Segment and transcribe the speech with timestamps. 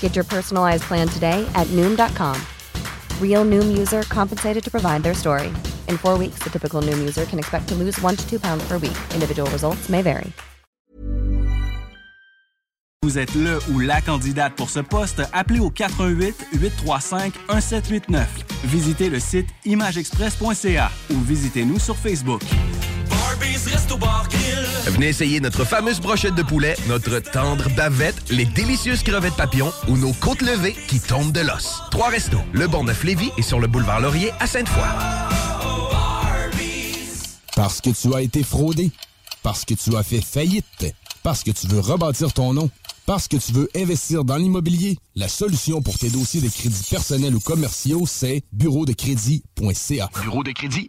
[0.00, 2.40] Get your personalized plan today at Noom.com.
[3.20, 5.48] Real Noom user compensated to provide their story.
[5.88, 8.66] In four weeks, the typical Noom user can expect to lose one to two pounds
[8.66, 8.96] per week.
[9.12, 10.32] Individual results may vary.
[13.02, 18.28] Vous êtes le ou la candidate pour ce poste, appelez au 418 835 1789.
[18.64, 22.42] Visitez le site imageexpress.ca ou visitez-nous sur Facebook.
[24.86, 29.96] Venez essayer notre fameuse brochette de poulet, notre tendre bavette, les délicieuses crevettes papillons ou
[29.96, 31.82] nos côtes levées qui tombent de l'os.
[31.90, 34.82] Trois restos, le Bonneuf Lévis et sur le boulevard Laurier à Sainte-Foy.
[37.56, 38.90] Parce que tu as été fraudé.
[39.42, 40.94] Parce que tu as fait faillite.
[41.22, 42.70] Parce que tu veux rebâtir ton nom.
[43.06, 44.98] Parce que tu veux investir dans l'immobilier.
[45.14, 50.10] La solution pour tes dossiers de crédits personnels ou commerciaux, c'est bureau de crédit.ca.
[50.22, 50.88] Bureau de crédit.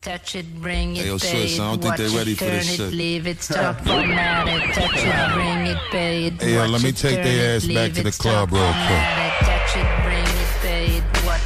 [0.00, 2.34] Touch it, bring it, Hey, yo, pay sis, it, I don't think they it, ready
[2.34, 2.92] for turn this it, shit.
[2.94, 6.90] leave it, stop, format it, touch it, bring it, pay it, Hey, yo, let me
[6.90, 10.07] it, take turn their ass back leave to the club real quick.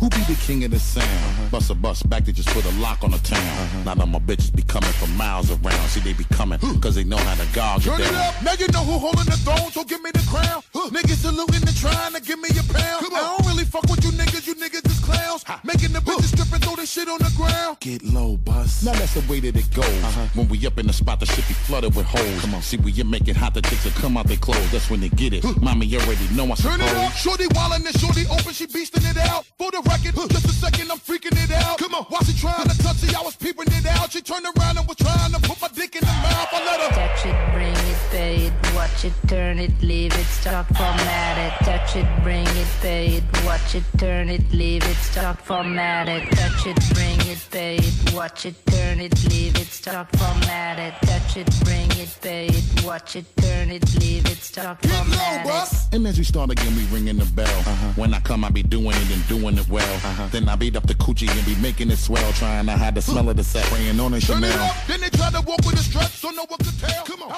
[0.00, 1.50] Who be the king of the sound?
[1.50, 3.84] Bust a bus back to just put a lock on the town.
[3.84, 5.88] Now that my bitches be coming from miles around.
[5.88, 8.52] See, they be coming cause they know how to gog Turn it it up, now
[8.58, 10.62] you know who holding the throne, so give me the crown.
[10.90, 13.06] Niggas saluting and trying to give me a pound.
[13.14, 15.44] I don't really fuck with you niggas, you niggas is clowns.
[15.62, 17.78] Making the bitches strip and throw this shit on the ground.
[17.80, 18.82] Get low, bus.
[18.84, 19.84] Now that's the way that it goes.
[19.86, 20.26] Uh-huh.
[20.34, 22.40] When we up in the spot, the shit be flooded with holes.
[22.40, 24.70] Come on, see, we you make it hot, the chicks will come out their clothes.
[24.72, 25.44] That's when they get it.
[25.62, 27.06] Mommy, you already know I Turn it suppose.
[27.06, 29.41] up, shorty wildin' and shorty open, she beastin' it out.
[29.58, 31.78] For the record, just a second, I'm freaking it out.
[31.78, 34.12] Come on, while she trying to touch it, I was peeping it out.
[34.12, 36.48] She turned around and was trying to put my dick in the mouth.
[36.52, 36.90] I let her.
[36.94, 41.64] Touch it, bring it, pay it, watch it, turn it, leave it, stop, format it.
[41.64, 46.30] Touch it, bring it, pay it, watch it, turn it, leave it, stop, format it.
[46.30, 50.94] Touch it, bring it, pay it, watch it, turn it, leave it, stop, format it.
[51.06, 55.94] Touch it, bring it, pay it, watch it, turn it, leave it, stop, format it.
[55.94, 57.46] And as we start again, we ringing the bell.
[57.46, 57.92] Uh-huh.
[57.96, 59.94] When I come, I be doing it and doing it well.
[59.96, 60.28] Uh-huh.
[60.30, 63.02] Then I beat up the coochie and be making it swell, trying to hide the
[63.02, 64.74] smell of the set, praying on a Chanel.
[64.86, 67.04] then they try to walk with a strut, so no one could tell.
[67.04, 67.30] Come on,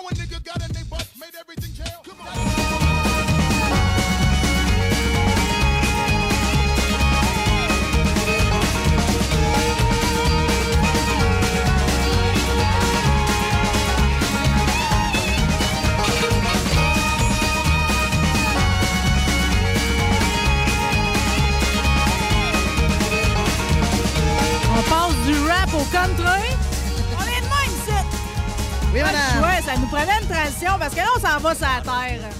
[30.79, 32.31] parce que là, on s'en va sur la terre.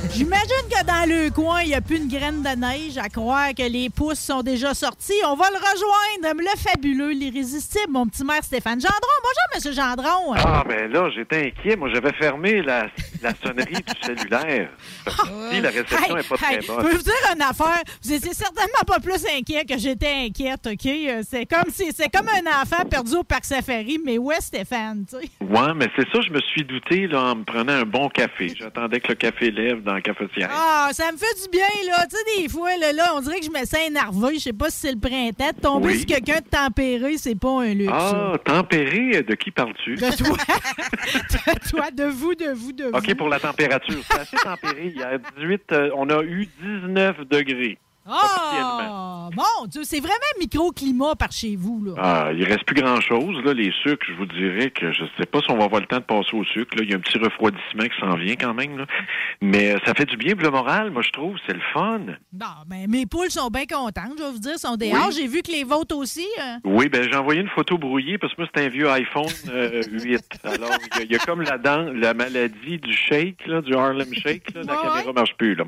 [0.14, 3.54] J'imagine que dans le coin, il n'y a plus une graine de neige à croire
[3.54, 5.12] que les pousses sont déjà sortis.
[5.26, 9.19] On va le rejoindre, le fabuleux, l'irrésistible, mon petit maire Stéphane Gendron.
[9.22, 10.34] Bonjour, Monsieur Gendron.
[10.36, 11.76] Ah, ben là, j'étais inquiet.
[11.76, 12.86] Moi, j'avais fermé la,
[13.22, 14.70] la sonnerie du cellulaire.
[15.04, 15.10] Que
[15.52, 16.82] si, la réception n'est pas Hey, très je bonne.
[16.84, 17.82] peux vous dire une affaire?
[18.02, 20.86] Vous étiez certainement pas plus inquiet que j'étais inquiète, OK?
[20.86, 24.40] Euh, C'est comme, si, c'est comme un enfant perdu au parc safari, mais où est
[24.40, 25.30] Stéphane, tu sais?
[25.40, 28.52] Ouais, mais c'est ça, je me suis douté là, en me prenant un bon café.
[28.58, 30.48] J'attendais que le café lève dans la cafetière.
[30.52, 32.06] Ah, ça me fait du bien, là.
[32.10, 34.34] Tu sais, des fois, là, là, on dirait que je me sens énervé.
[34.36, 35.50] Je sais pas si c'est le printemps.
[35.60, 35.96] Tomber Oui.
[35.98, 37.92] sur quelqu'un de tempéré, c'est pas un luxe.
[37.94, 39.96] Ah, tempéré, de qui parles-tu?
[39.96, 40.36] De toi.
[41.54, 42.96] de toi, de vous, de vous, de vous.
[42.96, 44.00] OK, pour la température.
[44.10, 44.86] C'est assez tempéré.
[44.86, 47.78] Il y a 18, euh, on a eu 19 degrés.
[48.10, 49.28] Ah!
[49.36, 51.92] Mon Dieu, c'est vraiment microclimat par chez vous, là.
[51.98, 53.36] Ah, il reste plus grand-chose.
[53.44, 55.86] Là, les sucres, je vous dirais que je sais pas si on va avoir le
[55.86, 56.76] temps de passer au sucre.
[56.76, 56.82] Là.
[56.82, 58.76] Il y a un petit refroidissement qui s'en vient quand même.
[58.78, 58.86] là.
[59.40, 61.36] Mais euh, ça fait du bien pour le moral, moi, je trouve.
[61.46, 62.00] C'est le fun.
[62.32, 65.06] Bon, ben, mes poules sont bien contentes, je vais vous dire, sont dehors.
[65.08, 65.14] Oui.
[65.16, 66.26] J'ai vu que les vôtres aussi.
[66.40, 66.56] euh.
[66.64, 69.82] Oui, ben j'ai envoyé une photo brouillée parce que moi, c'est un vieux iPhone euh,
[69.92, 70.20] 8.
[70.44, 73.60] Alors, il y a- il y, a comme la dent, la maladie du shake, là,
[73.62, 74.54] du Harlem Shake.
[74.54, 75.54] Là, la Ouais, caméra marche plus.
[75.54, 75.64] Là.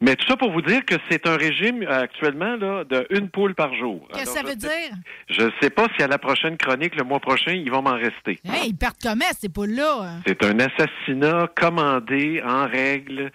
[0.00, 3.28] Mais tout ça pour vous dire que c'est un régime euh, actuellement là, de une
[3.28, 4.06] poule par jour.
[4.12, 4.96] Qu'est-ce que ça je veut sais- dire?
[5.28, 8.38] Je sais pas si à la prochaine chronique, le mois prochain, ils vont m'en rester.
[8.44, 10.18] Hey, ils perdent comment, ces poules-là?
[10.26, 13.30] C'est un assassinat commandé en règle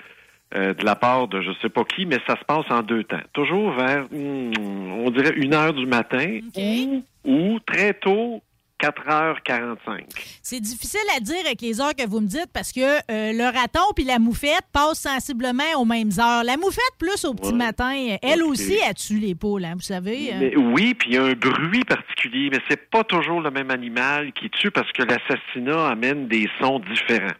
[0.56, 3.03] euh, de la part de je sais pas qui, mais ça se passe en deux
[3.03, 3.19] temps.
[3.33, 4.51] Toujours vers, hmm,
[5.06, 8.41] on dirait, une heure du matin ou, ou très tôt,
[8.80, 10.04] 4h45.
[10.42, 13.44] C'est difficile à dire avec les heures que vous me dites parce que euh, le
[13.46, 16.44] raton puis la moufette passent sensiblement aux mêmes heures.
[16.44, 17.56] La moufette, plus au petit Ouais.
[17.58, 20.31] matin, elle aussi, elle tue les poules, hein, vous savez.
[20.34, 20.38] hein.
[20.40, 23.72] Mais oui, puis il y a un bruit particulier, mais c'est pas toujours le même
[23.72, 27.34] animal qui tue parce que l'assassinat amène des sons différents.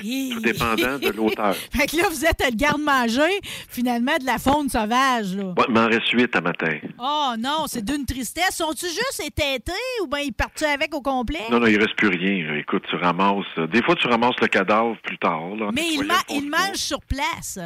[0.00, 1.54] Tout dépendant de l'auteur.
[1.74, 5.44] Fait que là, vous êtes le garde-manger, finalement, de la faune sauvage, là.
[5.56, 6.78] Ouais, il m'en reste huit à matin.
[6.98, 8.56] Oh non, c'est d'une tristesse.
[8.56, 9.72] Sont-tu juste étêtés
[10.02, 11.40] ou bien ils partent avec au complet?
[11.50, 12.54] Non, non, il reste plus rien.
[12.56, 13.44] Écoute, tu ramasses.
[13.58, 15.40] euh, Des fois, tu ramasses le cadavre plus tard.
[15.58, 17.58] Là, Mais nettoyant ma- le ils mangent sur place.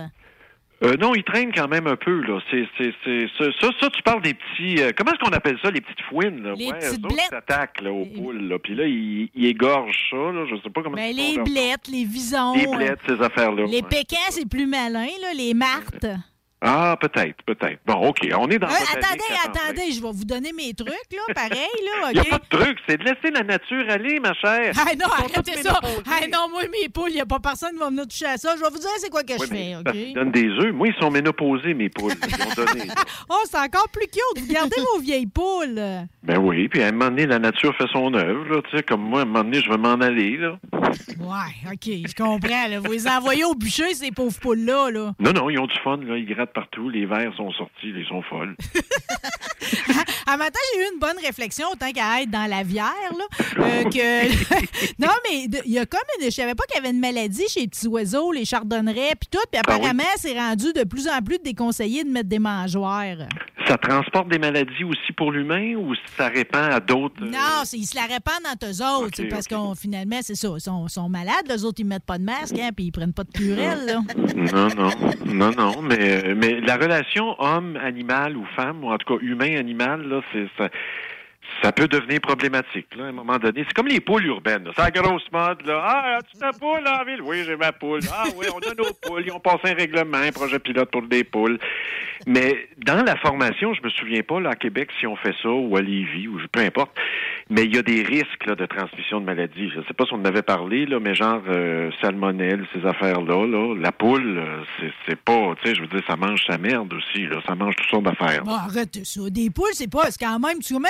[0.82, 2.40] Euh, non, il traîne quand même un peu, là.
[2.50, 5.58] C'est, c'est, c'est, ça, ça, ça, tu parles des petits, euh, comment est-ce qu'on appelle
[5.62, 6.54] ça, les petites fouines, là?
[6.56, 7.18] Les ouais, petites blettes.
[7.26, 8.58] ils s'attaquent, là, aux poules, là.
[8.58, 10.44] Puis là, ils, ils égorgent ça, là.
[10.50, 12.54] Je sais pas comment Ben, ils les blettes, les visons.
[12.54, 13.66] Les blettes, ces affaires-là.
[13.66, 14.04] Les ouais.
[14.30, 16.06] c'est plus malin, là, les martes.
[16.64, 17.80] Ah, peut-être, peut-être.
[17.84, 21.22] Bon, OK, on est dans Euh, attendez, attendez, je vais vous donner mes trucs, là,
[21.34, 21.50] pareil,
[21.84, 22.30] là, Il n'y a OK?
[22.30, 24.72] pas de truc, c'est de laisser la nature aller, ma chère.
[24.78, 25.80] Ah non, Ils arrêtez ça!
[26.06, 28.36] Ah non, moi, mes poules, il n'y a pas personne qui va venir toucher à
[28.36, 28.54] ça.
[28.56, 30.14] Je vais vous dire c'est quoi que Oui, je fais, OK?
[30.14, 30.72] donnent des œufs.
[30.72, 32.12] Moi, ils sont ménopausés, mes poules.
[32.28, 32.82] Ils donné.
[33.28, 34.42] Oh, c'est encore plus cute!
[34.44, 35.80] Vous gardez vos vieilles poules!
[36.22, 38.62] Ben oui, puis à un moment donné, la nature fait son œuvre, là.
[38.70, 40.58] Tu sais, comme moi, à un moment donné, je vais m'en aller, là.
[41.18, 42.68] Ouais, OK, je comprends.
[42.68, 42.78] Là.
[42.80, 45.12] Vous les envoyez au bûcher, ces pauvres poules-là, là.
[45.18, 46.16] Non, non, ils ont du fun, là.
[46.16, 46.88] Ils grattent partout.
[46.88, 48.54] Les vers sont sortis, ils sont folles.
[50.26, 52.84] À matin, j'ai eu une bonne réflexion, autant qu'à être dans la vière,
[53.18, 53.24] là.
[53.58, 54.28] euh, que...
[54.98, 56.00] non, mais il y a comme...
[56.20, 59.14] une- Je savais pas qu'il y avait une maladie chez les petits oiseaux, les chardonnerets,
[59.20, 59.38] puis tout.
[59.50, 59.74] Puis Ah oui.
[59.76, 63.16] apparemment, c'est rendu de plus en plus déconseillé de mettre des mangeoires.
[63.66, 67.22] Ça transporte des maladies aussi pour l'humain ou ça répand à d'autres?
[67.22, 69.22] euh, Non, ils se la répandent entre eux autres.
[69.30, 70.48] Parce qu'on finalement, c'est ça.
[70.54, 73.12] Ils sont, sont malades, les autres, ils mettent pas de masque, hein, puis ils prennent
[73.12, 74.00] pas de purelle, là.
[74.52, 74.90] Non, non,
[75.26, 80.20] non, non, mais, mais la relation homme-animal ou femme, ou en tout cas humain-animal, là,
[80.32, 80.68] c'est ça.
[81.62, 83.64] Ça peut devenir problématique, là, à un moment donné.
[83.66, 84.68] C'est comme les poules urbaines.
[84.76, 85.82] C'est la grosse mode, là.
[85.84, 87.22] Ah, as-tu ta poule en ville?
[87.22, 88.00] Oui, j'ai ma poule.
[88.12, 89.22] Ah, oui, on a nos poules.
[89.26, 91.58] Ils ont passé un règlement, un projet pilote pour des poules.
[92.26, 95.48] Mais dans la formation, je me souviens pas, là, à Québec, si on fait ça,
[95.48, 96.92] ou à Lévis, ou peu importe,
[97.50, 99.70] mais il y a des risques, là, de transmission de maladies.
[99.74, 103.46] Je sais pas si on en avait parlé, là, mais genre, euh, salmonelle, ces affaires-là,
[103.46, 104.62] là, la poule, euh,
[105.06, 107.40] c'est, pas, tu sais, je veux dire, ça mange sa merde aussi, là.
[107.46, 108.44] Ça mange toutes sortes d'affaires.
[108.44, 109.20] Bon, arrête ça.
[109.30, 110.10] Des poules, c'est pas.
[110.10, 110.60] C'est quand même.
[110.60, 110.88] Tu, comment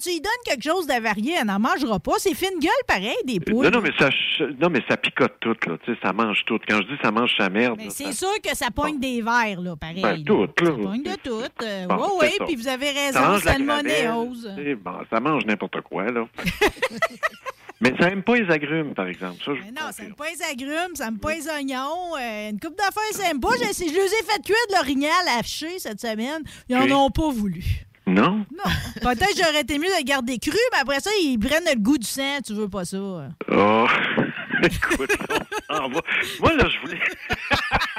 [0.00, 2.12] tu, y donnes quelque chose d'avarié, elle n'en mangera pas.
[2.18, 3.64] C'est fine gueule, pareil, des poules.
[3.64, 4.08] Non, non, mais ça,
[4.60, 5.76] non, mais ça picote tout, là.
[5.84, 6.58] Tu sais, ça mange tout.
[6.68, 9.60] Quand je dis ça mange sa merde, Mais c'est sûr que ça pogne des verres,
[9.60, 10.02] là, pareil.
[10.02, 10.48] Ben, tout, là.
[10.66, 11.42] Ça pogne de tout.
[11.62, 14.50] Euh, Bon, oui, oui, puis vous avez raison, salmonéose.
[14.82, 16.26] bon, ça mange n'importe quoi, là.
[17.80, 19.42] mais ça aime pas les agrumes, par exemple.
[19.44, 22.16] Ça, je Mais non, ça aime pas les agrumes, ça aime pas les oignons.
[22.20, 23.50] euh, une coupe d'affaires, ça aime pas.
[23.58, 26.42] Je, je les ai fait cuire de l'orignal haché cette semaine.
[26.68, 26.90] Ils en Ok.
[26.92, 27.64] ont pas voulu.
[28.06, 28.44] Non?
[28.50, 28.70] Non.
[29.00, 31.78] Peut-être que j'aurais été mieux de le garder cru, mais après ça, ils prennent le
[31.78, 32.38] goût du sang.
[32.44, 32.98] Tu veux pas ça.
[32.98, 33.86] Oh,
[34.62, 35.16] écoute,
[35.70, 36.00] on s'en va.
[36.40, 37.00] Moi, là, je voulais...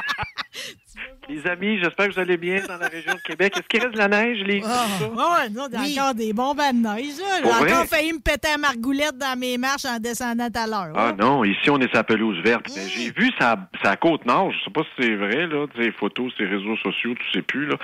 [1.34, 3.54] les amis, j'espère que vous allez bien dans la région de Québec.
[3.56, 4.62] Est-ce qu'il reste de la neige, les...
[4.62, 7.14] Ouais, non, il y a encore des bombes à neige.
[7.18, 10.94] J'ai encore failli me péter à margoulette dans mes marches en descendant à l'heure.
[10.96, 12.68] Ah non, ici on est sur la pelouse verte.
[12.88, 16.32] J'ai vu ça, ça côte nord, je sais pas si c'est vrai, là, des photos,
[16.38, 17.76] ces réseaux sociaux, tu sais plus, là.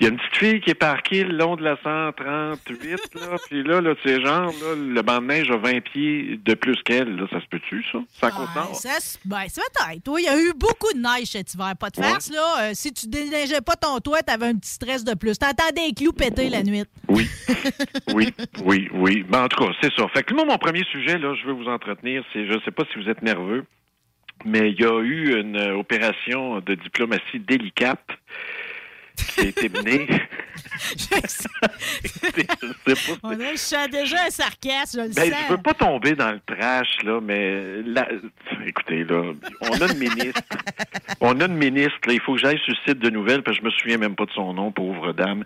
[0.00, 3.36] Il y a une petite fille qui est parquée le long de la 138, là,
[3.48, 6.54] puis là, là, tu sais, genre, là, le banc de neige a 20 pieds de
[6.54, 7.98] plus qu'elle, là, ça se peut-tu, ça?
[8.20, 8.74] Ça côte Ah, nord?
[8.74, 8.90] ça,
[9.24, 10.08] ben, c'est peut-être.
[10.08, 11.72] Oui, il y a eu beaucoup de neige cet hiver.
[11.78, 12.08] Pas de Ouais.
[12.08, 12.62] farce, là.
[12.62, 15.38] Euh, si tu déneigeais pas ton toit, t'avais un petit stress de plus.
[15.38, 16.84] T'entendais les clous péter la nuit.
[17.08, 17.28] Oui,
[18.14, 18.32] oui,
[18.64, 19.24] oui, oui.
[19.28, 20.08] Ben, en tout cas, c'est ça.
[20.08, 22.84] Fait que moi, mon premier sujet, là, je veux vous entretenir, c'est, je sais pas
[22.92, 23.64] si vous êtes nerveux,
[24.44, 28.06] mais il y a eu une euh, opération de diplomatie délicate
[29.26, 30.06] qui a été menée.
[30.96, 33.34] je sais pas.
[33.34, 37.02] Je sens déjà un sarcasme, je le Ben, je veux pas tomber dans le trash,
[37.04, 38.08] là, mais là,
[38.66, 40.42] écoutez, là, on a une ministre.
[41.20, 43.58] on a une ministre, là, il faut que j'aille sur le site de nouvelles, parce
[43.58, 45.44] que je me souviens même pas de son nom, pauvre dame.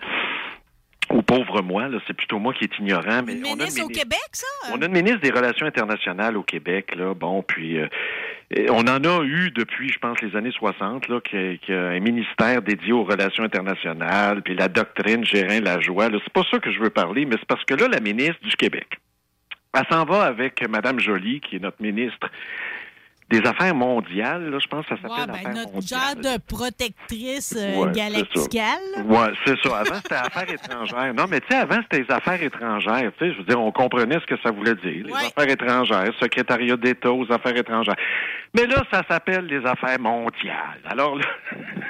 [1.11, 3.59] Ou pauvre moi, là, c'est plutôt moi qui est ignorant, mais Une on a une
[3.59, 4.47] ministre au ministre- Québec, ça?
[4.75, 7.15] on a une ministre des Relations internationales au Québec, là.
[7.15, 7.87] Bon, puis euh,
[8.71, 12.01] on en a eu depuis, je pense, les années 60, là, qui qui a un
[12.01, 16.09] ministère dédié aux relations internationales, puis la doctrine Gérin Lajoie.
[16.09, 18.41] Là, c'est pas ça que je veux parler, mais c'est parce que là, la ministre
[18.43, 18.99] du Québec,
[19.75, 22.29] elle s'en va avec Madame Joly, qui est notre ministre
[23.29, 24.51] des Affaires mondiales.
[24.51, 26.01] Là, je pense que ça s'appelle ben, Affaires notre mondiales.
[26.01, 29.05] genre de protectrice euh, Ouais, galacticale.
[29.05, 29.79] Ouais, c'est ça.
[29.79, 31.15] Avant, c'était affaires étrangères.
[31.15, 33.11] Non, mais tu sais, avant, c'était les affaires étrangères.
[33.19, 35.07] Tu sais, je veux dire, on comprenait ce que ça voulait dire.
[35.07, 37.97] Les affaires étrangères, secrétariat d'État aux affaires étrangères.
[38.55, 40.81] Mais là, ça s'appelle les affaires mondiales.
[40.85, 41.25] Alors là,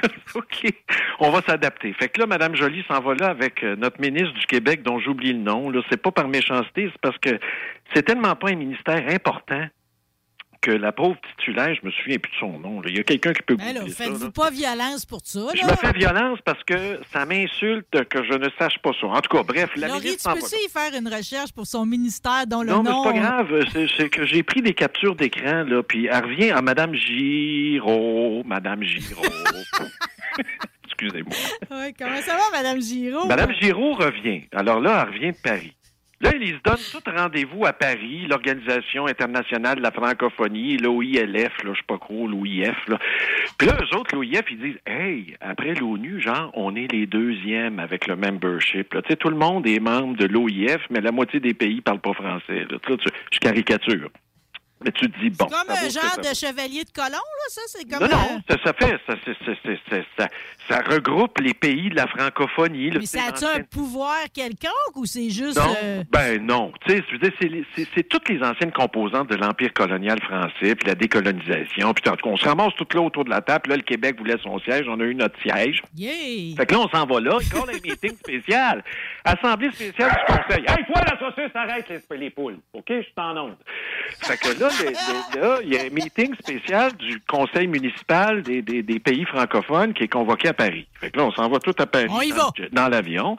[0.35, 0.73] OK,
[1.21, 1.93] on va s'adapter.
[1.93, 4.99] Fait que là, Mme Joly s'en va là avec euh, notre ministre du Québec, dont
[4.99, 5.71] j'oublie le nom.
[5.71, 7.39] Là, c'est pas par méchanceté, c'est parce que
[7.95, 9.67] c'est tellement pas un ministère important
[10.67, 12.81] que la pauvre titulaire, je me souviens plus de son nom.
[12.81, 12.91] là.
[12.91, 15.93] Il y a quelqu'un qui peut Ben faites-vous pas violence pour ça, Je me fais
[15.93, 19.07] violence parce que ça m'insulte que je ne sache pas ça.
[19.07, 21.87] En tout cas, bref, la Laurie, ministre tu peux-tu y faire une recherche pour son
[21.87, 23.05] ministère dont le non, mais nom...
[23.05, 23.65] c'est pas grave.
[23.73, 28.43] C'est, c'est que j'ai pris des captures d'écran, là, puis elle revient à Madame Giraud.
[28.45, 29.23] Madame Giraud.
[30.85, 31.37] Excusez-moi.
[31.71, 33.27] Ouais, comment ça va, Madame Giraud?
[33.27, 34.43] Madame Giraud revient.
[34.51, 35.76] Alors là, elle revient de Paris.
[36.23, 41.73] Là, ils se donnent tout rendez-vous à Paris, l'Organisation internationale de la francophonie, l'OILF, là,
[41.75, 42.99] je sais pas trop, l'OIF, là.
[43.59, 47.79] Puis là, eux autres, l'OIF, ils disent, hey, après l'ONU, genre, on est les deuxièmes
[47.79, 49.03] avec le membership, là.
[49.03, 52.01] Tu sais, tout le monde est membre de l'OIF, mais la moitié des pays parlent
[52.01, 52.79] pas français, là.
[52.87, 52.95] Tu-
[53.31, 54.09] je caricature.
[54.85, 55.47] Mais tu te dis, bon.
[55.47, 57.61] Comme ça vaut un genre de chevalier de colon, là, ça?
[57.67, 58.01] C'est comme...
[58.03, 60.29] Non, non, ça, ça fait, ça, c'est- c'est- c'est- c'est- ça,
[60.69, 62.91] ça regroupe les pays de la francophonie.
[62.91, 65.57] Mais ça a-tu un pouvoir quelconque ou c'est juste...
[65.59, 66.73] non, euh, ben non.
[66.87, 70.21] Tu sais, je veux dire, c'est c'est c'est toutes les anciennes composantes de l'Empire colonial
[70.23, 73.31] français, puis la décolonisation, puis en tout cas, on se ramasse tout là autour de
[73.31, 73.63] la table.
[73.63, 75.83] puis Là, le Québec voulait son siège, on a eu notre siège.
[75.97, 76.55] Yeah!
[76.57, 78.85] Fait que là, on s'en va là, il un meeting spécial.
[79.25, 80.65] Assemblée spéciale du Conseil.
[80.69, 82.59] Hey, toi, la saucisse, arrête les, les poules.
[82.75, 83.57] OK, je suis en onde.
[84.21, 88.83] Fait que là, là, il y a un meeting spécial du Conseil municipal des, des,
[88.83, 90.87] des pays francophones qui est convoqué à Paris.
[91.01, 92.07] Fait que là, on s'en va tout à Paris.
[92.11, 92.51] On y dans va.
[92.73, 93.37] Dans l'avion.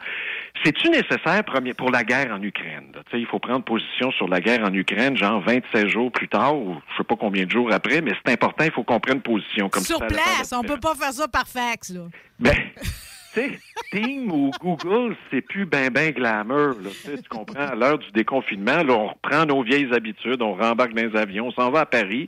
[0.64, 2.92] C'est-tu nécessaire premier, pour la guerre en Ukraine?
[2.94, 3.02] là?
[3.06, 6.28] Tu sais, il faut prendre position sur la guerre en Ukraine, genre 27 jours plus
[6.28, 9.00] tard, ou je sais pas combien de jours après, mais c'est important, il faut qu'on
[9.00, 9.70] prenne position.
[9.70, 12.02] Comme Sur place, la on peut pas faire ça par fax, là.
[12.40, 12.56] ben,
[13.38, 16.76] sais, Steam ou Google, c'est plus ben ben glamour.
[16.82, 17.68] Là, tu comprends?
[17.68, 21.48] À l'heure du déconfinement, là, on reprend nos vieilles habitudes, on rembarque dans les avions,
[21.48, 22.28] on s'en va à Paris.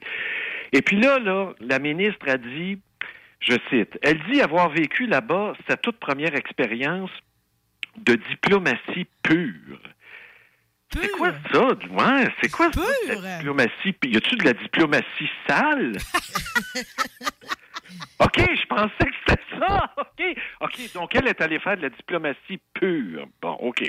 [0.71, 2.79] Et puis là, là, la ministre a dit,
[3.39, 7.11] je cite, elle dit avoir vécu là-bas sa toute première expérience
[7.97, 9.79] de diplomatie pure.
[10.91, 11.67] C'est quoi ça?
[11.67, 12.81] Ouais, c'est quoi ça,
[13.21, 13.95] la diplomatie?
[14.03, 15.97] Y a-tu de la diplomatie sale?
[18.19, 19.91] OK, je pensais que c'était ça.
[19.97, 20.37] OK.
[20.61, 23.27] OK, donc elle est allée faire de la diplomatie pure.
[23.41, 23.83] Bon, OK.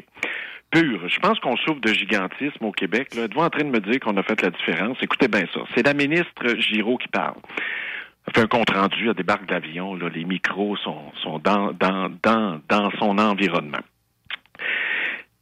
[0.70, 1.08] Pure.
[1.08, 3.14] Je pense qu'on souffre de gigantisme au Québec.
[3.14, 3.24] Là.
[3.24, 4.98] Êtes-vous en train de me dire qu'on a fait la différence?
[5.02, 5.60] Écoutez bien ça.
[5.74, 7.38] C'est la ministre Giraud qui parle.
[8.26, 12.90] Elle fait un compte rendu, elle débarque d'avion, là, les micros sont, sont dans, dans,
[12.98, 13.80] son environnement.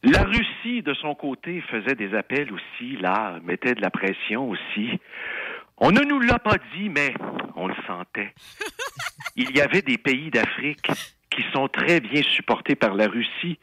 [0.01, 4.97] La Russie, de son côté, faisait des appels aussi, là, mettait de la pression aussi.
[5.79, 7.13] On ne nous l'a pas dit, mais
[7.55, 8.33] on le sentait.
[9.35, 10.87] Il y avait des pays d'Afrique
[11.29, 13.59] qui sont très bien supportés par la Russie,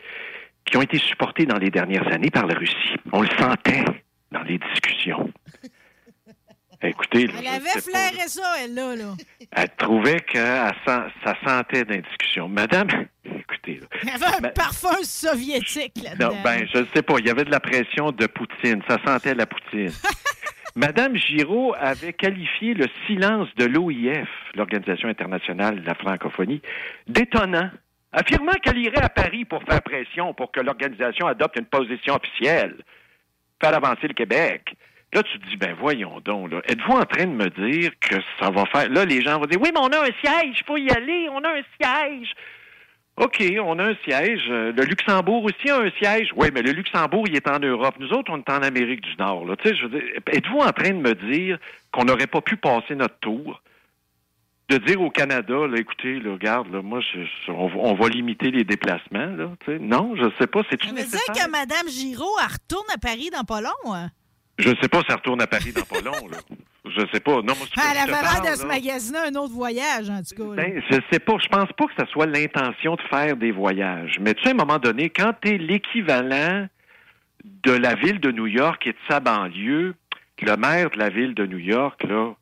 [0.64, 2.96] qui ont été supportés dans les dernières années par la Russie.
[3.12, 3.84] On le sentait
[4.32, 5.30] dans les discussions.
[6.82, 9.14] Écoutez, là, Elle avait sais pas, flairé ça, elle, là, là.
[9.52, 12.48] elle trouvait que elle sent- ça sentait dans les discussions.
[12.48, 12.88] Madame,
[13.24, 16.32] écoutez, là, Il y avait un parfum soviétique là-dedans.
[16.34, 17.14] non, ben, je ne sais pas.
[17.18, 18.82] Il y avait de la pression de Poutine.
[18.88, 19.90] Ça sentait la Poutine.
[20.76, 26.60] Madame Giraud avait qualifié le silence de l'OIF, l'Organisation internationale de la francophonie,
[27.06, 27.70] d'étonnant,
[28.12, 32.76] affirmant qu'elle irait à Paris pour faire pression pour que l'organisation adopte une position officielle,
[33.58, 34.76] faire avancer le Québec.
[35.14, 36.60] Là, tu te dis, ben voyons donc, là.
[36.66, 38.90] Êtes-vous en train de me dire que ça va faire...
[38.90, 41.26] Là, les gens vont dire, oui, mais on a un siège, il faut y aller,
[41.30, 42.34] on a un siège.
[43.16, 44.42] OK, on a un siège.
[44.50, 46.28] Euh, Le Luxembourg aussi a un siège.
[46.36, 47.94] Oui, mais le Luxembourg, il est en Europe.
[47.98, 49.46] Nous autres, on est en Amérique du Nord.
[49.64, 51.58] Êtes-vous en train de me dire
[51.92, 53.62] qu'on n'aurait pas pu passer notre tour?
[54.68, 57.94] De dire au Canada, là, écoutez, là, regarde, là, moi, je- je- on, va- on
[57.94, 59.26] va limiter les déplacements.
[59.36, 60.62] Là, non, je sais pas.
[60.68, 64.10] C'est Ça veut dire que Mme Giraud, elle retourne à Paris dans pas long, hein?
[64.58, 66.28] Je sais pas si ça retourne à Paris dans pas long.
[66.28, 66.38] Là.
[66.84, 67.36] Je je sais pas.
[67.36, 70.34] Non, moi, ce avait l'air parle, de se là, magasiner un autre voyage, en tout
[70.34, 70.62] cas.
[70.62, 71.34] Ben, je sais pas.
[71.42, 74.16] Je pense pas que ça soit l'intention de faire des voyages.
[74.20, 76.66] Mais tu sais, à un moment donné, quand tu es l'équivalent
[77.44, 79.94] de la ville de New York et de sa banlieue,
[80.42, 82.34] le maire de la ville de New York, là,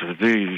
[0.00, 0.48] je veux dire,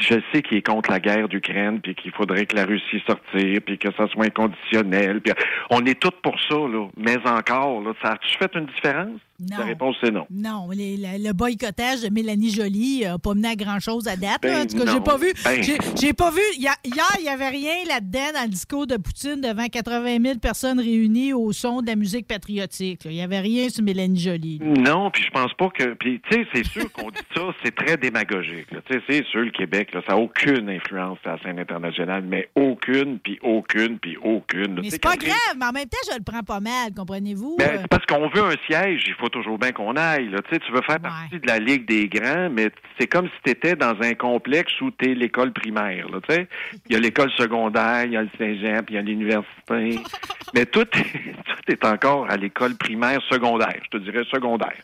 [0.00, 3.60] je sais qu'il est contre la guerre d'Ukraine, puis qu'il faudrait que la Russie sortir,
[3.64, 5.20] puis que ça soit inconditionnel.
[5.20, 5.32] Puis
[5.70, 6.88] on est tous pour ça, là.
[6.96, 9.20] Mais encore, là, ça a-tu fait une différence?
[9.38, 9.58] Non.
[9.58, 10.26] La réponse, c'est non.
[10.30, 14.42] Non, les- le, le boycottage de Mélanie Joly n'a pas mené à grand-chose à date.
[14.42, 15.32] Ben en tout cas, j'ai pas vu.
[15.44, 15.62] Ben.
[15.62, 16.40] j'ai- pas vu.
[16.58, 20.80] Hier, il n'y avait rien là-dedans dans le discours de Poutine devant 80 000 personnes
[20.80, 23.02] réunies au son de la musique patriotique.
[23.04, 24.60] Il n'y avait rien sur Mélanie Joly.
[24.62, 25.94] Non, puis je pense pas que.
[25.94, 28.66] Puis, tu sais, c'est sûr qu'on dit ça, c'est très démagogique.
[28.70, 32.24] Tu sais, c'est sûr, le Québec, là, ça n'a aucune influence sur la scène internationale,
[32.26, 34.76] mais aucune, puis aucune, puis aucune.
[34.76, 34.80] là.
[34.82, 37.56] Mais c'est pas grave, mais en même temps, je le prends pas mal, comprenez-vous?
[37.58, 40.28] Ben, Euh, c'est parce qu'on veut un siège, il faut toujours bien qu'on aille.
[40.28, 40.38] Là.
[40.42, 43.42] Tu, sais, tu veux faire partie de la Ligue des grands, mais c'est comme si
[43.44, 46.08] tu étais dans un complexe où tu es l'école primaire.
[46.08, 46.48] Là, tu sais.
[46.86, 50.00] il y a l'école secondaire, il y a le cégep, il y a l'université.
[50.54, 54.76] mais tout, est- tout est encore à l'école primaire secondaire, je te dirais secondaire.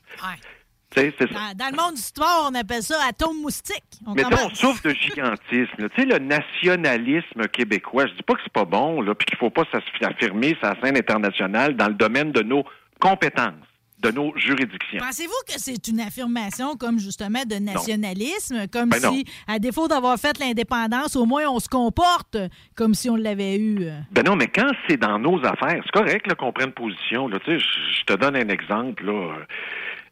[0.94, 1.54] C'est ça.
[1.54, 3.82] dans, le monde du sport, on appelle ça atome moustique.
[4.06, 5.88] On Mais on souffre de gigantisme.
[5.88, 9.38] Tu sais, le nationalisme québécois, je dis pas que c'est pas bon, là, puis qu'il
[9.38, 12.64] faut pas s'affirmer sa scène internationale dans le domaine de nos
[13.00, 13.54] compétences,
[14.02, 14.98] de nos juridictions.
[14.98, 19.12] Pensez-vous que c'est une affirmation comme justement de nationalisme, comme Ben non.
[19.12, 22.36] si, à défaut d'avoir fait l'indépendance, au moins on se comporte
[22.76, 23.86] comme si on l'avait eu?
[24.10, 27.28] Ben non, mais quand c'est dans nos affaires, c'est correct qu'on prenne position.
[27.28, 29.04] Là, je te donne un exemple.
[29.04, 29.36] Là,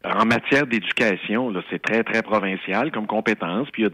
[0.03, 3.67] en matière d'éducation, c'est très, très provincial comme compétence.
[3.71, 3.85] Puis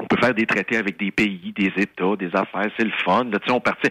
[0.00, 3.24] on peut faire des traités avec des pays, des États, des affaires, c'est le fun.
[3.24, 3.88] Là, on partit.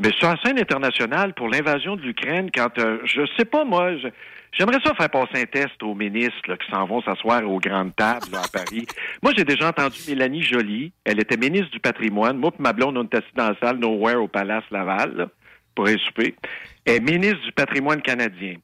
[0.00, 3.96] Mais sur la scène internationale, pour l'invasion de l'Ukraine, quand euh, je sais pas, moi,
[3.96, 4.08] je-
[4.56, 7.94] j'aimerais ça faire passer un test aux ministres là, qui s'en vont s'asseoir aux grandes
[7.96, 8.86] tables là, à Paris.
[9.22, 10.92] Moi, j'ai déjà entendu Mélanie Joly.
[11.04, 12.36] Elle était ministre du patrimoine.
[12.38, 15.26] Moi, puis ma blonde, on était assis dans la salle Nowhere au Palace Laval là,
[15.74, 16.34] pour un souper.
[16.84, 18.56] Elle est ministre du patrimoine canadien.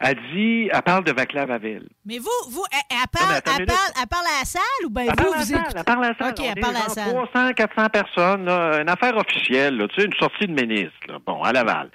[0.00, 1.88] Elle dit, elle parle de Vaclav Havel.
[2.06, 5.06] Mais vous, vous elle, elle parle, elle, parle, elle parle à la salle ou bien
[5.06, 5.74] Elle vous, vous écoutez?
[5.76, 6.30] elle parle à la salle.
[6.30, 7.08] OK, On elle parle à la salle.
[7.32, 11.18] 300, 400 personnes, là, une affaire officielle, là, tu sais, une sortie de ministre, là,
[11.26, 11.90] bon, à Laval.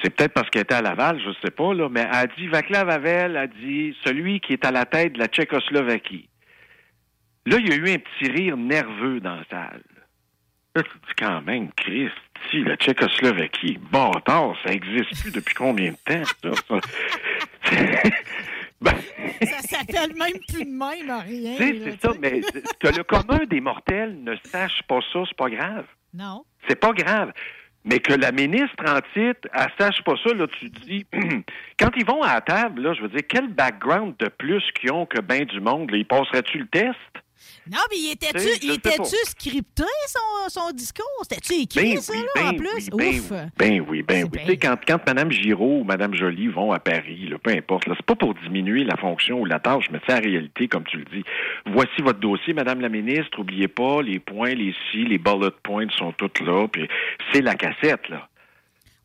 [0.00, 2.48] C'est peut-être parce qu'elle était à Laval, je sais pas, là, mais elle a dit,
[2.48, 6.28] Vaclav Havel a dit, celui qui est à la tête de la Tchécoslovaquie.
[7.46, 9.82] Là, il y a eu un petit rire nerveux dans la salle.
[10.74, 12.14] Là, tu te dis quand même, Christ,
[12.50, 16.80] si la Tchécoslovaquie, bâtard, ça existe plus depuis combien de temps, ça?
[17.64, 17.76] ça?
[18.82, 18.96] Ben,
[19.42, 21.54] Ça s'appelle même plus de même, à rien.
[21.56, 22.40] c'est ça, mais
[22.80, 25.84] que le commun des mortels ne sache pas ça, c'est pas grave.
[26.12, 26.44] Non.
[26.66, 27.32] C'est pas grave.
[27.84, 31.06] Mais que la ministre en titre, elle sache pas ça, là, tu dis,
[31.78, 34.92] quand ils vont à la table, là, je veux dire, quel background de plus qu'ils
[34.92, 36.96] ont que ben du monde, ils passeraient-tu le test?
[37.70, 39.04] Non, mais il était-tu pas.
[39.04, 41.04] scripté, son, son discours?
[41.22, 42.90] C'était-tu écrit, Ben ça, oui, là, ben en plus?
[42.92, 43.32] oui, ben Ouf!
[43.56, 44.40] ben oui, ben oui.
[44.40, 47.84] Tu sais, quand, quand Mme Giraud ou Mme Joly vont à Paris, là, peu importe,
[47.86, 50.96] c'est pas pour diminuer la fonction ou la tâche, mais c'est la réalité, comme tu
[50.98, 51.22] le dis.
[51.66, 55.86] Voici votre dossier, Madame la ministre, oubliez pas, les points, les si, les bullet points
[55.96, 56.88] sont toutes là, puis
[57.32, 58.28] c'est la cassette, là.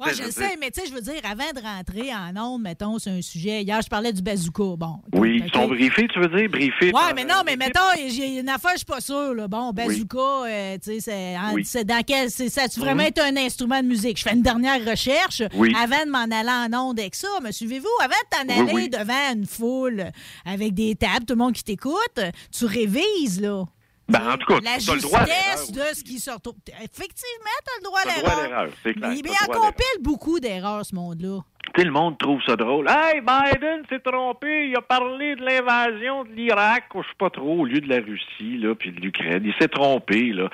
[0.04, 2.36] Tu sais, je veux sais, mais tu sais, je veux dire, avant de rentrer en
[2.40, 3.64] ondes, mettons, sur un sujet.
[3.64, 4.76] Hier, je parlais du bazooka.
[4.78, 5.00] Bon.
[5.14, 5.46] Oui, OK.
[5.48, 6.92] ils sont briefés, tu veux dire, briefés.
[6.92, 9.34] Par- mais non, mais mettons, j'ai une affaire, je suis pas sûr.
[9.34, 9.48] Là.
[9.48, 11.66] Bon, bazooka, euh, tu sais, c'est Oui.
[11.66, 12.30] c'est dans quel.
[12.30, 13.10] c'est- Ça a-tu vraiment Mhm.
[13.10, 14.18] été un instrument de musique?
[14.20, 15.74] Je fais une dernière recherche Oui.
[15.82, 17.28] avant de m'en aller en ondes avec ça.
[17.44, 17.88] Me suivez-vous?
[18.02, 18.90] Avant de t'en Oui, aller oui.
[18.90, 20.12] devant une foule
[20.46, 22.20] avec des tables, tout le monde qui t'écoute,
[22.56, 23.64] tu révises, là.
[24.10, 26.56] Ben, en tout cas, La tu as le droit à de ce qui se retrouve.
[26.68, 28.70] Effectivement, tu as le droit à T'as le droit à l'erreur.
[28.86, 28.94] Mais,
[29.24, 31.40] mais à compile beaucoup d'erreurs, ce monde-là.
[31.76, 32.88] Tu le monde trouve ça drôle.
[32.90, 34.70] Hey, Biden s'est trompé.
[34.70, 37.90] Il a parlé de l'invasion de l'Irak, ou je sais pas trop, au lieu de
[37.90, 39.44] la Russie, là, puis de l'Ukraine.
[39.46, 40.50] Il s'est trompé, là.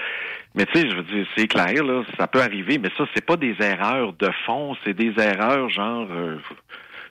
[0.56, 3.24] Mais tu sais, je veux dire, c'est clair, là, ça peut arriver, mais ça, c'est
[3.26, 6.08] pas des erreurs de fond, c'est des erreurs genre.
[6.12, 6.38] euh,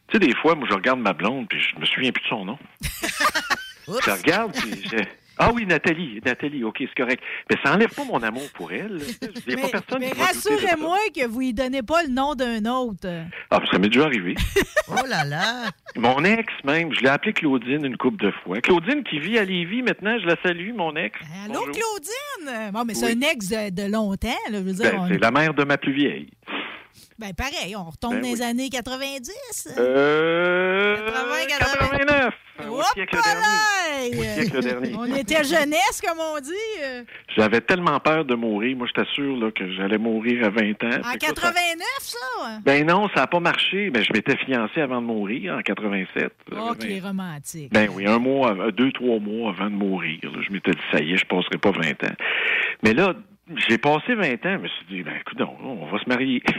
[0.08, 2.28] tu sais, des fois, moi, je regarde ma blonde, puis je me souviens plus de
[2.28, 2.58] son nom.
[3.86, 4.96] je regarde, puis je-
[5.38, 7.22] Ah oui, Nathalie, Nathalie, OK, c'est correct.
[7.50, 8.98] Mais ça enlève pas mon amour pour elle.
[9.46, 12.34] Il n'y a pas personne Mais qui rassurez-moi que vous lui donnez pas le nom
[12.34, 13.08] d'un autre.
[13.50, 14.34] Ah, ça m'est déjà arrivé.
[14.88, 15.70] Oh là là!
[15.96, 18.60] Mon ex, même, je l'ai appelé Claudine une couple de fois.
[18.60, 21.18] Claudine qui vit à Lévis maintenant, je la salue, mon ex.
[21.44, 21.64] Allô, Bonjour.
[21.72, 22.70] Claudine?
[22.72, 23.18] Bon, mais c'est Oui.
[23.24, 24.58] un ex de, de longtemps, là.
[24.58, 26.28] Je veux dire, Ben, on- c'est la mère de ma plus vieille.
[27.22, 29.68] Ben, pareil, on retombe Ben dans les années 90.
[29.78, 30.96] Euh...
[31.06, 32.34] 80, 89.
[32.68, 32.82] Wow!
[32.94, 34.18] siècle dernier.
[34.18, 34.34] Au Hey!
[34.34, 34.94] siècle dernier.
[34.96, 37.04] On était jeunesse, comme on dit.
[37.36, 38.76] J'avais tellement peur de mourir.
[38.76, 41.00] Moi, j'étais sûr là, que j'allais mourir à 20 ans.
[41.04, 42.18] En Fait que là, ça- 89, ça?
[42.64, 43.90] Ben non, ça n'a pas marché.
[43.94, 46.32] Mais je m'étais fiancé avant de mourir, en 87.
[46.56, 47.72] Oh, qui est romantique.
[47.72, 50.18] Ben oui, un mois, deux, trois mois avant de mourir.
[50.24, 52.14] là, je m'étais dit, ça y est, je passerai pas 20 ans.
[52.82, 53.14] Mais là,
[53.68, 56.42] j'ai passé 20 ans, je me suis dit, ben écoute, on va se marier.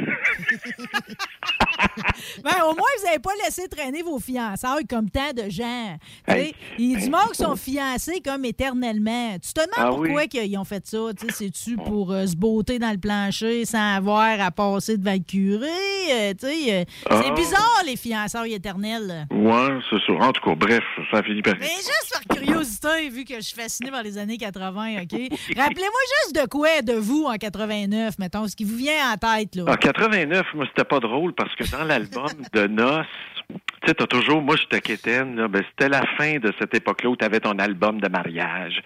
[2.44, 5.98] Ben, au moins, vous n'avez pas laissé traîner vos fiançailles comme tant de gens.
[6.28, 6.54] Hey.
[6.78, 9.34] Il y a du monde qui sont fiancés comme éternellement.
[9.40, 10.28] Tu te demandes Ah pourquoi oui.
[10.28, 10.98] qu'ils ont fait ça.
[11.30, 15.68] C'est-tu pour euh, se botter dans le plancher sans avoir à passer devant le curé?
[16.12, 17.32] Euh, euh, C'est Ah.
[17.36, 19.28] bizarre, les fiançailles éternelles.
[19.32, 20.20] ouais, c'est sûr.
[20.20, 21.54] En tout cas, bref, ça a fini par...
[21.60, 25.12] Mais juste par curiosité, vu que je suis fascinée par les années 80, OK?
[25.58, 29.56] Rappelez-moi juste de quoi de vous en 89, mettons, ce qui vous vient en tête,
[29.56, 29.66] là?
[29.68, 33.06] En 89, moi, c'était pas drôle parce que dans l'album de Noces,
[33.50, 37.16] tu sais, t'as toujours, moi, j'étais quétaine, ben, c'était la fin de cette époque-là où
[37.16, 38.82] t'avais ton album de mariage.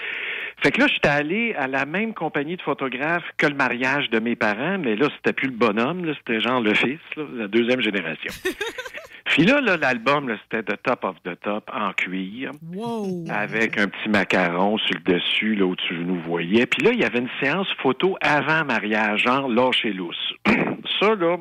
[0.62, 4.20] Fait que là, j'étais allé à la même compagnie de photographes que le mariage de
[4.20, 7.48] mes parents, mais là, c'était plus le bonhomme, là, c'était genre le fils, là, la
[7.48, 8.32] deuxième génération.
[9.26, 12.52] Puis là, là, l'album, c'était The Top of the Top en cuir.
[12.74, 13.26] Wow!
[13.30, 16.66] Avec un petit macaron sur le dessus, là où tu nous voyais.
[16.66, 20.34] Puis là, il y avait une séance photo avant mariage, genre lâcher lousse.
[21.00, 21.38] Ça, là,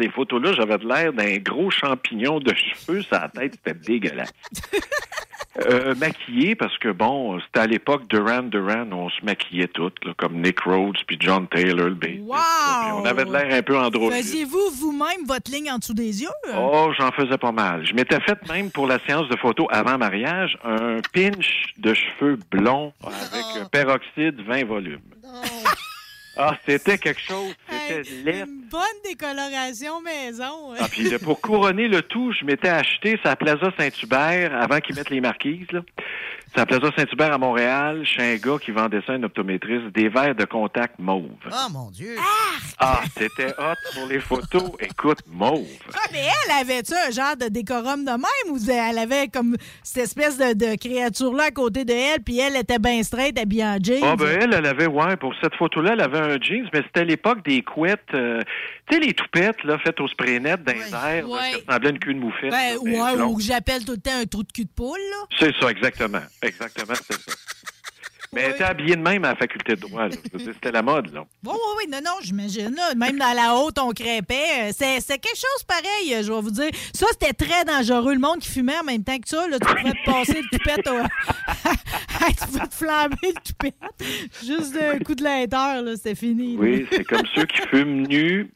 [0.00, 3.54] ces photos-là, j'avais de l'air d'un gros champignon de cheveux sur la tête.
[3.54, 4.32] C'était dégueulasse.
[5.60, 10.12] Euh, maquillé, parce que bon, c'était à l'époque Duran Duran, on se maquillait toutes, là,
[10.16, 12.20] comme Nick Rhodes puis John Taylor, le puis
[12.92, 14.20] on avait de l'air un peu androgyne.
[14.20, 16.28] Faisiez-vous vous-même votre ligne en dessous des yeux?
[16.56, 17.86] Oh, j'en faisais pas mal.
[17.86, 22.38] Je m'étais fait même pour la séance de photo avant mariage un pinch de cheveux
[22.50, 25.00] blonds avec un peroxyde 20 volumes.
[26.36, 27.54] Ah, c'était quelque chose.
[27.68, 28.40] C'était laid.
[28.40, 30.74] Une bonne décoloration maison.
[30.78, 34.96] Ah, puis là, pour couronner le tout, je m'étais acheté sa Plaza Saint-Hubert avant qu'ils
[34.96, 35.70] mettent les marquises.
[35.70, 35.80] Là.
[36.56, 40.08] Sa Plaza Saint-Hubert à Montréal, chez un gars qui vendait ça à un optométriste, des
[40.08, 41.30] verres de contact mauve.
[41.50, 42.16] Oh mon Dieu!
[42.78, 44.70] Ah, c'était hot pour les photos.
[44.78, 45.66] Écoute, mauve.
[45.94, 50.04] Ah, mais elle avait-tu un genre de décorum de même ou elle avait comme cette
[50.04, 53.78] espèce de, de créature-là à côté de elle, puis elle était bien straight, habillée en
[53.82, 54.02] jeans?
[54.04, 57.04] Ah ben elle, elle avait, ouais, pour cette photo-là, elle avait un jeans, mais c'était
[57.04, 58.40] l'époque des couettes, euh,
[58.88, 61.50] tu sais, les toupettes, là, faites au spray net airs, là, Ouais.
[61.50, 62.50] qui ressemblaient à une queue de moufette.
[62.50, 62.78] Ben, là,
[63.14, 65.26] ouais, ou que j'appelle tout le temps un trou de cul de poule, là.
[65.38, 66.22] C'est ça, exactement.
[66.42, 67.32] Exactement, c'est ça.
[68.34, 70.10] Mais elle était habillée de même à la faculté de droit, là.
[70.32, 71.24] Je veux dire, C'était la mode, là.
[71.44, 72.74] Oui, oui, oui, non, non, j'imagine.
[72.74, 72.94] là.
[72.94, 74.34] Même dans la haute, on crêpait.
[74.34, 76.70] Euh, C'est c'est quelque chose pareil, euh, je vais vous dire.
[76.92, 78.14] Ça, c'était très dangereux.
[78.14, 80.58] Le monde qui fumait en même temps que ça, là, tu pouvais te passer le
[80.58, 81.02] toupette au...
[82.28, 83.74] tu pouvais te flamber le toupette.
[84.44, 86.54] Juste d'un coup de l'inter, là, c'était fini.
[86.56, 86.60] là.
[86.62, 88.50] Oui, c'est comme ceux qui fument nus.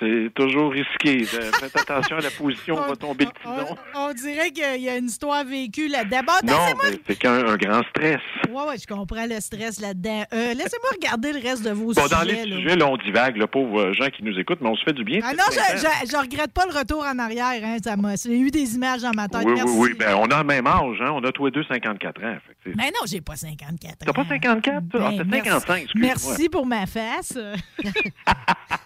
[0.00, 1.24] C'est toujours risqué.
[1.34, 3.76] Euh, Faites attention à la position où va tomber le tison.
[3.94, 6.22] On dirait qu'il y a une histoire vécue là-dedans.
[6.44, 8.20] Non, mais c'est qu'un un grand stress.
[8.50, 10.24] Ouais, ouais, je comprends le stress là-dedans.
[10.32, 12.14] Euh, laissez-moi regarder le reste de vos Bon, sujets.
[12.14, 12.56] dans les là.
[12.56, 15.04] sujets, là, on divague, là, pauvres gens qui nous écoutent, mais on se fait du
[15.04, 15.20] bien.
[15.22, 17.60] Ah non, je, je regrette pas le retour en arrière.
[17.64, 19.42] Hein, ça m'a- J'ai eu des images dans ma tête.
[19.44, 19.74] Oui, Merci.
[19.76, 19.96] oui, oui.
[19.98, 21.10] Ben, on a le même âge, hein.
[21.12, 22.36] On a tous les deux 54 ans.
[22.66, 23.96] Mais non, j'ai pas 54 ans.
[24.06, 25.00] T'as pas 54, toi?
[25.04, 25.48] Ah, Ben, merci.
[25.50, 26.08] 55, excuse-moi.
[26.14, 27.38] Merci pour ma face.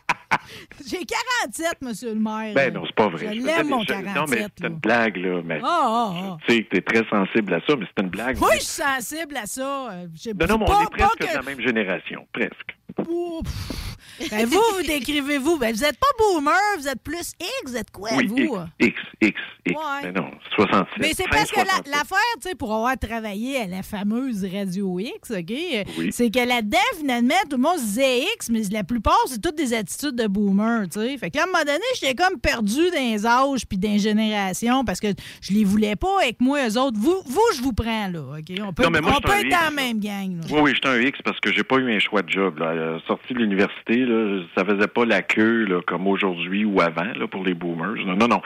[0.88, 2.54] j'ai 47, monsieur le maire.
[2.54, 3.34] Ben non, c'est pas vrai.
[3.34, 4.14] Je l'aime, mon je- 47.
[4.16, 5.40] Non, mais c'est une blague, là.
[5.44, 6.36] Mais Ah, ah, ah.
[6.46, 8.36] tu sais que t'es très sensible à ça, mais c'est une blague.
[8.40, 9.90] Oui, je suis sensible à ça.
[9.90, 10.06] Euh,
[10.38, 12.26] Non, non, mais on est presque que- de la même génération.
[12.32, 12.76] Presque.
[12.96, 13.95] Pff.
[14.30, 15.58] Ben, vous, vous décrivez-vous.
[15.58, 18.56] Ben, vous êtes pas boomer, vous êtes plus X, vous êtes quoi, oui, vous?
[18.80, 19.76] X, X, X.
[19.78, 19.82] Ouais.
[20.04, 20.86] Mais non, 67.
[21.00, 21.86] Mais c'est parce que la- 67.
[21.88, 25.52] l'affaire, tu sais, pour avoir travaillé à la fameuse Radio X, OK,
[25.98, 26.08] Oui.
[26.12, 29.56] c'est que là-dedans, finalement, tout le monde se disait X, mais la plupart, c'est toutes
[29.56, 31.18] des attitudes de boomer, tu sais.
[31.18, 33.90] Fait que là, à un moment donné, j'étais comme perdu dans les âges puis dans
[33.90, 35.08] les générations parce que
[35.40, 36.98] je les voulais pas avec moi, eux autres.
[36.98, 38.56] Vous, vous je vous prends, là, OK?
[38.62, 40.36] On peut, Non, mais moi, on je suis peut un être dans la même gang,
[40.40, 40.46] là.
[40.50, 42.58] Oui, oui, j'étais un X parce que j'ai pas eu un choix de job.
[42.58, 42.66] Là.
[42.68, 47.04] Euh, Sorti de l'université, là, ça faisait pas la queue là, comme aujourd'hui ou avant
[47.16, 48.04] là, pour les boomers.
[48.04, 48.42] Non, non, non.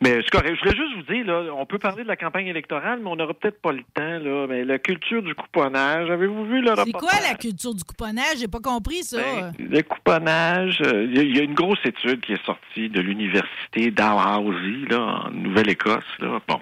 [0.00, 0.54] Mais c'est.
[0.54, 3.16] Je voulais juste vous dire, là, on peut parler de la campagne électorale, mais on
[3.16, 4.18] n'aura peut-être pas le temps.
[4.18, 4.46] Là.
[4.48, 7.00] Mais la culture du couponnage, avez-vous vu le C'est reportage?
[7.00, 8.36] quoi la culture du couponnage?
[8.38, 9.18] J'ai pas compris ça.
[9.18, 12.44] Ben, le couponnage, euh, il y, a- il y a une grosse étude qui est
[12.44, 16.04] sortie de l'université Dalhousie, là, en Nouvelle-Écosse.
[16.20, 16.40] Là.
[16.46, 16.60] Bon.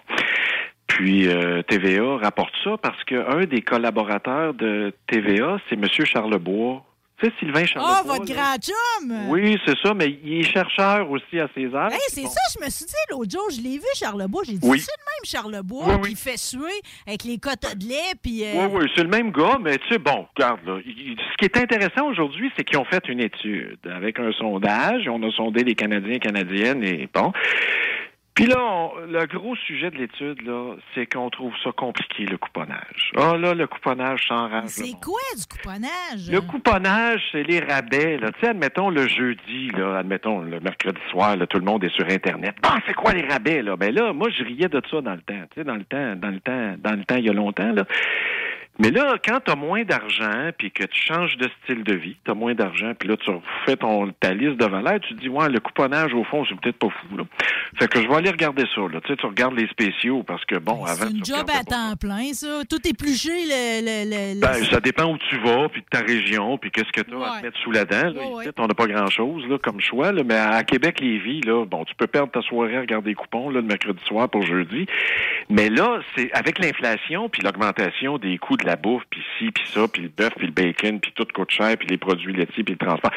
[0.86, 5.86] Puis euh, TVA rapporte ça parce qu'un des collaborateurs de TVA, c'est M.
[6.04, 6.84] Charlebois.
[7.20, 8.02] Tu sais, Sylvain Ah, Charlebois.
[8.16, 8.34] votre là.
[8.34, 9.28] grand chum!
[9.28, 11.92] Oui, c'est ça, mais il est chercheur aussi à César.
[11.92, 14.42] Hey, c'est ça, je me suis dit l'autre jour, je l'ai vu, Charlebois.
[14.46, 14.80] J'ai dit, Oui.
[14.80, 16.08] c'est le même Charlebois Oui, oui.
[16.10, 18.14] qui fait suer avec les quotas de lait.
[18.22, 21.16] Puis, euh, Oui, oui, c'est le même gars, mais tu sais, bon, regarde, là, il-
[21.18, 25.06] ce qui est intéressant aujourd'hui, c'est qu'ils ont fait une étude avec un sondage.
[25.08, 27.32] On a sondé les Canadiens et Canadiennes et bon.
[28.40, 32.38] Puis là, on- le gros sujet de l'étude, là, c'est qu'on trouve ça compliqué, le
[32.38, 33.12] couponnage.
[33.14, 34.68] Ah là, le couponnage s'enrage.
[34.68, 36.30] C'est quoi du couponnage?
[36.30, 38.16] Le couponnage, c'est les rabais.
[38.16, 38.32] Là.
[38.32, 41.94] Tu sais, admettons le jeudi, là, admettons le mercredi soir, là, tout le monde est
[41.94, 42.54] sur Internet.
[42.62, 43.60] Ah, c'est quoi les rabais?
[43.60, 43.76] Là?
[43.76, 45.34] Ben là, moi, je riais de ça dans le temps.
[45.50, 47.72] Tu sais, dans le temps, dans le temps, dans le temps, il y a longtemps.
[47.72, 47.84] Là.
[48.80, 52.16] Mais là, quand tu as moins d'argent, puis que tu changes de style de vie,
[52.24, 53.30] tu as moins d'argent, puis là, tu
[53.66, 56.58] fais ton, ta liste de valeurs, tu te dis, ouais, le couponnage, au fond, c'est
[56.58, 57.18] peut-être pas fou.
[57.18, 57.24] Là.
[57.78, 58.80] Fait que je vais aller regarder ça.
[58.80, 59.02] Là.
[59.02, 61.94] Tu sais, tu regardes les spéciaux, parce que, bon, avant, C'est une job à temps
[62.00, 62.62] plein, ça.
[62.68, 64.34] Tout épluché, le.
[64.34, 67.14] le, ben, ça dépend où tu vas, puis de ta région, puis qu'est-ce que tu
[67.14, 68.14] as à te mettre sous la dent.
[68.14, 68.28] Là.
[68.28, 71.84] Ouais, on n'a pas grand-chose là, comme choix, là, mais à Québec, Lévis, là, bon,
[71.84, 74.86] tu peux perdre ta soirée à regarder les coupons là, le mercredi soir pour jeudi.
[75.50, 79.64] Mais là, c'est avec l'inflation, puis l'augmentation des coûts de la bouffe, puis ci, puis
[79.68, 82.64] ça, puis le bœuf, puis le bacon, puis tout coûte cher, puis les produits laitiers,
[82.64, 83.12] puis le transport.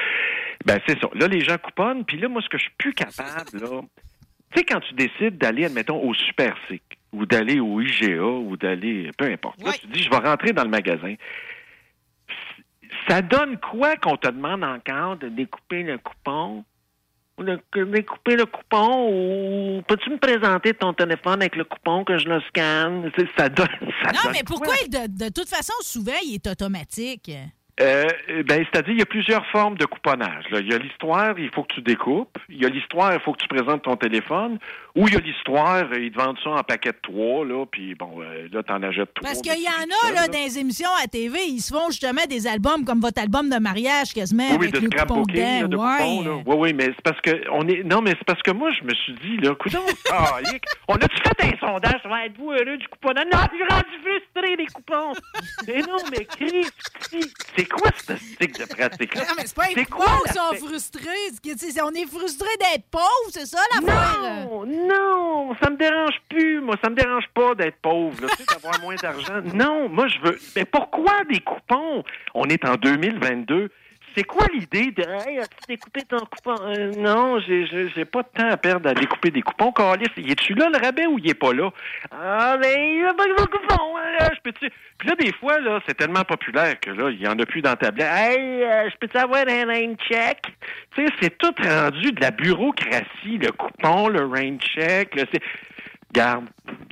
[0.66, 1.10] Ben, c'est ça.
[1.14, 3.82] Là, les gens couponnent, puis là, moi, ce que je suis plus capable, là,
[4.52, 8.56] tu sais, quand tu décides d'aller, admettons, au Super Sic, ou d'aller au IGA, ou
[8.58, 9.62] d'aller, peu importe.
[9.64, 11.16] Là, tu dis, je vais rentrer dans le magasin.
[13.08, 16.64] Ça donne quoi qu'on te demande encore de découper le coupon?
[17.40, 22.30] De découper le coupon ou peux-tu me présenter ton téléphone avec le coupon que je
[22.30, 23.12] le scanne?
[23.38, 23.68] Ça donne.
[24.04, 24.46] Ça Non, donne mais quoi?
[24.46, 27.32] pourquoi, de, de toute façon, souvent, il est automatique?
[27.82, 28.06] Euh,
[28.48, 30.44] ben, c'est-à-dire, il y a plusieurs formes de couponnage.
[30.52, 30.60] là.
[30.60, 32.38] Il y a l'histoire, il faut que tu découpes.
[32.50, 34.60] Il y a l'histoire, il faut que tu présentes ton téléphone.
[34.96, 37.66] Ou il y a l'histoire, euh, ils te vendent ça en paquet de trois, là,
[37.66, 39.28] puis bon, euh, là, t'en achètes trois.
[39.28, 42.22] Parce qu'il y en a, là, dans les émissions à TV, ils se font justement
[42.30, 45.68] des albums comme votre album de mariage, quasiment, Oui, oui, avec de coupon scrapbooking, de
[45.68, 45.98] dedans.
[45.98, 46.36] coupons, là.
[46.46, 47.84] Oui, oui, mais c'est parce que on est.
[47.84, 49.80] Non, mais c'est parce que moi, je me suis dit, là, coudonc,
[50.12, 50.38] ah,
[50.88, 52.02] on a-tu fait un sondage?
[52.02, 53.26] Sur êtes-vous heureux du couponnage?
[53.34, 55.14] Non, je suis rendu frustré des coupons.
[55.68, 56.68] mais non, mais Chris,
[57.10, 59.16] si- c'est quoi ce stick de pratique?
[59.16, 61.82] Non, mais c'est pas pauvres, ils la- sont frustrés.
[61.84, 64.20] On est frustrés d'être pauvres, c'est ça l'affaire?
[64.22, 64.83] Non, non,
[65.62, 66.62] ça me dérange plus.
[66.62, 69.42] Moi, ça me dérange pas d'être pauvre, tu sais, d'avoir moins d'argent.
[69.54, 70.40] Non, moi, je veux.
[70.56, 72.04] Mais pourquoi des coupons?
[72.34, 73.70] On est en 2022.
[74.16, 76.56] C'est quoi l'idée de Hey, as-tu découpé ton coupon?
[76.62, 79.72] Euh, non, j'ai, j'ai, pas de temps à perdre à découper des coupons.
[79.72, 81.72] Carlis, il est-tu là, le rabais, ou il est pas là?
[82.12, 83.98] Ah, ben, il y a pas de coupon.
[83.98, 84.72] hein, je peux-tu...
[85.00, 87.62] Puis là, des fois, là, c'est tellement populaire que là, il y en a plus
[87.62, 88.10] dans ta tablette.
[88.12, 90.42] Hey, euh, je peux-tu avoir un rain check?
[90.96, 95.24] Tu sais, c'est tout rendu de la bureaucratie, le coupon, le rain check, le...
[95.32, 95.42] c'est...
[96.14, 96.46] Garde,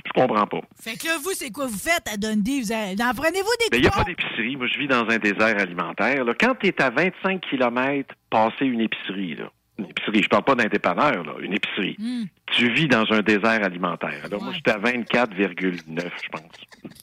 [0.04, 0.60] je comprends pas.
[0.80, 2.60] Fait que là, vous, c'est quoi vous faites à Dundee?
[2.62, 4.56] Vous en prenez-vous des Il n'y a pas d'épicerie.
[4.56, 6.24] Moi, je vis dans un désert alimentaire.
[6.24, 6.34] là.
[6.38, 9.50] Quand tu es à 25 km, passer une épicerie, là.
[9.78, 11.96] Une épicerie, je parle pas d'un dépanneur, là, une épicerie.
[11.98, 12.24] Hmm.
[12.52, 14.28] Tu vis dans un désert alimentaire.
[14.30, 16.42] Là, Moi, j'étais à 24,9, je pense.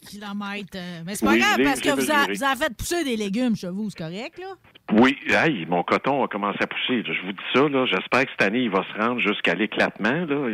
[0.10, 0.68] kilomètres.
[0.76, 2.34] euh, Mais c'est pas Oui, grave parce que vous, a- mesuré.
[2.34, 4.54] vous en faites pousser des légumes chez vous, c'est correct, là?
[4.94, 7.04] Oui, hey, mon coton a commencé à pousser.
[7.04, 7.14] là.
[7.14, 7.86] Je vous dis ça, là.
[7.86, 10.26] J'espère que cette année, il va se rendre jusqu'à l'éclatement.
[10.26, 10.50] Là.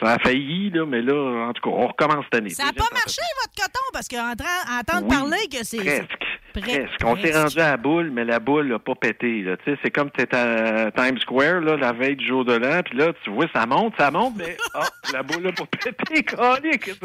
[0.00, 2.50] Ça a failli, là, mais là, en tout cas, on recommence cette année.
[2.50, 4.44] Ça n'a pas marché, votre coton, parce qu'entendre
[4.80, 5.76] entendre Oui, parler que c'est...
[5.78, 6.26] Presque.
[6.52, 7.04] Presque.
[7.04, 9.42] On s'est rendu à la boule, mais la boule n'a pas pété.
[9.42, 9.56] Là.
[9.64, 12.98] C'est comme tu étais à Times Square là, la veille du jour de l'an, puis
[12.98, 16.24] là, tu vois, ça monte, ça monte, mais ah, la boule n'a pas pété.
[16.30, 16.60] Ça?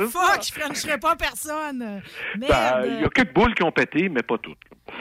[0.07, 2.01] Fuck, je frencherai pas personne.
[2.37, 2.47] Ben.
[2.85, 4.57] Il y a quelques boules qui ont pété, mais pas toutes.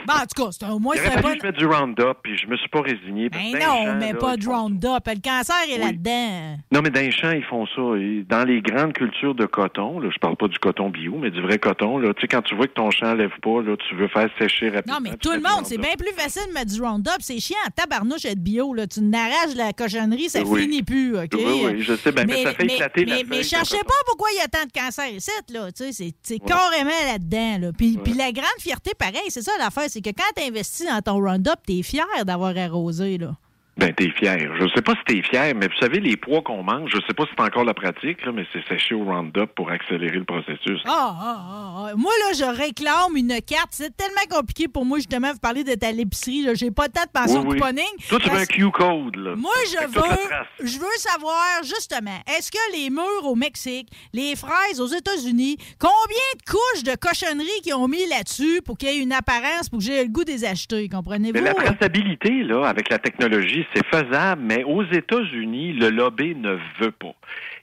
[0.07, 2.47] Bon, en tout cas, c'est au moins, c'est que je mette du Roundup, puis je
[2.47, 3.29] me suis pas résigné.
[3.29, 5.07] Ben non, mais là, pas de Roundup.
[5.07, 5.85] Le cancer est Oui.
[5.85, 6.57] là-dedans.
[6.71, 7.81] Non, mais dans les champs, ils font ça.
[7.81, 11.41] Dans les grandes cultures de coton, là, je parle pas du coton bio, mais du
[11.41, 13.95] vrai coton, là, tu sais, quand tu vois que ton champ lève pas, là, tu
[13.95, 14.95] veux faire sécher rapidement.
[14.95, 17.17] Non, mais tu tout le monde, c'est bien plus facile de mettre du Roundup.
[17.19, 18.73] C'est chiant, tabarnouche être bio.
[18.73, 18.87] Là.
[18.87, 20.63] Tu n'arraches la cochonnerie, ça Oui.
[20.63, 21.29] finit plus, OK?
[21.33, 24.29] Oui, oui, je sais, ben, mais ça fait éclater la mais, de cherchez pas pourquoi
[24.33, 25.71] il y a tant de cancer ici, là.
[25.71, 27.71] Tu sais, c'est, carrément là-dedans, là.
[27.77, 31.01] Puis, puis la grande fierté, pareil, c'est ça l'affaire, c'est que quand tu investis dans
[31.01, 33.35] ton Roundup, t'es fier d'avoir arrosé, là.
[33.77, 34.37] Ben, t'es fier.
[34.57, 37.13] Je sais pas si t'es fier, mais vous savez, les pois qu'on mange, je sais
[37.13, 40.23] pas si c'est encore la pratique, là, mais c'est séché au Roundup pour accélérer le
[40.23, 40.81] processus.
[40.85, 41.91] Ah, ah, ah, ah.
[41.97, 43.71] Moi, là, je réclame une carte.
[43.71, 46.43] C'est tellement compliqué pour moi, justement, vous parler d'être à l'épicerie.
[46.43, 46.53] là.
[46.53, 47.59] J'ai pas temps de penser Oui, oui.
[47.59, 47.83] couponing.
[48.07, 49.35] Toi, tu veux un Q-code, là.
[49.35, 54.79] Moi, je veux, je veux savoir, justement, est-ce que les murs au Mexique, les fraises
[54.79, 59.03] aux États-Unis, combien de couches de cochonneries qu'ils ont mis là-dessus pour qu'il y ait
[59.03, 61.33] une apparence, pour que j'ai le goût des acheter, comprenez-vous?
[61.33, 66.57] Mais la traçabilité, là, avec la technologie, c'est faisable, mais aux États-Unis, le lobby ne
[66.79, 67.15] veut pas.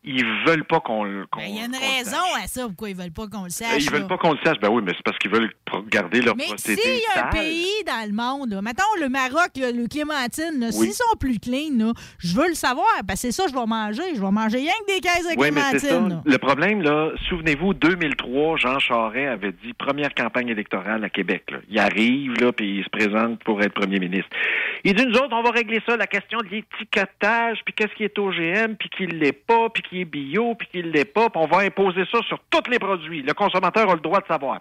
[0.05, 1.27] Ils veulent pas qu'on le.
[1.27, 3.51] qu'on- Ben, Il y a une raison à ça pourquoi ils veulent pas qu'on le
[3.51, 3.69] sache.
[3.69, 3.85] sache.
[3.85, 4.09] Ils veulent là.
[4.09, 4.59] pas qu'on le sache.
[4.61, 5.53] Ben oui, mais c'est parce qu'ils veulent
[5.89, 6.81] garder leur Mais procédé.
[6.83, 10.59] s'il y a un pays dans le monde, là, mettons le Maroc, là, le Clémentine,
[10.61, 10.73] Oui.
[10.73, 14.03] s'ils sont plus clean, je veux le savoir, parce que c'est ça je vais manger.
[14.17, 15.79] Je vais manger rien que des caisses de Oui, mais ça.
[15.79, 16.09] Clémentine.
[16.09, 16.23] là.
[16.25, 21.45] Le problème, là, souvenez-vous, 2003, Jean Charest avait dit première campagne électorale à Québec.
[21.53, 21.59] Là.
[21.71, 24.31] Il arrive, là, puis il se présente pour être premier ministre.
[24.83, 28.03] Il dit, nous autres, on va régler ça, la question de l'étiquetage, puis qu'est-ce qui
[28.03, 31.29] est OGM, puis qui l'est pas, puis qui est bio, puis qui ne l'est pas,
[31.35, 33.23] on va imposer ça sur tous les produits.
[33.23, 34.61] Le consommateur a le droit de savoir.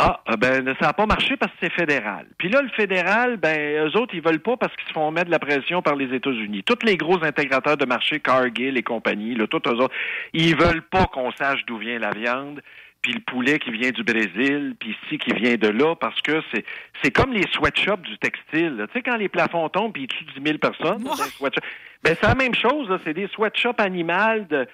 [0.00, 2.26] Ah, euh, ben ça n'a pas marché parce que c'est fédéral.
[2.38, 5.26] Puis là, le fédéral, ben eux autres, ils veulent pas parce qu'ils se font mettre
[5.26, 6.62] de la pression par les États-Unis.
[6.62, 9.94] Tous les gros intégrateurs de marché, Cargill et compagnie, là, tous eux autres,
[10.32, 12.62] ils veulent pas qu'on sache d'où vient la viande,
[13.02, 16.42] puis le poulet qui vient du Brésil, puis ici qui vient de là, parce que
[16.52, 16.64] c'est
[17.02, 18.76] c'est comme les sweatshops du textile.
[18.76, 18.86] là.
[18.88, 21.04] Tu sais, quand les plafonds tombent puis ils tuent 10 000 personnes,
[22.02, 22.88] ben c'est la même chose.
[23.04, 24.66] C'est des sweatshops animales de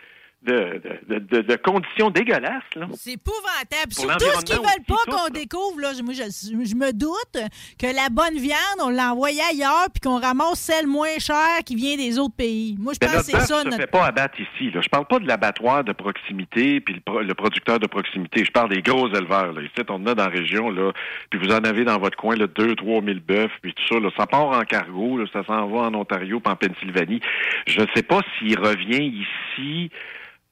[0.47, 2.63] de, de, de, de conditions dégueulasses.
[2.77, 2.87] Là.
[2.95, 3.93] C'est épouvantable.
[3.95, 5.81] Pour Surtout ce qu'ils veulent pas qu'on découvre.
[5.81, 7.39] Là, moi, je, je me doute
[7.79, 11.97] que la bonne viande, on l'envoie ailleurs puis qu'on ramasse celle moins chère qui vient
[11.97, 12.77] des autres pays.
[12.79, 13.59] Moi, je Mais pense que c'est ça.
[13.59, 13.77] ne se Notre...
[13.81, 14.71] fait pas abattre ici.
[14.71, 14.81] Là.
[14.83, 18.45] Je parle pas de l'abattoir de proximité puis le, pro- le producteur de proximité.
[18.45, 19.53] Je parle des gros éleveurs.
[19.53, 19.63] Là.
[19.63, 20.93] Ici, on en a dans la région, là,
[21.31, 24.01] puis vous en avez dans votre coin là, 2 trois mille bœufs, puis tout ça.
[24.01, 24.11] Là.
[24.17, 27.21] Ça part en cargo, là, ça s'en va en Ontario puis en Pennsylvanie.
[27.67, 29.25] Je ne sais pas s'il revient
[29.57, 29.91] ici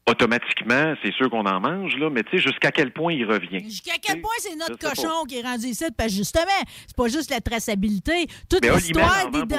[0.06, 0.94] automatiquement.
[1.02, 3.62] C'est sûr qu'on en mange, là, mais tu sais, jusqu'à quel point il revient?
[3.64, 5.84] Jusqu'à quel point c'est notre cochon qui est rendu ici?
[5.96, 8.26] Parce que justement, c'est pas juste la traçabilité.
[8.48, 9.56] Toute l'histoire des dents.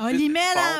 [0.00, 0.28] en du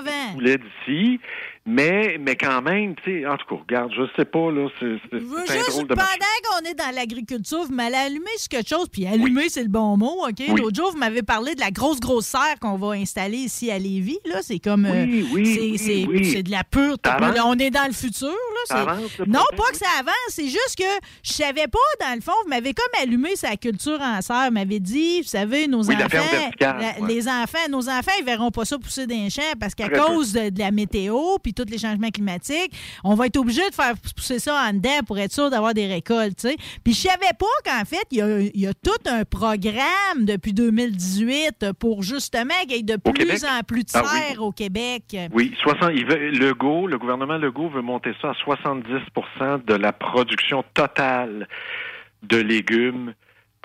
[0.05, 0.33] vend.
[0.35, 1.21] poulet d'ici,
[1.67, 4.97] mais, mais quand même, tu sais, en tout cas, regarde, je sais pas, là, c'est
[5.11, 6.19] c'est- Je veux c'est un juste, drôle de marché.
[6.19, 9.69] pendant qu'on est dans l'agriculture, vous m'allez allumer sur quelque chose, puis allumer, c'est le
[9.69, 10.35] bon mot, OK?
[10.49, 10.61] Oui.
[10.61, 13.79] L'autre jour, vous m'avez parlé de la grosse, grosse serre qu'on va installer ici à
[13.79, 14.43] Lévis, là.
[14.43, 14.85] C'est comme...
[14.87, 16.97] euh, Oui, oui, c'est, oui, c'est- de la pure...
[17.05, 18.35] Là, on est dans le futur, là.
[18.67, 20.85] Ça c'est- non, pas que ça avance, c'est juste que
[21.25, 24.55] je savais pas, dans le fond, vous m'avez comme allumé sa culture en serre, vous
[24.55, 26.19] m'avez dit, vous savez, nos la enfants...
[26.61, 26.95] la- ouais.
[27.09, 30.33] Les enfants, nos enfants, ils verront pas ça pousser dans les champs parce qu'à cause
[30.33, 33.95] de, de la météo puis tous les changements climatiques, on va être obligé de faire
[34.15, 36.47] pousser ça en dedans pour être sûr d'avoir des récoltes.
[36.85, 40.25] Puis je savais pas qu'en fait, il y a, il y a tout un programme
[40.25, 43.43] depuis 2018 pour justement qu'il y ait de Au plus Québec?
[43.49, 44.19] en plus de Ah oui.
[44.29, 45.17] serre au Québec.
[45.33, 49.93] Oui, 60, il veut, Legault, le gouvernement Legault veut monter ça à 70% de la
[49.93, 51.49] production totale
[52.23, 53.15] de légumes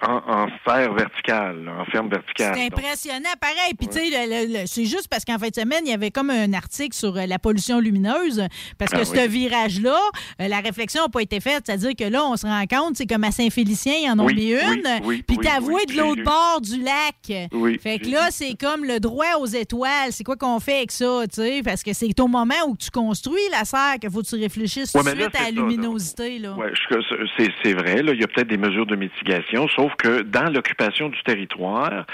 [0.08, 2.54] en, en serre verticale, en ferme verticale.
[2.56, 3.74] C'est Donc, impressionnant, pareil.
[3.78, 6.54] Puis, tu sais, c'est juste parce qu'en fin de semaine, il y avait comme un
[6.54, 8.46] article sur euh, la pollution lumineuse.
[8.78, 9.28] Parce que Ah ce oui.
[9.28, 9.98] virage-là,
[10.42, 11.64] euh, la réflexion n'a pas été faite.
[11.66, 14.36] C'est-à-dire que là, on se rend compte, c'est comme à Saint-Félicien, ils en ont Oui,
[14.36, 15.06] mis oui, une.
[15.06, 17.50] oui, puis, oui, oui, de l'autre bord du lac.
[17.54, 20.12] Oui, Fait que là, c'est comme le droit aux étoiles.
[20.12, 21.62] C'est quoi qu'on fait avec ça, tu sais?
[21.64, 24.94] Parce que c'est au moment où tu construis la serre qu'il faut que tu réfléchisses
[24.96, 26.54] Ouais, tout de là, suite à la ça, luminosité, là.
[26.54, 30.52] Ouais, je- c'est vrai, il y a peut-être des mesures de mitigation, sauf que dans
[30.52, 32.06] l'occupation du territoire,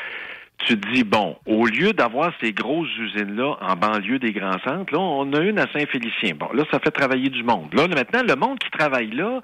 [0.60, 4.92] tu te dis, bon, au lieu d'avoir ces grosses usines-là en banlieue des grands centres,
[4.94, 6.34] là, on a une à Saint-Félicien.
[6.36, 7.74] Bon, là, ça fait travailler du monde.
[7.74, 9.42] Là, maintenant, le monde qui travaille là,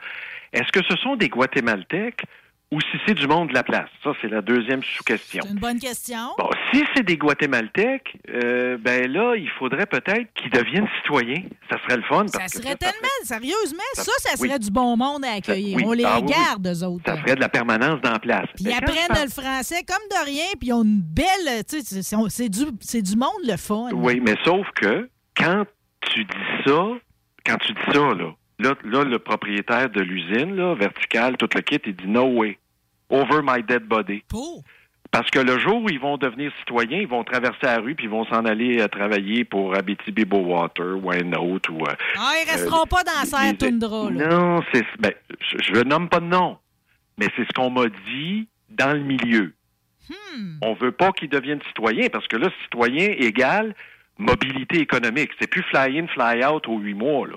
[0.53, 2.23] est-ce que ce sont des Guatémaltèques
[2.73, 3.89] ou si c'est du monde de la place?
[4.03, 5.43] Ça, c'est la deuxième sous-question.
[5.45, 6.29] C'est une bonne question.
[6.37, 11.43] Bon, si c'est des Guatémaltèques, euh, ben là, il faudrait peut-être qu'ils deviennent citoyens.
[11.69, 12.27] Ça serait le fun.
[12.27, 14.59] Ça que serait ça tellement, sérieusement, ça, ça- ça serait oui.
[14.59, 15.77] du bon monde à accueillir.
[15.77, 15.83] oui.
[15.85, 16.33] On les Ah oui, oui.
[16.33, 17.03] garde, eux autres.
[17.05, 18.47] ça ferait de la permanence dans la place.
[18.55, 21.63] Puis ils apprennent le français comme de rien, puis ils ont une belle.
[21.69, 23.89] Tu sais, c'est- du, c'est du monde le fun.
[23.93, 25.65] Oui, mais sauf que quand
[26.11, 26.33] tu dis
[26.65, 26.87] ça,
[27.45, 31.61] quand tu dis ça, là, là, là, le propriétaire de l'usine, là, verticale, tout le
[31.61, 32.57] kit, il dit no way.
[33.13, 34.23] Over my dead body.
[35.11, 38.05] Parce que le jour où ils vont devenir citoyens, ils vont traverser la rue puis
[38.05, 41.85] ils vont s'en aller euh, travailler pour Abitibi Water ou un autre ou.
[41.85, 44.09] euh, Ah, ils resteront euh, pas dans la serre toundra.
[44.09, 46.57] Non, c'est ben, je, je nomme pas de nom,
[47.19, 49.53] mais c'est ce qu'on m'a dit dans le milieu.
[50.09, 50.57] Hmm.
[50.63, 53.75] On veut pas qu'ils deviennent citoyens parce que là, citoyen égale
[54.17, 55.29] mobilité économique.
[55.39, 57.35] C'est plus fly in, fly out aux huit mois là.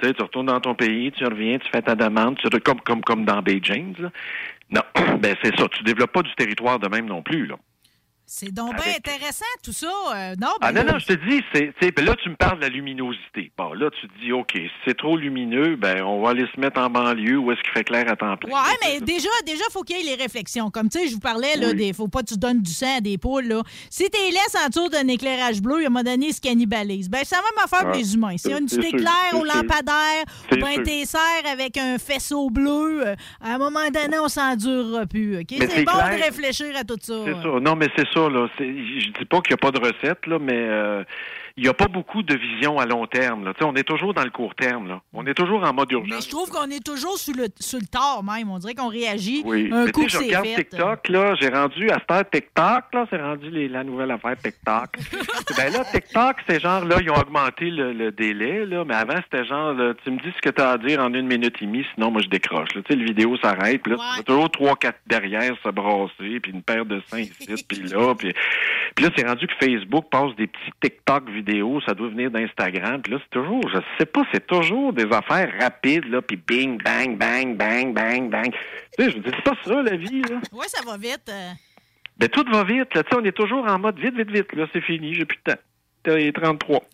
[0.00, 2.80] Tu sais, tu retournes dans ton pays, tu reviens, tu fais ta demande, tu, comme
[2.80, 3.94] comme comme dans James.
[3.98, 4.10] là.
[4.74, 4.82] Non,
[5.20, 5.68] ben c'est ça.
[5.68, 7.56] Tu développes pas du territoire de même non plus là.
[8.26, 9.86] C'est donc bien Avec- intéressant, tout ça.
[10.14, 12.56] Euh, non, Ah ben non, non, je te dis, c'est, tu là, tu me parles
[12.56, 13.52] de la luminosité.
[13.56, 16.58] Bon, là, tu te dis, OK, si c'est trop lumineux, ben, on va aller se
[16.58, 18.50] mettre en banlieue où est-ce qu'il fait clair à temps plein.
[18.50, 20.70] Ouais, mais déjà, déjà, faut qu'il y ait les réflexions.
[20.70, 21.74] Comme tu sais, je vous parlais, là, Oui.
[21.74, 23.44] des, faut pas que tu donnes du sang à des poules.
[23.46, 23.62] Là.
[23.90, 26.40] Si tu les laisses en dessous d'un éclairage bleu, à un moment donné, ils se
[26.40, 27.10] cannibalisent.
[27.10, 28.32] Ben, ça va m'affaire pour Ah, les humains.
[28.32, 31.20] Y a c'est petite sûr, éclair au lampadaire, ou ben t'es serres
[31.52, 35.36] avec un faisceau bleu, euh, à un moment donné, on s'endurera plus.
[35.48, 36.16] C'est c'est bon clair.
[36.18, 37.14] de réfléchir à tout ça.
[37.26, 37.60] C'est ça.
[37.60, 41.04] Non, mais c'est Je dis pas qu'il n'y a pas de recette, là, mais euh,
[41.56, 43.44] il n'y a pas beaucoup de vision à long terme.
[43.44, 43.54] Là.
[43.54, 44.88] Tu sais, On est toujours dans le court terme.
[44.88, 45.00] Là.
[45.12, 46.24] On est toujours en mode Mais urgence.
[46.24, 48.50] je trouve qu'on est toujours sur le, sur le tard même.
[48.50, 50.56] On dirait qu'on réagit Oui, un mais coup je regarde fait.
[50.64, 54.36] TikTok, là, j'ai rendu à cette heure TikTok, là, c'est rendu les- la nouvelle affaire
[54.36, 54.96] TikTok.
[55.56, 59.20] ben là, TikTok, c'est genre, là, ils ont augmenté le, le délai, là, mais avant,
[59.22, 61.54] c'était genre, là, tu me dis ce que tu as à dire en une minute
[61.62, 62.74] et demie, sinon, moi, je décroche.
[62.74, 62.82] là.
[62.82, 66.40] Tu sais, le vidéo s'arrête, puis là, tu vois toujours trois, quatre derrière se brasser,
[66.40, 68.32] puis une paire de seins ici, puis là, puis,
[68.96, 72.30] puis là, c'est rendu que Facebook passe des petits TikTok vidéos vidéo, ça doit venir
[72.30, 73.02] d'Instagram.
[73.02, 76.80] Puis là, c'est toujours, je sais pas, c'est toujours des affaires rapides, là, puis bing,
[76.82, 78.50] bang, bang, bang, bang, bang.
[78.98, 80.40] Tu sais, je dis, c'est pas ça, la vie, là.
[80.52, 81.28] Oui, ça va vite.
[81.28, 81.50] euh.
[82.16, 83.02] Ben, tout va vite, là.
[83.02, 84.52] Tu sais, on est toujours en mode vite, vite, vite.
[84.54, 85.60] Là, c'est fini, j'ai plus de temps.
[86.06, 86.82] Est 33.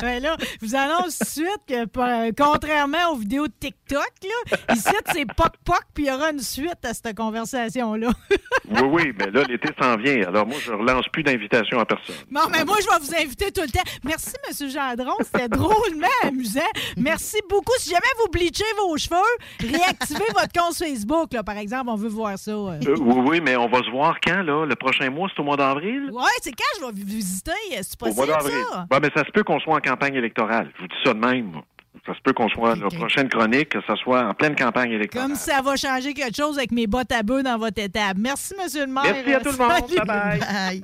[0.00, 4.10] Ben là, je vous annonce tout de suite que euh, contrairement aux vidéos de TikTok,
[4.22, 8.08] là, ici, c'est poc-poc, puis il y aura une suite à cette conversation-là.
[8.70, 10.26] oui, oui, mais là, l'été s'en vient.
[10.26, 12.16] Alors, moi, je relance plus d'invitations à personne.
[12.30, 13.82] Bon, mais moi, je vais vous inviter tout le temps.
[14.04, 14.70] Merci, M.
[14.70, 15.16] Gendron.
[15.20, 16.60] C'était drôlement amusant.
[16.96, 17.72] Merci beaucoup.
[17.78, 19.16] Si jamais vous bleachez vos cheveux,
[19.60, 21.90] réactivez votre compte Facebook, là, par exemple.
[21.90, 22.52] On veut voir ça.
[22.52, 22.80] euh.
[22.86, 24.64] Euh, oui, oui, mais on va se voir quand, là?
[24.64, 26.08] Le prochain mois, c'est au mois d'avril?
[26.10, 27.04] Ouais, c'est quand je vais vous
[27.44, 28.54] C'est Au mois d'avril.
[28.70, 28.86] ça?
[28.90, 30.70] Bon, mais ça se peut qu'on soit en campagne électorale.
[30.76, 31.46] Je vous dis ça de même.
[31.46, 31.64] moi.
[32.06, 35.28] Ça se peut qu'on soit, la prochaine chronique, que ça soit en pleine campagne électorale.
[35.28, 38.20] Comme ça va changer quelque chose avec mes bottes à bœufs dans votre étable.
[38.20, 38.68] Merci, M.
[38.80, 39.02] le maire.
[39.04, 39.90] Merci à tout le monde.
[39.90, 40.38] Bye-bye.
[40.40, 40.82] Bye.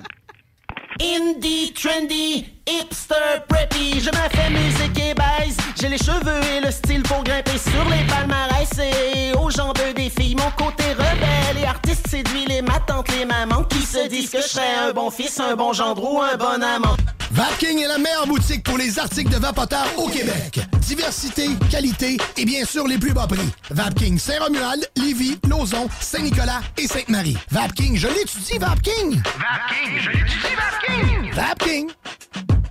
[1.03, 5.56] Indie, trendy, hipster, preppy, je me fais musique et baise.
[5.80, 10.10] J'ai les cheveux et le style pour grimper sur les palmarès et aux jambes des
[10.10, 10.36] filles.
[10.36, 14.40] Mon côté rebelle et artiste séduit les ma tante, les mamans qui se disent que
[14.40, 16.96] je serais un bon fils, un bon gendre ou un bon amant.
[17.32, 20.60] Vapking est la meilleure boutique pour les articles de vapoteurs au Québec.
[20.80, 23.48] Diversité, qualité et bien sûr les plus bas prix.
[23.70, 27.38] Vapking Saint-Romuald, Lévis, Lauson, Saint-Nicolas et Sainte-Marie.
[27.50, 29.22] Vapking, je l'étudie, Vapking!
[29.22, 31.32] Vapking, je l'étudie, Vapking!
[31.32, 31.90] Vapking!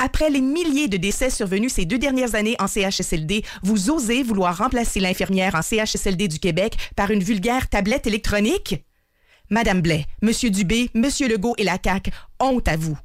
[0.00, 4.56] Après les milliers de décès survenus ces deux dernières années en CHSLD, vous osez vouloir
[4.56, 8.84] remplacer l'infirmière en CHSLD du Québec par une vulgaire tablette électronique?
[9.50, 12.96] Madame Blais, Monsieur Dubé, Monsieur Legault et la CAQ, honte à vous.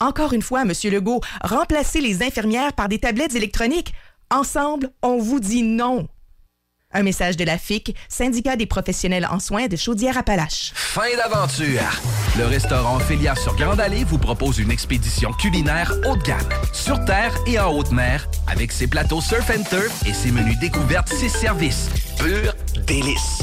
[0.00, 3.92] Encore une fois, Monsieur Legault, remplacez les infirmières par des tablettes électroniques.
[4.30, 6.08] Ensemble, on vous dit non.
[6.94, 10.72] Un message de la FIC, syndicat des professionnels en soins de Chaudière-Appalaches.
[10.74, 11.82] Fin d'aventure!
[12.38, 17.04] Le restaurant Ophélia sur Grande Allée vous propose une expédition culinaire haut de gamme, sur
[17.04, 21.08] terre et en haute mer, avec ses plateaux surf and turf et ses menus découvertes,
[21.08, 21.90] ses services.
[22.18, 22.54] Pur
[22.86, 23.42] délice!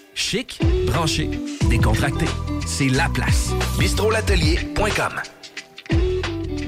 [0.13, 1.29] Chic, branché,
[1.69, 2.25] décontracté.
[2.65, 3.51] C'est la place.
[3.79, 5.21] bistrolatelier.com.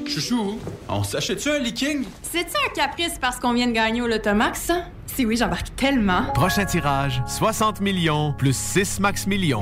[0.07, 2.05] Chouchou, on s'achète-tu un leaking?
[2.21, 4.85] C'est-tu un caprice parce qu'on vient de gagner au Lotomax, ça?
[5.07, 6.25] Si oui, j'embarque tellement.
[6.33, 9.59] Prochain tirage, 60 millions plus 6 max millions.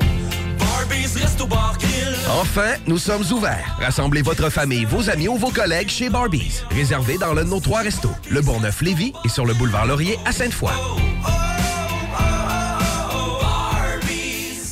[2.40, 3.76] Enfin, nous sommes ouverts.
[3.80, 6.62] Rassemblez votre famille, vos amis ou vos collègues chez Barbies.
[6.70, 10.32] Réservé dans l'un de nos trois restos, le Bourgneuf-Lévis et sur le boulevard Laurier à
[10.32, 10.70] Sainte-Foy.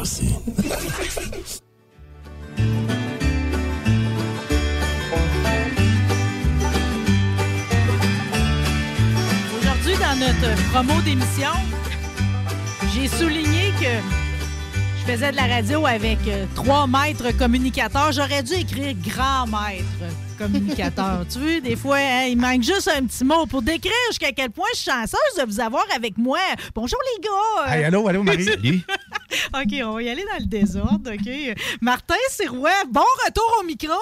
[0.00, 0.34] Aussi.
[9.58, 11.52] Aujourd'hui, dans notre promo d'émission,
[12.94, 14.19] j'ai souligné que
[15.10, 18.12] faisais de la radio avec euh, trois maîtres communicateurs.
[18.12, 19.84] J'aurais dû écrire grand maître
[20.38, 21.26] communicateur.
[21.30, 24.50] tu vois, des fois, hein, il manque juste un petit mot pour décrire jusqu'à quel
[24.50, 26.38] point je suis chanceuse de vous avoir avec moi.
[26.76, 27.74] Bonjour les gars!
[27.76, 28.46] Hey, allô, allô, Marie.
[29.54, 31.56] OK, on va y aller dans le désordre, OK?
[31.80, 33.92] Martin Sirois, bon retour au micro.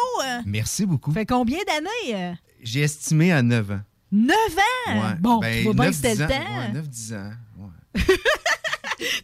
[0.45, 1.13] Merci beaucoup.
[1.13, 2.23] Fait combien d'années?
[2.23, 2.33] euh?
[2.63, 3.81] J'ai estimé à 9 ans.
[4.13, 4.93] 9 ans?
[4.93, 5.15] Ouais.
[5.21, 6.35] Bon, Ben, tu vois bien que 9, c'était 10 le temps.
[6.35, 7.31] Ouais, 9-10 ans.
[7.59, 8.03] ouais.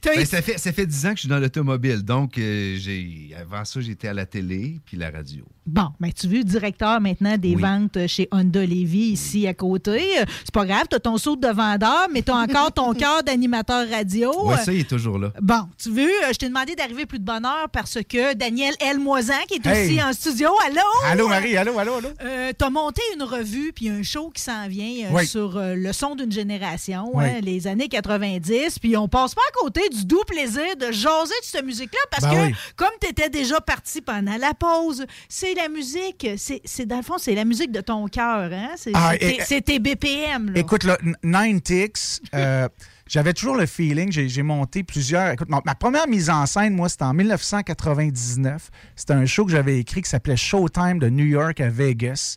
[0.04, 2.02] Ben, ça, fait, ça fait 10 ans que je suis dans l'automobile.
[2.02, 5.44] Donc, euh, j'ai avant ça, j'étais à la télé puis la radio.
[5.66, 7.62] Bon, mais tu veux directeur maintenant des Oui.
[7.62, 10.02] ventes chez Honda Lévis ici à côté.
[10.44, 14.46] C'est pas grave, t'as ton saut de vendeur, mais t'as encore ton cœur d'animateur radio.
[14.46, 15.32] Ouais, ça, il est toujours là.
[15.40, 18.74] Bon, tu veux, euh, je t'ai demandé d'arriver plus de bonne heure parce que Daniel
[18.78, 18.98] L.
[18.98, 19.86] Moisan, qui est Hey.
[19.94, 20.80] aussi en studio, allô?
[21.06, 22.08] Allô, Marie, allô, allô, allô?
[22.22, 25.26] Euh, T'as monté une revue puis un show qui s'en vient euh, Oui.
[25.26, 27.24] sur euh, le son d'une génération, Oui.
[27.24, 28.78] hein, les années 90.
[28.78, 32.24] Puis on passe pas à côté du doux plaisir de jaser de cette musique-là parce
[32.24, 32.54] Ben que, oui.
[32.76, 37.18] comme tu étais déjà parti pendant la pause, c'est la musique, c'est dans le fond,
[37.18, 38.50] c'est la musique de ton cœur.
[38.52, 38.70] Hein?
[38.76, 39.12] C'est Ah,
[39.44, 40.50] c'est tes- BPM.
[40.52, 40.61] Là.
[40.61, 42.68] Écoute, là, Nine Ticks, euh,
[43.09, 45.32] j'avais toujours le feeling, j'ai monté plusieurs.
[45.32, 48.70] Écoute, ma, ma première mise en scène, moi, c'était en 1999.
[48.96, 52.36] C'était un show que j'avais écrit qui s'appelait Showtime de New York à Vegas.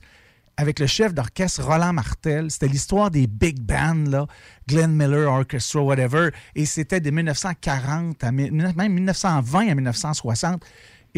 [0.60, 2.50] Avec le chef d'orchestre Roland Martel.
[2.50, 4.26] C'était l'histoire des big bands, là,
[4.68, 6.30] Glenn Miller Orchestra, whatever.
[6.56, 8.52] Et c'était de 1940 à même
[8.92, 10.64] 1920 à 1960.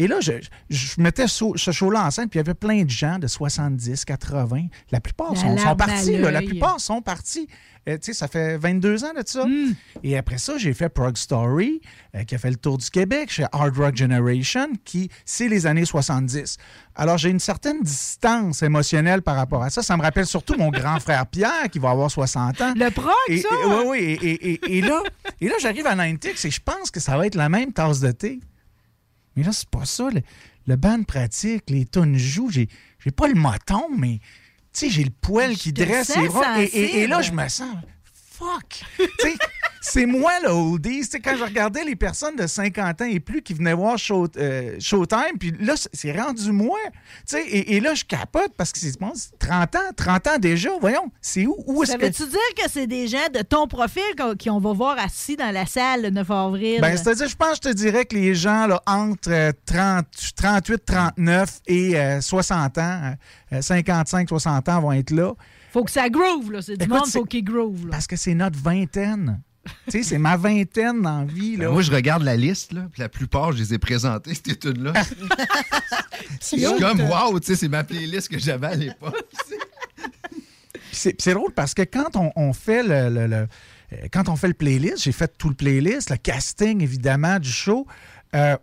[0.02, 0.32] Et là, je,
[0.70, 3.26] je mettais ce, ce show-là en scène, puis il y avait plein de gens de
[3.26, 4.66] 70, 80.
[4.92, 6.16] La plupart sont, partis.
[6.16, 6.30] là.
[6.30, 7.48] La plupart sont partis.
[7.86, 9.44] Euh, tu sais, ça fait 22 ans de ça.
[9.44, 9.74] Hmm.
[10.02, 11.82] Et après ça, j'ai fait Prog Story,
[12.14, 15.66] euh, qui a fait le tour du Québec chez Hard Rock Generation, qui, c'est les
[15.66, 16.56] années 70.
[16.94, 19.82] Alors, j'ai une certaine distance émotionnelle par rapport à ça.
[19.82, 22.72] Ça me rappelle surtout mon grand frère Pierre, qui va avoir 60 ans.
[22.74, 23.48] Le prog, et, ça?
[23.66, 23.98] Oui, oui.
[23.98, 25.02] Et, et- et- et là,
[25.42, 28.00] et là j'arrive à 90 et je pense que ça va être la même tasse
[28.00, 28.40] de thé.
[29.36, 30.08] Mais là, c'est pas ça.
[30.10, 30.20] Le,
[30.66, 32.50] le band pratique, les tunes jouent.
[32.50, 32.68] J'ai,
[32.98, 34.18] j'ai pas le moton, mais
[34.72, 36.08] tu sais, j'ai le poil qui dresse.
[36.60, 37.74] Et, et- et là, je me sens
[38.40, 38.82] fuck?
[39.82, 41.08] C'est moi le oldies.
[41.24, 44.76] Quand je regardais les personnes de 50 ans et plus qui venaient voir Show- euh,
[44.78, 46.78] Showtime, puis là, c'est- rendu moi.
[47.34, 50.70] Et, et là, je capote parce que c'est bon, c'est 30 ans, 30 ans déjà.
[50.80, 52.04] Voyons, c'est où, où est-ce Ça que...
[52.04, 55.36] veut-tu dire que c'est des gens de ton profil qu'on- qui on va voir assis
[55.36, 56.80] dans la salle le 9 avril?
[56.82, 60.04] Ben, c'est-à-dire, je pense, je te dirais que les gens là, entre euh, 30,
[60.36, 63.14] 38, 39 et euh, 60 ans,
[63.52, 65.32] euh, 55, 60 ans vont être là.
[65.72, 66.62] Faut que ça groove, là.
[66.62, 67.90] C'est du monde, faut qu'il groove, là.
[67.92, 69.40] Parce que c'est notre vingtaine.
[69.86, 71.56] tu sais, c'est ma vingtaine la vie.
[71.56, 71.66] Là.
[71.66, 74.56] Ben, moi, je regarde la liste, là, puis la plupart, je les ai présentées, ces
[74.56, 74.92] tunes-là.
[76.40, 77.30] Je suis C'est comme, hot.
[77.32, 79.16] wow, tu sais, c'est ma playlist que j'avais à l'époque.
[80.90, 83.46] Puis C'est drôle parce que quand on, on fait le, le- le-
[83.92, 87.50] euh, quand on fait le playlist, j'ai fait tout le playlist, le casting évidemment du
[87.50, 87.86] show.
[88.34, 88.56] euh,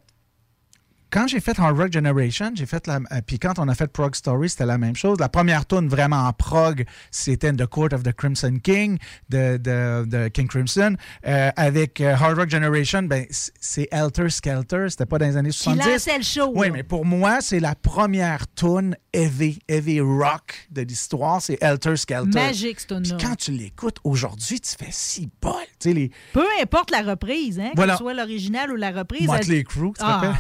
[1.12, 2.98] quand j'ai fait Hard Rock Generation, j'ai fait la.
[2.98, 5.20] euh, Puis quand on a fait Prog Story, c'était la même chose.
[5.20, 8.98] La première tune vraiment en prog, c'était The Court of the Crimson King
[9.30, 10.96] de, de, de King Crimson.
[11.26, 14.88] Euh, avec euh, Hard Rock Generation, ben, c'est Helter Skelter.
[14.90, 15.88] C'était pas dans les années Qui 70.
[15.90, 16.52] lançait le show.
[16.56, 21.42] Oui, mais pour moi, c'est la première tune heavy, heavy rock de l'histoire.
[21.42, 22.38] C'est Helter Skelter.
[22.40, 23.16] Magique, cette tune-là.
[23.18, 25.54] Puis quand tu l'écoutes aujourd'hui, tu fais si bol.
[25.86, 27.94] Les Peu importe la reprise, hein, Voilà.
[27.94, 29.26] que ce soit l'original ou la reprise.
[29.26, 30.36] Motley elle- Crue, tu te Ah, rappelles?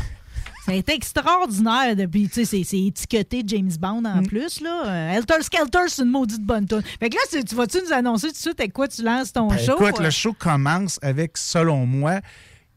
[0.67, 1.95] C'est extraordinaire.
[1.95, 4.27] Depuis, tu sais, c'est- étiqueté James Bond en Mm.
[4.27, 4.61] plus.
[4.61, 4.83] Là.
[4.85, 6.81] Euh, Helter Skelter, c'est une maudite bonne tune.
[6.99, 9.31] Fait que là, tu, tu vas-tu nous annoncer tout de suite avec quoi tu lances
[9.33, 9.73] ton Ben, show?
[9.79, 12.19] Écoute, le show commence avec, selon moi,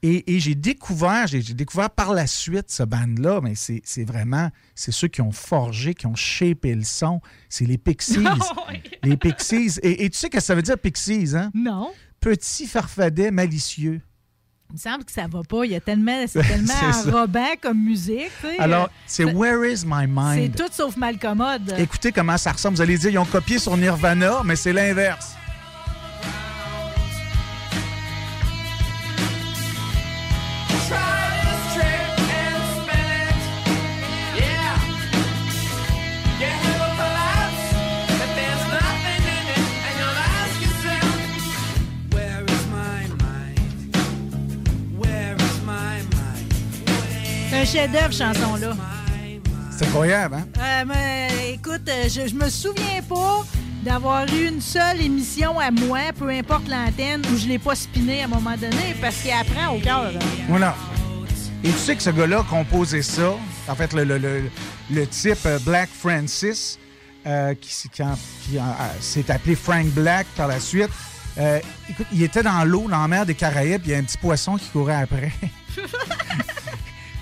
[0.03, 4.93] et, et j'ai découvert, j'ai découvert par la suite ce band-là, mais c'est vraiment, c'est
[4.93, 7.21] ceux qui ont forgé, qui ont shapé le son.
[7.51, 8.17] C'est les Pixies.
[9.05, 9.79] les Pixies.
[9.83, 11.51] Et, et tu sais ce que ça veut dire, Pixies, hein?
[11.55, 11.91] Non.
[12.21, 14.01] Petit farfadet malicieux.
[14.71, 15.65] Il me semble que ça va pas.
[15.65, 17.09] Il y a tellement, c'est tellement C'est ça.
[17.17, 18.31] enrobant comme musique.
[18.41, 18.59] tu sais.
[18.59, 20.57] Alors, c'est Where is my C'est mind?
[20.57, 21.75] tout sauf malcommode.
[21.79, 22.77] Écoutez comment ça ressemble.
[22.77, 25.35] Vous allez dire, ils ont copié sur Nirvana, mais c'est l'inverse.
[47.61, 48.77] Un chef-d'œuvre, chanson-là.
[49.77, 50.47] C'est incroyable, hein?
[50.59, 53.45] Euh, mais, écoute, euh, je, je me souviens pas
[53.83, 58.23] d'avoir eu une seule émission à moi, peu importe l'antenne, où je l'ai pas spiné
[58.23, 60.07] à un moment donné, parce qu'il apprend au cœur.
[60.15, 60.19] hein.
[60.49, 60.75] Voilà.
[61.65, 63.33] Et tu sais que ce gars-là a composé ça,
[63.69, 64.51] en fait, le, le- le-
[64.91, 66.79] le type euh, Black Francis,
[67.27, 68.61] euh, qui, euh,
[69.01, 70.89] s'est appelé Frank Black par la suite.
[71.39, 71.59] euh,
[71.89, 74.19] écoute, il était dans l'eau, dans la mer des Caraïbes, il y a un petit
[74.19, 75.31] poisson qui courait après.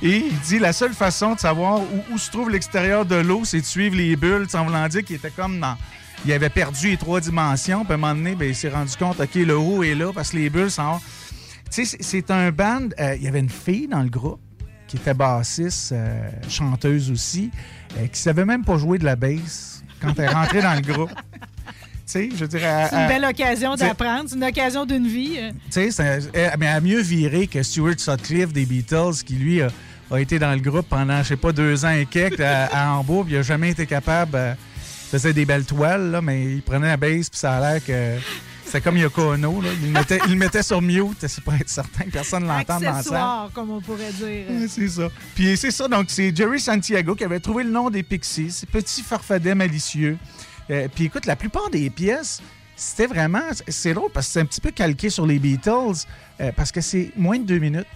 [0.03, 3.42] Et il dit la seule façon de savoir où, où se trouve l'extérieur de l'eau,
[3.44, 5.76] c'est de suivre les bulles, voulant dire qu'il était comme dans.
[6.24, 8.92] Il avait perdu les trois dimensions, puis à un moment donné, ben, il s'est rendu
[8.96, 11.01] compte, OK, le haut est là parce que les bulles sont.
[11.70, 12.88] Tu sais, c'est- un band.
[12.99, 14.40] euh, il y avait une fille dans le groupe
[14.86, 17.51] qui était bassiste, euh, chanteuse aussi,
[17.99, 20.80] euh, qui savait même pas jouer de la bass quand elle est rentrée dans le
[20.80, 21.11] groupe.
[22.11, 22.86] Tu sais, je dirais.
[22.88, 25.34] C'est une belle occasion d'apprendre, c'est une occasion d'une vie.
[25.38, 25.51] euh.
[25.70, 29.61] Tu sais, elle, mais elle a mieux viré que Stuart Sutcliffe des Beatles, qui lui
[29.61, 29.68] a,
[30.11, 32.90] a été dans le groupe pendant, je sais pas, deux ans et quelques à, à
[32.92, 34.32] Hambourg, puis il a jamais été capable.
[34.36, 34.54] euh,
[35.06, 37.84] il faisait des belles toiles, là, mais il prenait la bass, puis ça a l'air
[37.84, 38.16] que.
[38.66, 39.70] C'était comme Yoko Ono, là.
[39.80, 42.48] Il le mettait, il le mettait sur mute, c'est pour être certain que personne ne
[42.48, 43.50] l'entende dans la salle.
[43.54, 44.44] Comme on pourrait dire.
[44.68, 45.09] C'est ça.
[45.34, 48.66] Puis c'est ça, donc c'est Jerry Santiago qui avait trouvé le nom des Pixies, ces
[48.66, 50.18] petits farfadets malicieux.
[50.70, 52.42] Euh, puis écoute, la plupart des pièces,
[52.76, 53.40] c'était vraiment.
[53.68, 56.04] C'est drôle parce que c'est un petit peu calqué sur les Beatles,
[56.42, 57.86] euh, parce que c'est moins de deux minutes.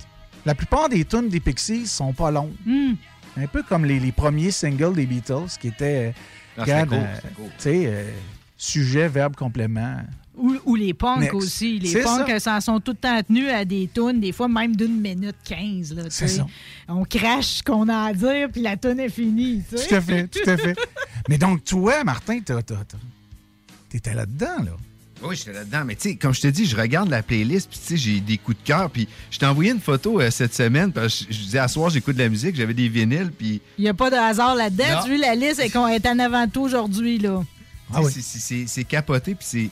[0.47, 2.53] La plupart des tunes des Pixies sont pas longues.
[2.66, 2.95] Hmm.
[3.36, 6.09] Un peu comme les, les premiers singles des Beatles, qui étaient.
[6.09, 6.12] euh,
[6.59, 7.45] Ah, regarde, cool, euh, cool.
[7.47, 8.11] tu sais, euh,
[8.57, 9.97] sujet, verbe, complément.
[10.36, 11.34] Ou, ou les punks Next.
[11.34, 11.78] aussi.
[11.78, 12.34] Les punks ça.
[12.34, 15.36] euh, s'en sont tout le temps tenus à des tunes, des fois même d'une minute
[15.45, 15.95] quinze.
[16.88, 19.62] On crache ce qu'on a à dire, puis la tune est finie.
[19.70, 19.86] tu sais.
[19.88, 20.76] Tout à fait, tout à fait.
[21.28, 22.40] Mais donc, toi, Martin,
[23.88, 24.72] t'étais là-dedans, là.
[25.24, 25.84] Oui, j'étais là-dedans.
[25.84, 28.20] Mais tu sais, comme je te dis, je regarde la playlist, puis tu sais, j'ai
[28.20, 28.90] des coups de cœur.
[28.90, 31.90] Puis je t'ai envoyé une photo euh, cette semaine, parce que je, disais, à soir,
[31.90, 35.02] j'écoute de la musique, j'avais des vinyles, puis Il n'y a pas de hasard là-dedans.
[35.04, 37.18] Tu vois, la liste est, qu'on est en avant toi aujourd'hui.
[37.18, 37.42] là.
[37.94, 39.68] Ah sais, c'est- capoté, puis c'est.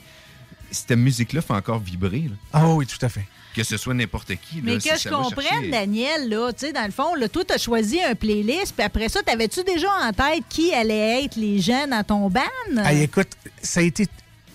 [0.73, 2.21] Cette musique-là fait encore vibrer.
[2.29, 2.35] là.
[2.53, 3.25] Ah oui, tout à fait.
[3.53, 4.61] Que ce soit n'importe qui.
[4.63, 7.43] Mais là, que je comprenne, chercher- Daniel, là, tu sais, dans le fond, là, toi,
[7.43, 11.35] tu as choisi un playlist, puis après ça, t'avais-tu déjà en tête qui allait être
[11.35, 12.41] les jeunes dans ton band?
[12.77, 13.27] Ah, écoute,
[13.61, 14.07] ça a été.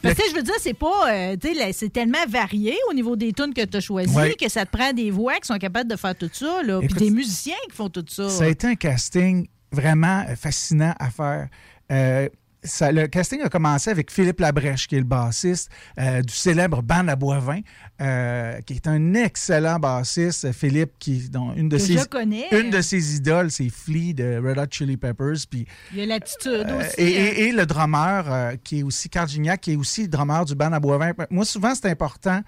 [0.03, 1.11] Parce que je veux dire, c'est pas.
[1.13, 1.37] euh,
[1.73, 4.35] c'est tellement varié au niveau des tunes que tu as choisies Ouais.
[4.35, 6.79] que ça te prend des voix qui sont capables de faire tout ça, là.
[6.81, 8.29] Puis des musiciens qui font tout ça.
[8.29, 11.49] Ça a été un casting vraiment fascinant à faire.
[11.91, 12.29] Euh,
[12.67, 16.83] ça- le casting a commencé avec Philippe Labrèche, qui est le bassiste euh, du célèbre
[16.83, 17.61] Band à Boivin,
[18.01, 20.53] euh, qui est un excellent bassiste.
[20.53, 22.47] Philippe, qui dont une de Que ses je connais.
[22.53, 25.47] une de ses idoles, c'est Flea de Red Hot Chili Peppers.
[25.51, 26.95] Puis Il y a l'attitude Euh, aussi.
[26.99, 27.33] et, hein.
[27.37, 30.55] et- et le drummer, qui est aussi Carl Gignac, qui est aussi le drummer du
[30.55, 31.13] band à Boivin.
[31.31, 32.41] Moi, souvent, c'est important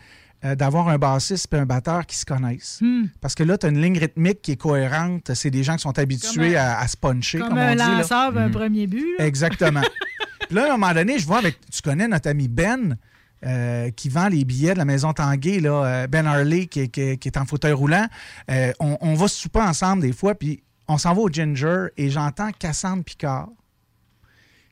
[0.45, 2.79] euh, d'avoir un bassiste et un batteur qui se connaissent.
[2.81, 3.07] Hmm.
[3.21, 5.33] Parce que là, tu as une ligne rythmique qui est cohérente.
[5.35, 7.69] C'est des gens qui sont habitués Comme un- à, à se puncher, Comme comme, un
[7.69, 7.79] on dit.
[7.79, 7.99] là.
[7.99, 8.53] lanceur d'un Mhm.
[8.53, 9.05] premier but.
[9.19, 9.27] là.
[9.27, 9.83] Exactement.
[10.49, 11.59] Puis là, à un moment donné, je vois avec.
[11.71, 12.97] Tu connais notre ami Ben.
[13.47, 16.89] euh, qui vend les billets de la maison Tanguay, là, euh, Ben Harley, qui, est-
[16.89, 18.09] qui est- qui est en fauteuil roulant.
[18.51, 22.11] Euh, on, on va souper ensemble des fois, puis on s'en va au Ginger et
[22.11, 23.49] j'entends Cassandre Picard,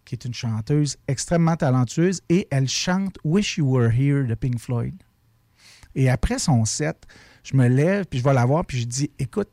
[0.04, 4.58] qui est une chanteuse extrêmement talentueuse, et elle chante Wish You Were Here de Pink
[4.58, 4.94] Floyd.
[5.96, 6.96] Et après son set,
[7.42, 9.48] je me lève, puis je vais la voir, puis je dis Écoute,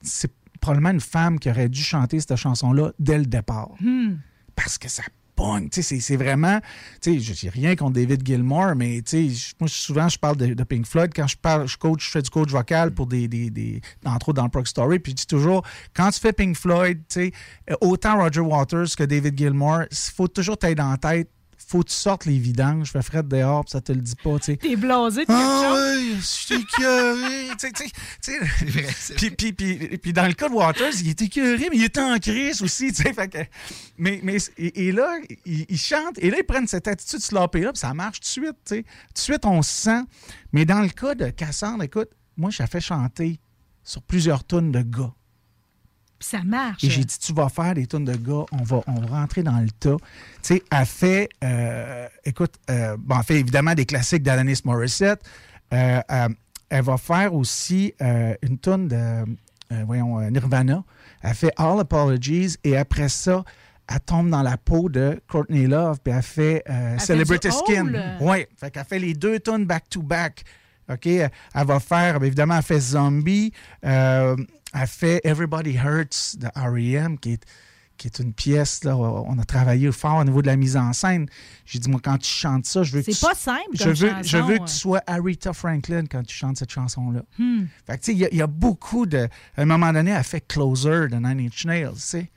[0.00, 3.70] c'est probablement une femme qui aurait dû chanter cette chanson-là dès le départ.
[3.80, 4.14] Hmm.
[4.54, 5.02] Parce que ça
[5.34, 5.68] pogne.
[5.68, 6.60] Tu sais, c'est- vraiment.
[7.02, 10.18] Tu sais, je dis rien contre David Gilmour, mais tu sais, je- moi, souvent, je
[10.18, 11.12] parle de, de Pink Floyd.
[11.14, 13.28] Quand je parle, je coach, je fais du coach vocal pour des.
[13.28, 14.98] des, des entre autres dans le Prog Story.
[14.98, 15.62] Puis je dis toujours,
[15.94, 17.32] quand tu fais Pink Floyd, tu sais,
[17.82, 21.28] autant Roger Waters que David Gilmour, il faut toujours t'aider dans la tête.
[21.68, 22.86] Faut que tu sortes les vidanges.
[22.86, 24.56] Je fais Fred dehors, puis ça te le dit pas, tu sais.
[24.56, 25.98] T'es blasé de quelque Ah chose?
[25.98, 27.48] oui, je suis écœuré.
[27.58, 27.82] Tu sais, tu
[28.22, 28.38] sais,
[29.18, 29.96] tu sais.
[29.98, 32.92] Puis, dans le cas de Waters, il était écœuré, mais il était en crise aussi.
[32.92, 33.38] tu sais, fait que-
[33.98, 37.72] mais, mais, et, et là, il, il chante, et là, ils prennent cette attitude sloppée-là,
[37.72, 38.56] puis ça marche tout de suite.
[38.64, 38.82] tu sais.
[38.82, 40.02] Tout de suite, on se sent.
[40.52, 43.40] Mais dans le cas de Cassandre, écoute, moi, je la fais chanter
[43.82, 45.12] sur plusieurs tonnes de gars.
[46.18, 46.82] Puis ça marche.
[46.84, 49.42] Et j'ai dit, tu vas faire des tonnes de gars, on va, on va rentrer
[49.42, 49.96] dans le tas.
[50.42, 55.22] Tu sais, elle fait, euh, écoute, euh, bon, elle fait évidemment des classiques d'Alanis Morissette.
[55.74, 56.00] Euh,
[56.68, 57.94] elle va faire aussi
[58.42, 59.24] une tonne de,
[59.84, 60.82] voyons, Nirvana.
[61.22, 63.44] Elle fait All Apologies et après ça,
[63.88, 68.16] elle tombe dans la peau de Courtney Love puis elle fait Elle Celebrity Skin.
[68.20, 70.44] Oui, fait qu'elle fait les deux tonnes back-to-back.
[70.88, 71.06] OK?
[71.06, 73.52] Elle va faire, évidemment, elle fait Zombie.
[74.76, 77.44] Euh, elle fait Everybody Hurts de R.E.M., qui est,
[77.96, 80.92] qui est une pièce, là, on a travaillé fort au niveau de la mise en
[80.92, 81.26] scène.
[81.64, 83.84] J'ai dit, moi, quand tu chantes ça, je veux que C'est tu- pas simple je
[83.84, 84.66] comme veux, chanson, Je veux que ouais.
[84.68, 87.22] tu sois Aretha Franklin quand tu chantes cette chanson-là.
[87.38, 87.64] Hmm.
[87.86, 89.28] Fait que, tu sais, il y a- y, a beaucoup de...
[89.56, 92.30] À un moment donné, elle fait Closer de Nine Inch Nails, tu sais.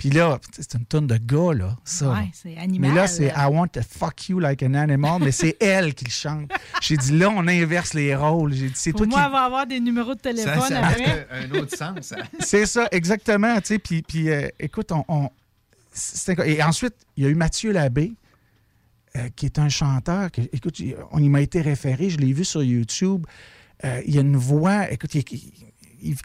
[0.00, 2.12] Puis là, c'est une tonne de gars, là, ça.
[2.12, 2.88] Ouais, c'est animal.
[2.90, 6.06] Mais là, c'est I want to fuck you like an animal, mais c'est elle qui
[6.06, 6.50] le chante.
[6.80, 8.54] J'ai dit, là, on inverse les rôles.
[8.54, 9.26] J'ai dit, c'est Pour toi moi, qui...
[9.26, 11.26] elle va avoir des numéros de téléphone ça après.
[11.30, 12.14] a un autre sens.
[12.40, 13.60] C'est ça, exactement.
[13.60, 15.28] Tu sais, puis, puis euh, écoute, on, on-
[15.92, 18.14] c'est inc- et ensuite, il y a eu Mathieu Labbé,
[19.16, 20.30] euh, qui est un chanteur.
[20.30, 23.26] Que, écoute, il- on y m'a été référé, je l'ai vu sur YouTube.
[23.84, 25.52] Euh, il a une voix, écoute, il, il-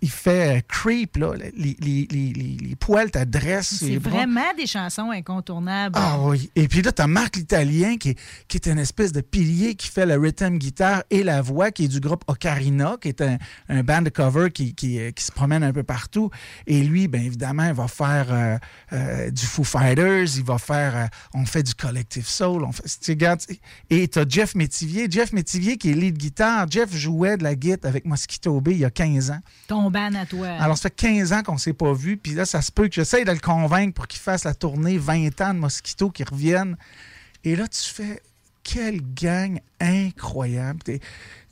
[0.02, 3.76] il fait euh, creep, là, les, les, les, les- les poils t'adressent.
[3.80, 5.96] C'est vraiment des chansons incontournables.
[5.98, 6.50] Ah oui.
[6.56, 9.76] Et puis là, tu as Marc l'Italien qui, est- qui est une espèce de pilier
[9.76, 13.22] qui fait le rhythm guitare et la voix, qui est du groupe Ocarina, qui est
[13.22, 13.38] un,
[13.70, 16.30] un band de cover qui, qui, euh, qui se promène un peu partout.
[16.68, 18.58] Et lui, bien évidemment, il va faire euh,
[18.94, 20.96] euh, du Foo Fighters, il va faire.
[20.96, 22.64] euh, on fait du Collective Soul.
[22.64, 23.42] On fait, regarde,
[23.90, 25.08] et tu as Jeff Métivier.
[25.10, 26.68] Jeff Métivier qui est lead guitare.
[26.70, 29.40] Jeff jouait de la guitare avec Mosquito Bay il y a 15 ans.
[29.68, 30.48] Ton ban à toi.
[30.60, 32.18] Alors, ça fait 15 ans qu'on ne s'est pas vu.
[32.18, 34.98] Puis là, ça se peut que j'essaye de le convaincre pour qu'il fasse la tournée
[34.98, 36.78] 20 ans de Mosquito qui reviennent.
[37.44, 38.22] Et là, tu fais
[38.64, 40.80] quelle gang incroyable.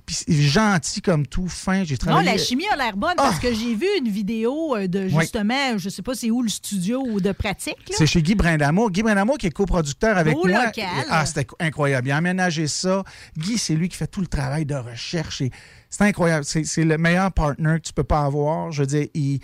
[0.06, 1.84] Puis gentil comme tout, fin.
[1.84, 3.24] J'ai non, la chimie a l'air bonne Ah!
[3.24, 5.22] parce que j'ai vu une vidéo euh, de Oui.
[5.22, 7.78] justement, je sais pas c'est où le studio ou de pratique.
[7.92, 8.92] C'est chez Guy Brindamour.
[8.92, 10.66] Guy Brindamour qui est coproducteur avec Beau moi.
[10.66, 10.86] local.
[11.10, 12.08] Ah, c'était incroyable.
[12.08, 13.04] Il a aménagé ça.
[13.38, 15.42] Guy, c'est lui qui fait tout le travail de recherche.
[15.90, 16.44] C'est incroyable.
[16.46, 18.72] C'est c'est le meilleur partner que tu peux pas avoir.
[18.72, 19.40] Je veux dire, il...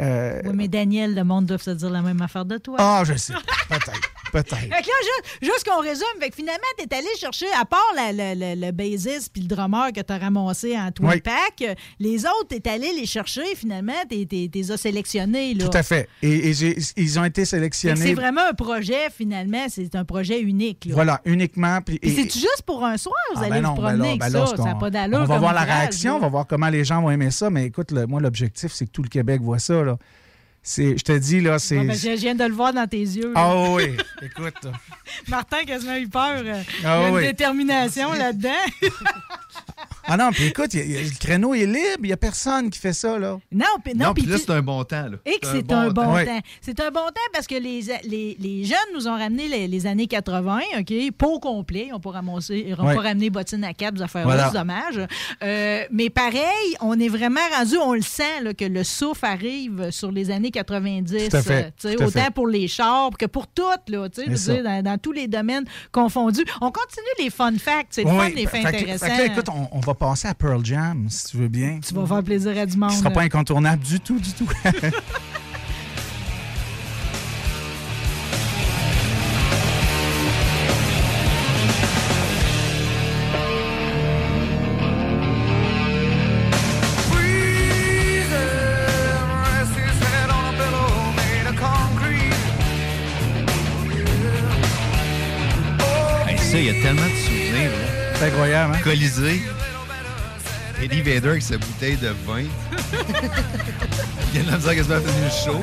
[0.00, 2.76] euh, Oui, mais Daniel, le monde doit se dire la même affaire de toi.
[2.78, 3.34] Ah, je sais.
[3.68, 4.00] Peut-être.
[4.32, 4.56] Peut-être.
[4.56, 7.80] Fait que là, juste, juste qu'on résume, fait que finalement, t'es allé chercher, à part
[7.96, 11.20] la- la- la- le bassiste puis le drummer que t'as ramassé en twin Oui.
[11.20, 15.54] pack, les autres, t'es allé les chercher, finalement, t'es t'es- t'es as sélectionnés.
[15.54, 15.66] Là.
[15.68, 16.08] Tout à fait.
[16.22, 18.00] Et, et j'ai- ils ont été sélectionnés.
[18.00, 20.84] C'est vraiment un projet, finalement, c'est un projet unique.
[20.86, 20.94] là.
[20.94, 21.80] Voilà, uniquement.
[21.84, 24.02] Puis, et- c'est-tu juste pour un soir, vous Ah, allez ben non, vous ben promener
[24.04, 24.54] là, avec ben là, ça?
[24.56, 25.18] c'est Ça pas d'allure.
[25.22, 27.50] On va voir la réaction, on va voir comment les gens vont aimer ça.
[27.50, 29.82] Mais écoute, le- moi, l'objectif, c'est que tout le Québec voit ça.
[29.82, 29.89] Là.
[30.62, 31.78] Je te dis, là, c'est.
[31.82, 33.32] Ben, je viens de le voir dans tes yeux.
[33.34, 34.54] Ah oui, écoute.
[35.28, 36.42] Martin a quasiment eu peur.
[36.44, 37.22] euh, Ah il y a une oui.
[37.22, 38.50] détermination là-dedans.
[40.06, 42.06] Ah non, puis écoute, il y a- il y a- le créneau est libre, il
[42.06, 43.18] n'y a personne qui fait ça.
[43.18, 43.38] Là.
[43.52, 45.02] Non, puis non, là, c'est un bon temps.
[45.08, 45.18] Là.
[45.26, 46.40] Et que c'est un bon temps.
[46.60, 49.86] C'est un bon temps parce que les, les, les jeunes nous ont ramené les, les
[49.86, 51.12] années 80, OK?
[51.16, 51.86] Pas au complet.
[51.88, 52.94] Ils ont Ouais.
[52.94, 54.50] pas ramené bottines à cap, des affaires Voilà.
[54.50, 55.00] dommage.
[55.42, 56.40] Euh, mais pareil,
[56.80, 60.50] on est vraiment rendu, on le sent, là, que le souffle arrive sur les années
[60.50, 61.28] 90.
[61.28, 62.30] Tout à fait, euh, tout à autant fait.
[62.32, 64.98] pour les chars que pour toutes, là, tu sais, je veux C'est dire, dans, dans
[64.98, 66.44] tous les domaines confondus.
[66.60, 67.88] On continue les fun facts.
[67.90, 69.06] C'est le Oui, fun, les fait- faits fait que- intéressants.
[69.06, 71.80] fait que là, écoute, on, on va passer à Pearl Jam, si tu veux bien.
[71.86, 72.90] tu vas faire plaisir à du monde.
[72.90, 74.48] Qui sera pas incontournable du tout, du tout.
[96.26, 97.70] Hey, ça, il y a tellement de souvenirs.
[98.16, 98.80] C'est incroyable, hein?
[98.82, 99.40] Colisée.
[100.82, 102.42] Eddie Vedder avec sa bouteille de vin.
[104.32, 105.60] il y a de la misère quasiment à finir le show.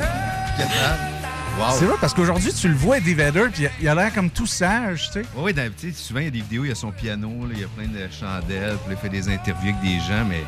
[1.60, 1.66] Wow.
[1.80, 4.46] C'est vrai, parce qu'aujourd'hui, tu le vois, Eddie Vedder, puis il a- l'air comme tout
[4.46, 5.26] sage, tu sais.
[5.36, 5.54] Oui,
[5.96, 7.68] souvent, il y a des vidéos, il y a son piano, là, il y a
[7.68, 10.44] plein de chandelles, puis il fait des interviews avec des gens, mais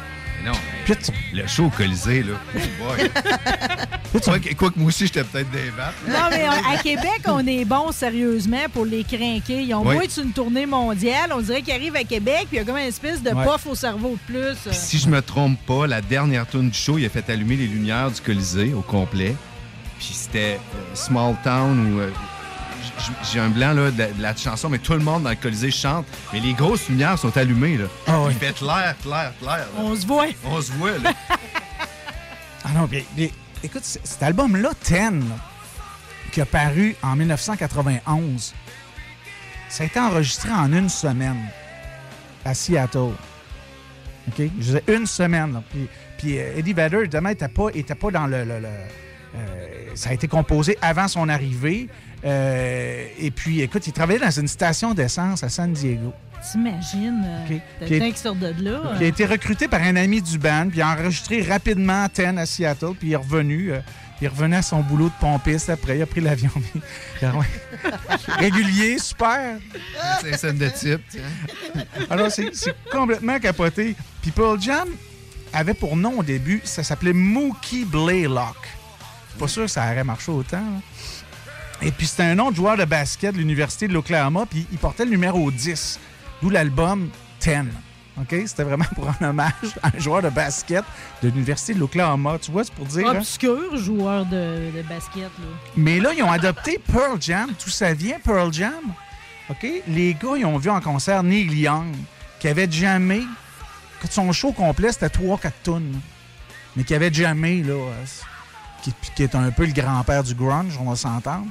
[0.46, 0.52] Non,
[0.88, 0.96] mais
[1.42, 2.34] le show au Colisée, là.
[2.56, 3.10] Oh boy.
[4.24, 5.72] quoi, que, quoi que moi aussi, j'étais peut-être des.
[6.08, 9.62] Non, mais on- à Québec, on est bon sérieusement pour les crinquer.
[9.62, 9.96] Ils ont Oui.
[9.96, 11.32] beau être une tournée mondiale.
[11.34, 13.46] On dirait qu'ils arrivent à Québec, puis il y a comme une espèce de Ouais.
[13.66, 14.56] au cerveau de plus.
[14.66, 17.56] Puis si je me trompe pas, la dernière tune du show, il a fait allumer
[17.56, 19.36] les lumières du Colisée au complet.
[19.98, 22.00] Puis c'était euh, Small Town ou.
[22.00, 22.10] euh,
[23.32, 25.72] j'ai un blanc là, de, de la chanson, mais tout le monde dans le Colisée
[25.72, 26.06] chante.
[26.34, 27.78] Mais les grosses lumières sont allumées.
[27.78, 27.86] Là.
[28.30, 29.58] Il fait clair, clair, clair.
[29.58, 29.68] là.
[29.78, 30.26] On se voit.
[30.46, 30.98] On se voit.
[31.04, 31.12] Là.
[32.66, 33.06] Ah non, mais
[33.64, 35.24] écoute, cet album-là, Ten,
[36.32, 38.54] qui a paru en 1991,
[39.70, 41.38] ça a été enregistré en une semaine
[42.46, 43.14] à Seattle.
[44.28, 44.36] OK?
[44.38, 45.62] Je disais une semaine.
[46.18, 47.48] Puis, euh, Eddie Vedder, évidemment, n'était
[47.96, 48.86] pas, dans le- euh,
[49.96, 51.88] ça a été composé avant son arrivée.
[52.26, 56.14] Euh, et puis, écoute, il travaillait dans une station d'essence à San Diego.
[56.42, 57.24] T'imagines?
[57.26, 58.94] euh, le temps qui sort de là.
[59.00, 62.38] Il a été recruté par un ami du band, puis il a enregistré rapidement Ten
[62.38, 63.72] à Seattle, puis il est revenu.
[63.74, 63.80] euh,
[64.22, 65.98] il est revenu à son boulot de pompiste après.
[65.98, 66.52] Il a pris l'avion.
[68.38, 69.58] Régulier, super.
[70.22, 71.02] C'est une scène de type.
[71.10, 71.86] tiens.
[72.10, 72.52] Alors, c'est
[72.92, 73.96] complètement capoté.
[74.22, 74.90] Puis Pearl Jam
[75.54, 78.58] avait pour nom au début, ça s'appelait Mookie Blaylock.
[78.62, 80.58] Je suis pas sûr que ça aurait marché autant.
[80.58, 80.82] là.
[81.82, 84.78] Et puis, c'était un nom de joueur de basket de l'Université de l'Oklahoma, puis il
[84.78, 85.98] portait le numéro 10,
[86.42, 87.10] d'où l'album
[87.42, 87.50] 10.
[88.22, 88.36] OK?
[88.48, 90.84] C'était vraiment pour rendre hommage à un joueur de basket
[91.24, 92.38] de l'Université de l'Oklahoma.
[92.42, 93.08] Tu vois, c'est pour dire.
[93.08, 93.18] hein?
[93.18, 95.24] Obscur joueur de, de basket.
[95.24, 95.46] Là.
[95.78, 97.50] Mais là, ils ont adopté Pearl Jam.
[97.58, 98.74] Tout ça vient, Pearl Jam?
[99.50, 99.66] OK?
[99.88, 101.96] Les gars, ils ont vu en concert Neil Young,
[102.40, 103.22] qui avait jamais.
[104.02, 106.00] Que son show complet, c'était 3-4 tonnes.
[106.76, 107.74] Mais qui avait jamais, là.
[107.74, 108.06] euh,
[108.84, 111.48] Qui, qui est un peu le grand-père du grunge, on va s'entendre.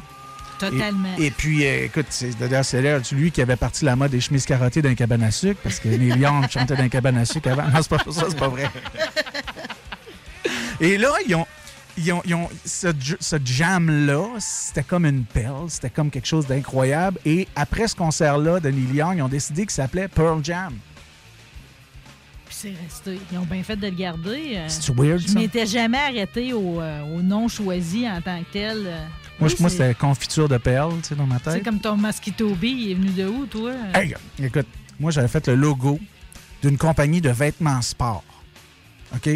[0.59, 1.09] Totalement.
[1.19, 2.83] Et, et puis, euh, écoute, c'est d'ailleurs, c'est
[3.13, 5.89] lui qui avait parti la mode des chemises carottées d'un cabane à sucre, parce que
[5.89, 7.65] Neil Young chantait d'un cabane à sucre avant.
[7.69, 8.71] Non, c'est pas ça, c'est pas vrai.
[10.81, 11.47] Et là, ils ont.
[12.01, 12.87] Ils ont, ils ont- ce,
[13.19, 17.19] ce jam-là, c'était comme une perle, c'était comme quelque chose d'incroyable.
[17.27, 20.75] Et après ce concert-là de Neil Young, ils ont décidé qu'il s'appelait Pearl Jam.
[22.61, 23.21] C'est resté.
[23.31, 24.55] Ils ont bien fait de le garder.
[24.57, 24.65] euh.
[24.69, 28.83] C'est weird, Je m'étais jamais arrêté au, euh, au nom choisi en tant que tel.
[28.85, 29.07] euh.
[29.39, 31.65] Moi, Oui, moi c'est- c'était confiture de perles, tu sais, dans ma C'est tête.
[31.65, 33.71] comme ton Mosquito Bee, il est venu de où, toi?
[33.95, 34.67] Hey, écoute,
[34.99, 36.01] moi, j'avais fait le logo
[36.61, 38.25] d'une compagnie de vêtements sport.
[39.15, 39.29] OK?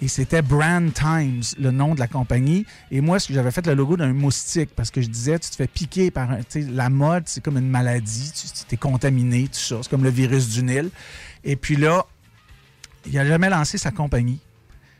[0.00, 2.66] Et c'était Brand Times, le nom de la compagnie.
[2.90, 5.66] Et moi, j'avais fait le logo d'un moustique parce que je disais, tu te fais
[5.66, 6.36] piquer par un.
[6.40, 8.30] Tu sais, la mode, c'est comme une maladie.
[8.68, 9.76] Tu es contaminé, tout ça.
[9.82, 10.90] C'est comme le virus du Nil.
[11.42, 12.04] Et puis là,
[13.06, 14.40] il n'a jamais lancé sa compagnie.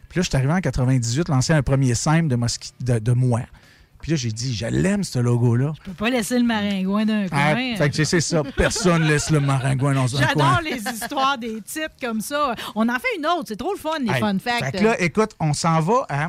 [0.09, 3.13] Puis là, je suis arrivé en 98, lancer un premier simple de, mosqui- de, de
[3.13, 3.41] moi.
[4.01, 5.73] Puis là, j'ai dit, je l'aime, ce logo-là.
[5.77, 7.77] Tu peux pas laisser le maringouin d'un Ah, coin.
[7.77, 8.43] fait que c'est ça.
[8.57, 10.29] Personne laisse le maringouin dans un coin.
[10.29, 12.55] J'adore les histoires des titres comme ça.
[12.77, 13.47] On en fait une autre.
[13.49, 14.65] C'est trop le fun, les Hey, fun facts.
[14.67, 16.29] Fait que là, écoute, on s'en va à.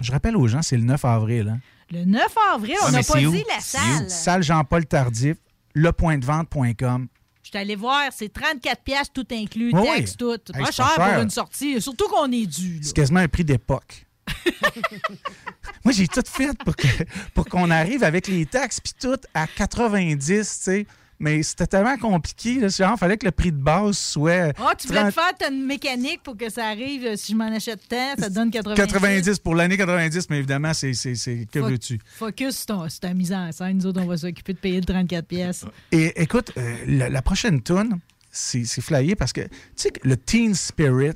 [0.00, 1.48] Je rappelle aux gens, c'est le 9 avril.
[1.54, 1.58] Hein?
[1.90, 2.22] Le 9
[2.54, 3.30] avril, on Ah, n'a pas où?
[3.32, 4.08] dit la salle.
[4.08, 5.36] Salle Jean-Paul Tardif,
[5.74, 7.08] lepointdevente.com.
[7.48, 10.16] Je suis allé voir, c'est 34 pièces tout inclus, Oui, taxes, oui.
[10.18, 10.52] tout.
[10.54, 12.78] Hey, pas cher pour une sortie, surtout qu'on est dû.
[12.82, 14.04] C'est quasiment un prix d'époque.
[15.82, 19.46] Moi, j'ai tout fait pour que- pour qu'on arrive avec les taxes puis tout à
[19.46, 20.86] 90, tu sais.
[21.20, 22.60] Mais c'était tellement compliqué.
[22.60, 24.52] Là, genre, fallait que le prix de base soit.
[24.58, 27.04] Ah, tu voulais 30 te faire ta mécanique pour que ça arrive.
[27.06, 28.76] euh, Si je m'en achète tant, ça te donne 90.
[28.92, 30.92] 90 pour l'année 90, mais évidemment, c'est.
[30.92, 31.98] Que veux-tu?
[32.14, 33.78] Focus sur, ton- sur ta mise en scène.
[33.78, 35.64] Nous autres, on va s'occuper de payer le 34 pièces.
[35.90, 37.98] Et écoute, euh, la, la prochaine tune,
[38.30, 41.14] c'est c'est flyé parce que, tu sais, que le Teen Spirit,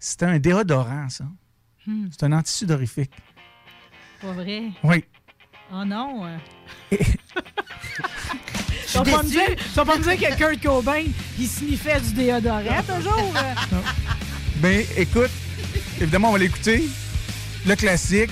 [0.00, 1.24] c'est un déodorant, ça.
[1.86, 3.12] Hmm, C'est un antisudorifique.
[4.20, 4.64] pas vrai?
[4.82, 5.04] Oui.
[5.72, 6.26] Oh non.
[6.26, 6.36] euh.
[9.04, 11.02] Tu vas pas me dire- tu vas pas me dire que Kurt Cobain,
[11.38, 13.32] il sniffait du déodorant toujours?
[13.36, 13.76] euh?
[14.56, 15.30] Ben, écoute,
[16.00, 16.82] évidemment, on va l'écouter.
[17.66, 18.30] Le classique,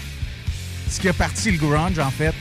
[0.90, 2.34] ce qui a parti le grunge, en fait.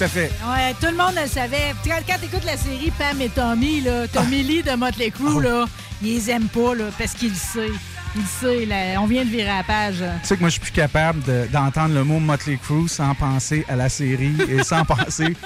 [0.00, 0.30] Tout à fait.
[0.48, 1.74] Ouais, tout le monde le savait.
[1.84, 4.08] Quand, quand t'écoutes la série Pam et Tommy, là, Ah.
[4.08, 5.66] Tommy Lee de Motley Crue, là,
[6.02, 7.78] ils les aiment pas là, parce qu'ils le savent.
[8.16, 9.96] Il sait, là, on vient de virer la page.
[10.22, 13.14] Tu sais que moi, je suis plus capable de- d'entendre le mot Motley Crue sans
[13.14, 15.36] penser à la série et sans penser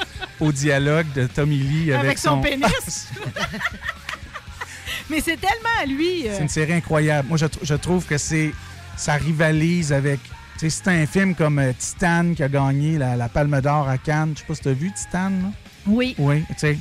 [0.41, 3.09] au dialogue de Tommy Lee avec, Avec son pénis.
[5.11, 6.27] Mais c'est tellement à lui.
[6.29, 7.29] euh, C'est une série incroyable.
[7.29, 8.53] Moi, je, je trouve que c'est
[8.97, 10.21] ça rivalise avec.
[10.65, 13.99] Sais, c'est un film comme euh, Titan qui a gagné la, la Palme d'Or à
[13.99, 14.33] Cannes.
[14.35, 15.29] Je sais pas si tu as vu Titan.
[15.29, 15.51] là?
[15.87, 16.15] Oui.
[16.19, 16.79] Oui, tu sais.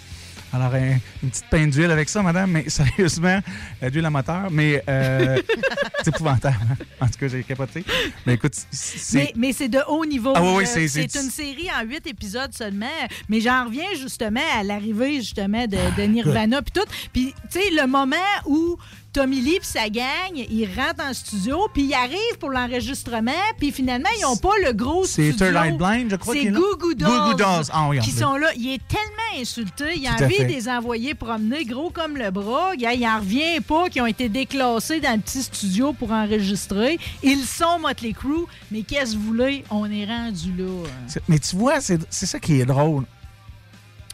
[0.53, 3.39] Alors, un- une petite peine d'huile avec ça, madame, mais sérieusement,
[3.81, 5.37] euh, d'huile à moteur, mais euh,
[6.03, 6.55] c'est épouvantable.
[6.71, 6.75] hein.
[7.01, 7.83] En tout cas, j'ai capoté.
[8.25, 9.17] Mais écoute, c'est.
[9.17, 10.31] Mais, mais c'est de haut niveau.
[10.35, 12.85] Ah oui, oui, c'est- c'est- une série en huit épisodes seulement.
[13.27, 16.87] Mais j'en reviens justement à l'arrivée justement de, de Nirvana puis tout.
[17.11, 18.15] Puis tu sais le moment
[18.45, 18.77] où
[19.13, 23.71] Tommy Lee puis sa gang, ils rentrent en studio puis ils arrivent pour l'enregistrement puis
[23.71, 25.51] finalement ils n'ont pas le gros C'est studio.
[25.53, 26.45] Third Eye Blind, je crois C'est.
[26.47, 27.35] Goo Goo Dolls.
[27.37, 27.65] Dolls.
[27.71, 28.47] Ah oui, qui sont là.
[28.57, 29.85] Il est tellement insulté.
[29.97, 32.71] Il a envie de les envoyer promener gros comme le bras.
[32.75, 36.97] Il il en revient pas qu'ils ont été déclassés dans le petit studio pour enregistrer.
[37.21, 39.63] Ils sont Motley Crue, mais qu'est-ce que vous voulez?
[39.69, 40.87] On est rendu là.
[41.07, 43.05] C'est- Mais tu vois, c'est c'est ça qui est drôle.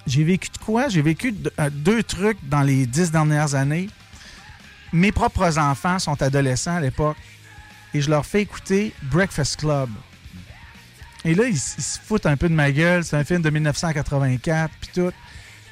[0.08, 0.89] J'ai vécu de quoi?
[0.89, 3.89] J'ai vécu de- euh, deux trucs dans les dix dernières années.
[4.94, 7.18] Mes propres enfants sont adolescents à l'époque
[7.94, 9.90] et je leur fais écouter Breakfast Club.
[11.26, 13.04] Et là, ils, se foutent un peu de ma gueule.
[13.04, 15.12] C'est un film de 1984, puis tout.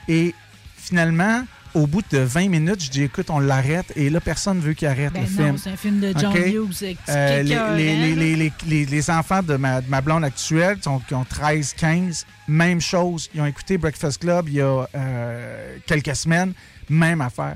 [0.09, 0.35] Et
[0.77, 1.43] finalement,
[1.73, 3.91] au bout de 20 minutes, je dis écoute, on l'arrête.
[3.95, 5.57] Et là, personne ne veut qu'il arrête Ben le non, film.
[5.57, 6.35] c'est un film de John?
[6.35, 8.15] Hughes, Euh, les, écœurant, les- les- là.
[8.15, 11.73] les- les- les- les enfants de ma, de ma blonde actuelle sont- qui ont 13,
[11.77, 13.29] 15, même chose.
[13.33, 16.53] Ils ont écouté Breakfast Club il y a euh, quelques semaines,
[16.89, 17.55] même affaire.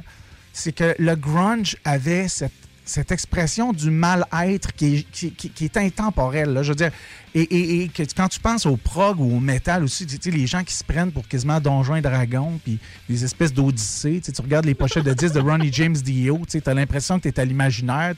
[0.54, 2.52] C'est que le grunge avait cette,
[2.84, 6.52] cette expression du mal-être qui est, qui, est intemporelle.
[6.52, 6.64] là.
[6.64, 6.92] Je veux dire,
[7.34, 7.42] et,
[7.84, 10.74] et- quand tu penses au prog ou au métal aussi, tu sais, les gens qui
[10.74, 14.20] se prennent pour quasiment Donjons et Dragons, puis des espèces d'odyssées.
[14.20, 17.18] Tu sais, tu regardes les pochettes de disques de Ronnie James Dio, tu as l'impression
[17.20, 18.14] que tu es à l'imaginaire.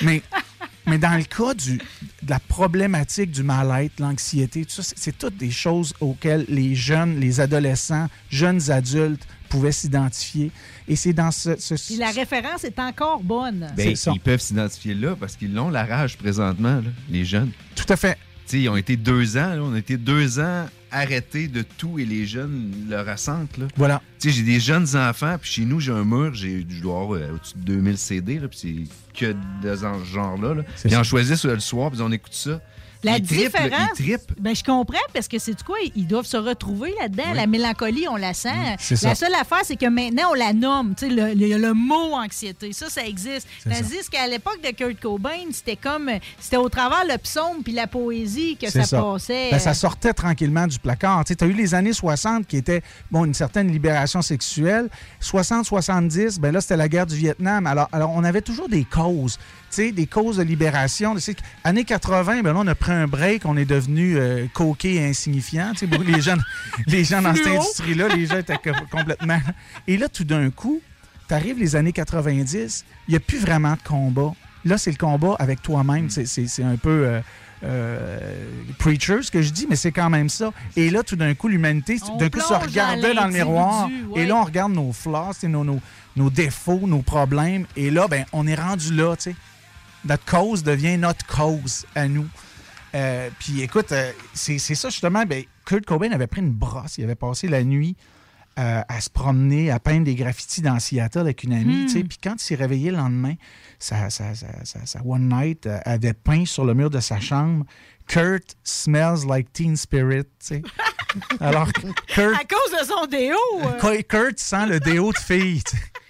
[0.00, 0.22] Mais
[0.86, 5.36] mais dans le cas du, de la problématique du mal-être, l'anxiété, tout ça, c'est- toutes
[5.36, 10.50] des choses auxquelles les jeunes, les adolescents, jeunes adultes pouvaient s'identifier.
[10.88, 11.56] Et c'est dans ce...
[11.58, 13.68] ce- la référence est encore bonne.
[13.76, 17.50] Ben, ils peuvent s'identifier là parce qu'ils l'ont la rage présentement, là, les jeunes.
[17.76, 18.18] Tout à fait.
[18.52, 22.04] Ils ont été deux ans, là, on a été deux ans arrêtés de tout et
[22.04, 23.58] les jeunes le ressentent.
[23.58, 23.66] Là.
[23.76, 24.00] Voilà.
[24.22, 27.34] J'ai des jeunes enfants, puis chez nous, j'ai un mur, j'ai, je dois avoir euh,
[27.34, 30.54] au-dessus de 2000 CD, puis c'est que de ce genre-là.
[30.54, 30.62] Là.
[30.62, 32.60] Puis ils en choisissent le soir, puis on écoute ça.
[33.04, 33.88] La Ils trippent, là, différence.
[33.98, 34.40] ils trippent.
[34.40, 35.76] Ben, je comprends parce que c'est quoi?
[35.94, 37.22] Ils doivent se retrouver là-dedans.
[37.30, 37.36] Oui.
[37.36, 38.48] La mélancolie, on la sent.
[39.02, 40.94] la seule affaire, c'est que maintenant, on la nomme.
[40.96, 43.46] Tu sais, le, le, le mot anxiété, ça, ça existe.
[43.64, 46.10] Tandis qu'à l'époque de Kurt Cobain, c'était comme.
[46.40, 49.50] C'était au travers le psaume puis la poésie que ça, passait.
[49.50, 51.24] Ben, ça sortait tranquillement du placard.
[51.24, 54.88] Tu as eu les années 60 qui étaient bon, une certaine libération sexuelle.
[55.22, 57.66] 60-70, ben là, c'était la guerre du Vietnam.
[57.66, 59.38] Alors, alors, on avait toujours des causes,
[59.74, 61.14] sais, des causes de libération.
[61.64, 65.04] Années 80, ben là, on a pris un break, on est devenu euh, coquet et
[65.06, 65.72] insignifiant.
[66.06, 66.36] Les, gens,
[66.86, 69.40] les gens dans cette industrie-là, les gens étaient co- complètement...
[69.86, 70.80] Et là, tout d'un coup,
[71.28, 74.32] tu arrives les années 90, il n'y a plus vraiment de combat.
[74.64, 76.08] Là, c'est le combat avec toi-même.
[76.10, 77.20] C'est- un peu euh,
[77.62, 78.18] euh,
[78.78, 80.52] preacher, ce que je dis, mais c'est quand même ça.
[80.76, 83.88] Et là, tout d'un coup, l'humanité, d'un coup, se regardait dans le miroir.
[84.16, 85.80] Et là, on regarde nos flaws, nos, nos,
[86.16, 87.66] nos défauts, nos problèmes.
[87.76, 89.36] Et là, ben, on est rendu là, tu sais.
[90.06, 92.26] Notre cause devient notre cause à nous.
[92.94, 95.24] Euh, puis écoute, euh, c'est ça justement.
[95.24, 96.98] Ben, Kurt Cobain avait pris une brosse.
[96.98, 97.96] Il avait passé la nuit
[98.58, 101.84] euh, à se promener, à peindre des graffitis dans Seattle avec une amie.
[101.86, 102.06] Hmm.
[102.06, 103.34] Puis quand il s'est réveillé le lendemain,
[103.80, 107.64] sa, sa- sa- sa- sa One Night avait peint sur le mur de sa chambre
[108.06, 110.26] Kurt smells like Teen Spirit.
[111.40, 113.36] Alors, Kurt, À cause de son déo.
[114.08, 115.62] Kurt sent le déo de fille.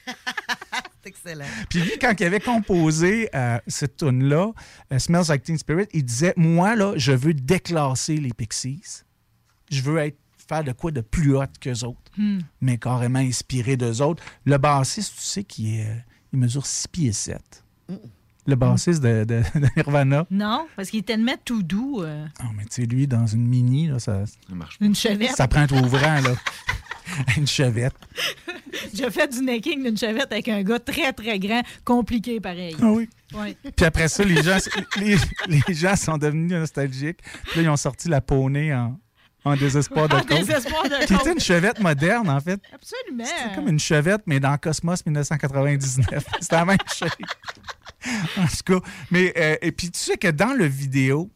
[1.06, 1.44] excellent.
[1.68, 4.52] Puis lui, quand il avait composé euh, cette tune-là,
[4.92, 9.02] euh, Smells Like Teen Spirit, il disait Moi, là, je veux déclasser les Pixies.
[9.70, 12.40] Je veux être faire de quoi de plus hot qu'eux autres, Hmm.
[12.60, 14.22] mais carrément inspiré d'eux autres.
[14.44, 15.94] Le bassiste, tu sais, qui est, euh,
[16.32, 17.64] il mesure 6 pieds 7.
[18.46, 20.26] Le bassiste de, de- de Nirvana.
[20.30, 22.02] Non, parce qu'il était de mettre tout doux.
[22.02, 24.24] euh, Non, mais tu sais, lui, dans une mini, là, ça,
[24.82, 25.30] une chevette.
[25.34, 26.30] ça prend un ouvrant, là.
[27.36, 27.94] une chevette.
[28.92, 32.76] J'ai fait du necking d'une chevette avec un gars très, très grand, compliqué pareil.
[32.80, 33.08] Ah oui.
[33.34, 33.56] Ouais.
[33.76, 34.58] Puis après ça, les gens,
[34.98, 35.16] les,
[35.48, 37.18] les gens sont devenus nostalgiques.
[37.46, 38.98] Puis là, ils ont sorti la poney en,
[39.44, 40.46] en désespoir de En cause.
[40.46, 42.60] désespoir de Qui était une chevette moderne, en fait.
[42.72, 43.24] Absolument.
[43.24, 46.24] C'était comme une chevette, mais dans Cosmos 1999.
[46.40, 47.10] C'était la même chose.
[48.38, 48.88] en tout cas.
[49.10, 51.30] Mais, euh, et puis, tu sais que dans le vidéo,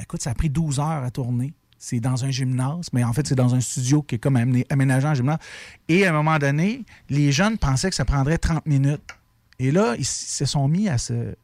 [0.00, 1.54] écoute, ça a pris 12 heures à tourner.
[1.88, 4.66] C'est dans un gymnase, mais en fait, c'est dans un studio qui est comme amé-
[4.70, 5.38] aménagé en gymnase.
[5.86, 9.08] Et à un moment donné, les jeunes pensaient que ça prendrait 30 minutes.
[9.60, 11.36] Et là, ils se sont mis à se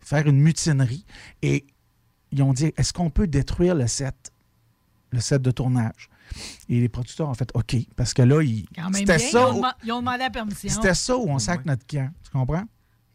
[0.00, 1.04] faire une mutinerie
[1.40, 1.64] et
[2.32, 4.32] ils ont dit est-ce qu'on peut détruire le set,
[5.12, 6.10] le set de tournage?
[6.68, 9.38] Et les producteurs ont fait OK, parce que là, ils- Quand même c'était bien, ça.
[9.40, 10.68] ils, ont où- dema- ils ont demandé la permission.
[10.68, 12.10] c'était ça où on sac notre camp.
[12.24, 12.64] Tu comprends?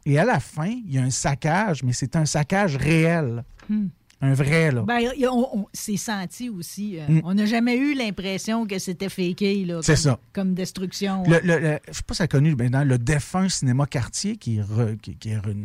[0.06, 3.44] Et à la fin, il y a un saccage, mais c'est un saccage réel.
[3.68, 3.88] Hmm.
[4.22, 4.84] Un vrai, là.
[4.84, 7.00] Ben, a- on, on- c'est senti aussi.
[7.00, 7.22] euh, Mm.
[7.24, 9.66] On n'a jamais eu l'impression que c'était faké.
[9.66, 10.20] là, C'est comme- ça.
[10.34, 11.24] Comme destruction.
[11.28, 13.86] Le, le- le- je sais pas si tu as connu mais dans le défunt cinéma
[13.88, 15.56] quartier qui est, re- qui, qui est re-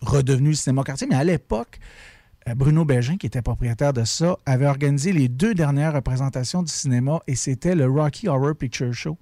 [0.00, 1.78] redevenu le cinéma quartier, mais à l'époque,
[2.48, 6.72] euh, Bruno Bégin, qui était propriétaire de ça, avait organisé les deux dernières représentations du
[6.72, 9.18] cinéma et c'était le Rocky Horror Picture Show.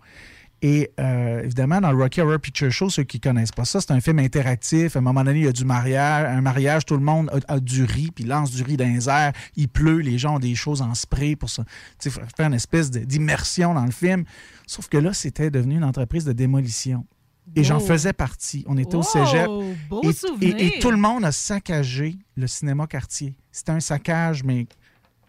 [0.62, 3.90] Et euh, évidemment, dans le Rocky Horror Picture Show, ceux qui connaissent pas ça, c'est
[3.92, 4.96] un film interactif.
[4.96, 6.24] À un moment donné, il y a du mariage.
[6.34, 9.08] Un mariage, tout le monde a, a du riz, puis lance du riz dans les
[9.08, 9.32] airs.
[9.54, 11.64] Il pleut, les gens ont des choses en spray pour ça,
[12.00, 14.24] faire une espèce d'immersion dans le film.
[14.66, 17.06] Sauf que là, c'était devenu une entreprise de démolition.
[17.54, 18.64] Et j'en faisais partie.
[18.66, 19.46] On était au cégep.
[19.88, 20.56] beau et, souvenir.
[20.58, 23.36] et- et tout le monde a saccagé le cinéma quartier.
[23.52, 24.66] C'était un saccage, mais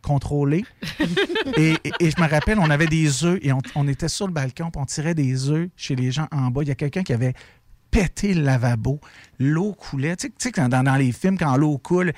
[0.01, 0.63] contrôlé.
[1.57, 4.27] et, et- et je me rappelle, on avait des œufs et on, on était sur
[4.27, 6.61] le balcon, puis on tirait des œufs chez les gens en bas.
[6.63, 7.33] Il y a quelqu'un qui avait
[7.91, 8.99] pété le lavabo.
[9.39, 10.15] L'eau coulait.
[10.15, 12.13] Tu sais- dans, dans les films, quand l'eau coule.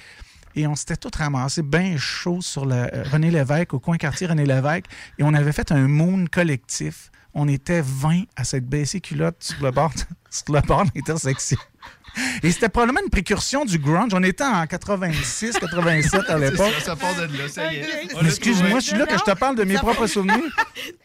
[0.55, 4.25] Et on s'était tous ramassés bien chaud sur le euh, René Lévesque, au coin quartier
[4.27, 4.85] René Lévesque.
[5.19, 7.11] Et on avait fait un moon collectif.
[7.35, 9.93] On était 20 à cette baissée culotte sur le bord,
[10.31, 11.57] sur le bord de l'intersection.
[12.43, 14.11] Et c'était probablement une précursion du grunge.
[14.13, 16.73] On était en 86, 87 à l'époque.
[16.79, 17.85] Ça, ça part de là, ça y est.
[18.25, 20.35] Excuse-moi, je suis là que je te parle de mes propres souvenirs.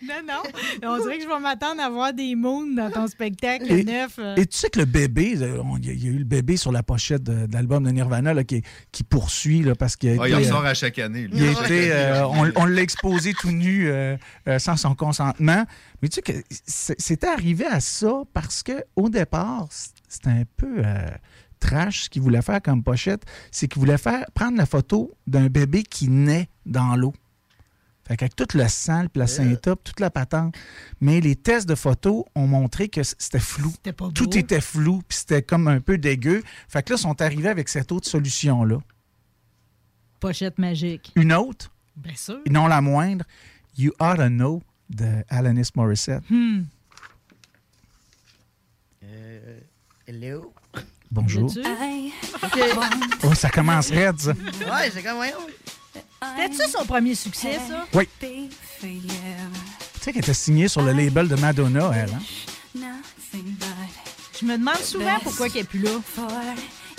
[0.06, 0.42] Non, non.
[0.90, 4.16] On dirait que je vais m'attendre à voir des moons dans ton spectacle Et, neuf.
[4.18, 4.36] euh.
[4.36, 6.24] et tu sais que le bébé, euh, il y, a- il y a eu le
[6.24, 8.62] bébé sur la pochette de, de l'album de Nirvana là, qui,
[8.92, 11.26] qui poursuit là, parce qu'il a Ah, été, il euh, ressort à chaque année.
[11.32, 14.16] il euh, on, on l'a exposé tout nu euh,
[14.46, 15.64] euh, sans son consentement.
[16.02, 19.68] Mais tu sais que c'était arrivé à ça parce que au départ,
[20.14, 21.08] c'était un peu euh,
[21.60, 23.24] trash ce qu'il voulait faire comme pochette.
[23.50, 27.14] C'est qu'il voulait faire prendre la photo d'un bébé qui naît dans l'eau.
[28.06, 30.54] Fait qu'avec tout le sang, le placenta, toute la patente.
[31.00, 33.72] Mais les tests de photos ont montré que c'était flou.
[33.96, 36.42] pas Tout était flou, puis c'était comme un peu dégueu.
[36.68, 38.78] Fait que là, ils sont arrivés avec cette autre solution-là.
[40.20, 41.12] Pochette magique.
[41.16, 42.40] Une autre, Bien sûr.
[42.50, 43.24] non la moindre,
[43.78, 46.22] You Ought to Know de Alanis Morissette.
[46.28, 46.64] Hmm.
[49.02, 49.60] Euh,
[50.06, 50.52] hello?
[51.10, 51.50] Bonjour.
[52.42, 52.60] OK.
[53.24, 54.32] Oh, ça commence raide, ça.
[54.32, 55.36] Ouais, c'est comme, voyons.
[56.36, 57.86] C'était-tu son premier succès, ça?
[57.92, 58.08] Oui.
[58.20, 58.48] Tu
[60.00, 62.10] sais qu'elle était signée sur le label de Madonna, elle.
[62.12, 62.96] Hein?
[64.40, 65.90] Je me demande souvent pourquoi qu'elle n'est plus là.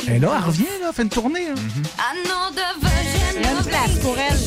[0.08, 1.50] Et là, elle revient, là, elle fait une tournée.
[1.50, 1.56] hein.
[3.36, 4.38] Il y a une place pour elle.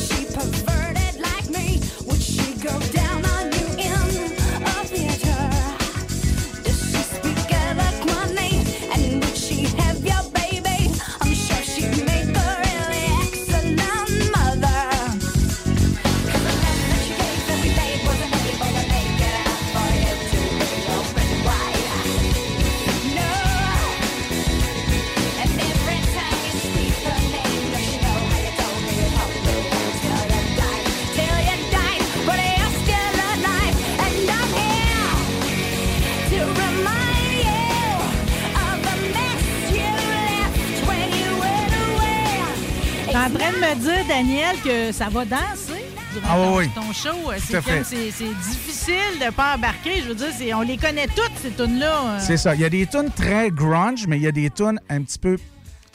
[43.35, 46.93] En train de me dire, Daniel, que ça va danser durant Ah ton, oui, ton
[46.93, 47.31] show.
[47.39, 50.03] C'est difficile de pas embarquer.
[50.03, 52.19] Je veux dire, on les connaît toutes, ces tunes-là.
[52.21, 52.55] C'est ça.
[52.55, 55.19] Il y a des tunes très grunge, mais il y a des tunes un petit
[55.19, 55.37] peu,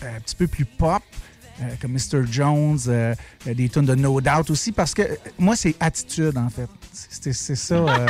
[0.03, 1.01] euh, un petit peu plus pop.
[1.61, 2.25] euh, comme Mr.
[2.31, 3.13] Jones, euh,
[3.45, 5.03] des tunes de No Doubt aussi, parce que
[5.38, 6.67] moi, c'est attitude, en fait.
[6.91, 7.75] C'est ça.
[7.75, 8.07] euh,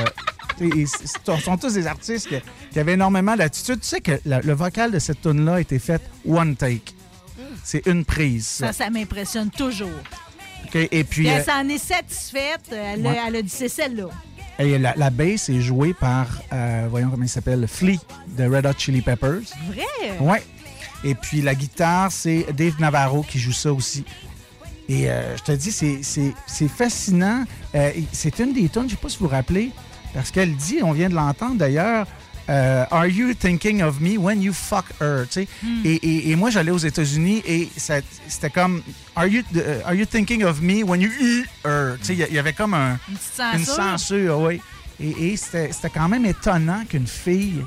[0.85, 2.35] ce sont tous des artistes qui,
[2.71, 3.81] qui avaient énormément d'attitude.
[3.81, 6.93] Tu sais que la- le vocal de cette tune-là a été fait one take.
[7.63, 8.45] C'est une prise.
[8.47, 8.73] ça.
[8.73, 9.89] Ça, m'impressionne toujours.
[10.73, 12.61] Et puis, Puis euh, elle s'en est satisfaite.
[12.71, 13.17] Elle, a- Ouais.
[13.27, 14.05] elle a dit c'est celle-là.
[14.59, 17.99] et la, la bass est jouée par, euh, voyons comment il s'appelle, Flea
[18.37, 19.41] de Red Hot Chili Peppers.
[19.67, 20.17] Vrai?
[20.19, 20.43] Ouais.
[21.03, 24.03] Et puis la guitare, c'est Dave Navarro qui joue ça aussi.
[24.89, 27.43] Et euh, je te dis, c'est- fascinant.
[27.75, 29.71] Euh, c'est une des tunes, je ne sais pas si vous vous rappelez,
[30.13, 32.07] parce qu'elle dit, on vient de l'entendre d'ailleurs,
[32.49, 35.25] euh, Are you thinking of me when you fuck her?
[35.29, 35.47] Sais?
[35.85, 38.81] Et, et- et moi, j'allais aux États-Unis et c'était comme
[39.15, 41.95] Are you, euh, are you thinking of me when you uh, her?
[42.09, 43.59] Il y, avait comme un, Une censure.
[43.59, 44.61] une censure, oui.
[44.99, 47.63] Et, et c'était quand même étonnant qu'une fille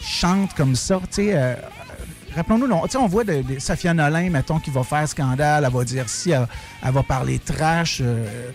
[0.00, 1.00] chante comme ça.
[1.18, 1.54] Euh,
[2.34, 5.84] rappelons-nous, on, on voit de, de- Safia Nolin, mettons, qui va faire scandale, elle va
[5.84, 6.46] dire si, elle,
[6.84, 8.00] elle va parler trash.
[8.02, 8.50] euh,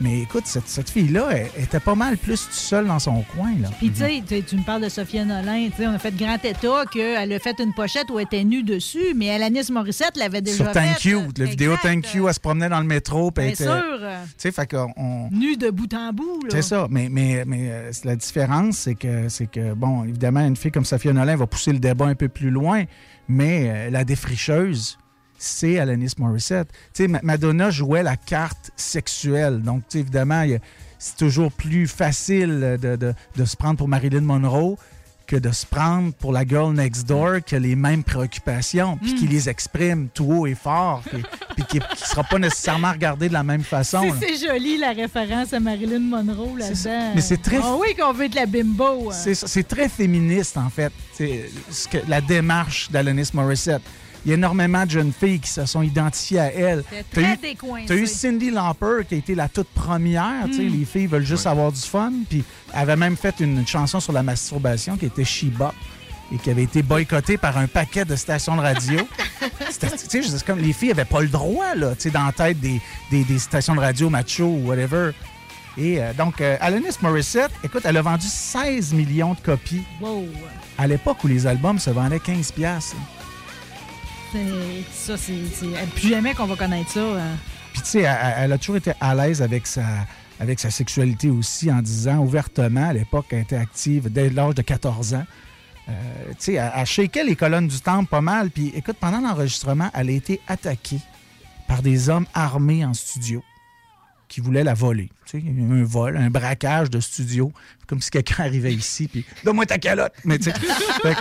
[0.00, 3.52] Mais écoute, cette, cette fille-là, elle, était pas mal plus toute seule dans son coin.
[3.60, 3.70] Là.
[3.78, 5.68] Puis, tu sais, tu- tu me parles de Sophia Nolin.
[5.80, 9.14] On a fait grand état qu'elle a fait une pochette où elle était nue dessus,
[9.16, 11.08] mais Alanis Morissette l'avait déjà Sur Thank fait.
[11.08, 13.30] You, la vidéo Thank You, elle se promenait dans le métro.
[13.30, 14.00] Bien était- sûr.
[14.38, 15.28] Tu sais, qu'on.
[15.30, 16.40] Nue de bout en bout.
[16.44, 16.50] là.
[16.50, 20.56] C'est ça, mais, mais, mais euh, la différence, c'est que, c'est que, bon, évidemment, une
[20.56, 22.84] fille comme Sophia Nolin va pousser le débat un peu plus loin,
[23.28, 24.98] mais euh, la défricheuse,
[25.38, 26.68] c'est Alanis Morissette.
[26.94, 30.44] Tu sais, Ma- Madonna jouait la carte sexuelle, donc, évidemment,
[30.98, 34.76] c'est toujours plus facile de, de- de se prendre pour Marilyn Monroe
[35.26, 39.12] que de se prendre pour la girl next door qui a les mêmes préoccupations, puis
[39.12, 39.16] Mm.
[39.16, 41.02] qui les exprime tout haut et fort,
[41.56, 44.04] puis, qui ne sera pas nécessairement regardée de la même façon.
[44.20, 47.12] C'est- joli, la référence à Marilyn Monroe là-dedans.
[47.16, 49.10] Mais c'est très- Ah oui, qu'on veut être la bimbo.
[49.10, 49.14] hein.
[49.34, 53.82] C'est très féministe, en fait, C'est ce que- la démarche d'Alanis Morissette.
[54.26, 56.82] Il y a énormément de jeunes filles qui se sont identifiées à elle.
[56.90, 57.84] C'est T'as très eu- décoincé.
[57.86, 60.46] T'as eu Cindy Lauper qui a été la toute première.
[60.46, 60.78] tu sais, Mm.
[60.80, 62.12] Les filles veulent juste avoir du fun.
[62.28, 62.42] Puis
[62.74, 65.72] elle avait même fait une chanson sur la masturbation qui était She Bop
[66.34, 68.98] et qui avait été boycottée par un paquet de stations de radio.
[69.70, 72.80] C'était- tu comme les filles n'avaient pas le droit là, tu dans la tête des,
[73.12, 75.12] des- des stations de radio macho ou whatever.
[75.78, 80.24] Et euh, donc, euh, Alanis Morissette, écoute, elle a vendu 16 millions de copies Wow.
[80.78, 82.96] à l'époque où les albums se vendaient 15 piastres.
[82.96, 83.15] C'est-
[84.92, 85.34] Ça, c'est.
[85.94, 87.00] Plus jamais qu'on va connaître ça.
[87.00, 87.36] hein.
[87.72, 89.84] Puis tu sais, elle, elle a toujours été à l'aise avec sa,
[90.40, 94.62] avec sa sexualité aussi en disant ouvertement, à l'époque, elle était active dès l'âge de
[94.62, 95.24] 14 ans.
[95.88, 95.92] Euh,
[96.30, 98.50] tu sais, elle, elle shakeait les colonnes du temple pas mal.
[98.50, 101.00] Puis écoute, pendant l'enregistrement, elle a été attaquée
[101.68, 103.42] par des hommes armés en studio
[104.28, 105.08] qui voulaient la voler.
[105.26, 107.52] Tu sais, un vol, un braquage de studio.
[107.86, 110.12] Comme si quelqu'un arrivait ici, puis donne-moi ta calotte.
[110.24, 110.54] Mais, tu sais,
[111.02, 111.16] fait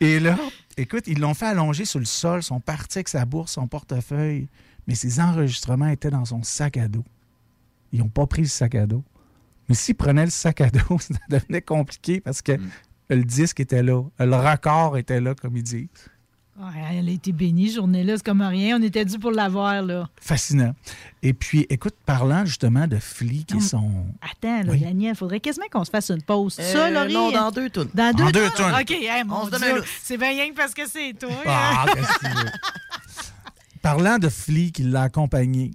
[0.00, 0.36] et là,
[0.76, 4.48] écoute, ils l'ont fait allonger sur le sol, sont partis avec sa bourse, son portefeuille,
[4.86, 7.04] mais ses enregistrements étaient dans son sac à dos.
[7.92, 9.04] Ils n'ont pas pris le sac à dos.
[9.68, 12.52] Mais s'ils prenaient le sac à dos, ça devenait compliqué parce que
[13.10, 15.88] le disque était là, le record était là, comme ils disent.
[16.56, 18.16] Ouais, elle a été bénie, journée-là.
[18.16, 18.78] C'est comme rien.
[18.78, 20.08] On était dû pour l'avoir, là.
[20.20, 20.72] Fascinant.
[21.20, 23.90] Et puis, écoute, parlant justement de Flea, qui est son.
[24.22, 24.78] Attends, là, Oui.
[24.80, 26.56] Daniel, faudrait quasiment qu'on se fasse une pause.
[26.60, 27.12] Euh, ça, Laurie?
[27.12, 27.88] non, dans deux tunes.
[27.92, 28.66] Dans deux, deux tunes?
[28.66, 28.80] tunes.
[28.80, 29.50] OK, hey, mon.
[30.02, 31.30] C'est bien rien que parce que c'est toi.
[31.44, 32.02] Ah, hein?
[32.22, 32.50] veux?
[33.82, 35.72] Parlant de Flea qui l'a accompagné,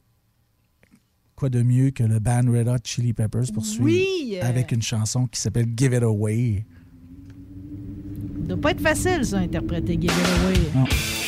[1.35, 4.47] quoi de mieux que le band Red Hot Chili Peppers pour suivre Oui, euh.
[4.47, 6.65] avec une chanson qui s'appelle Give It Away.
[8.49, 11.18] Doit pas être facile, ça, interpréter Give It Away.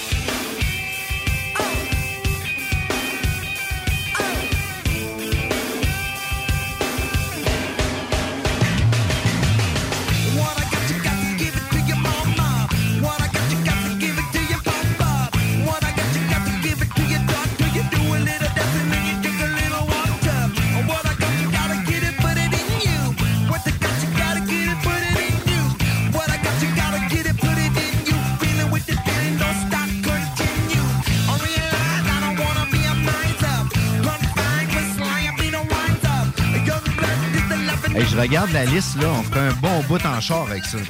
[38.32, 40.78] Regarde la liste, là, on ferait un bon bout en char avec ça.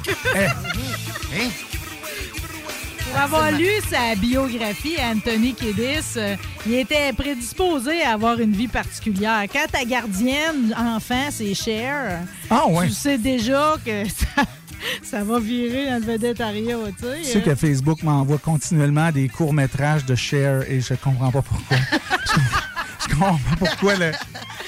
[1.34, 1.48] Hein?
[3.10, 6.36] Pour avoir lu sa biographie, Anthony Kiedis, euh,
[6.66, 9.42] il était prédisposé à avoir une vie particulière.
[9.52, 12.86] Quand ta gardienne, enfant, c'est Cher, Ah ouais.
[12.86, 14.44] tu sais déjà que ça,
[15.02, 17.18] ça va virer dans le vedettariat, tu sais.
[17.22, 21.76] Tu sais que Facebook m'envoie continuellement des courts-métrages de Cher et je comprends pas pourquoi.
[21.80, 22.40] je,
[23.10, 23.96] je comprends pas pourquoi.
[23.96, 24.12] Le...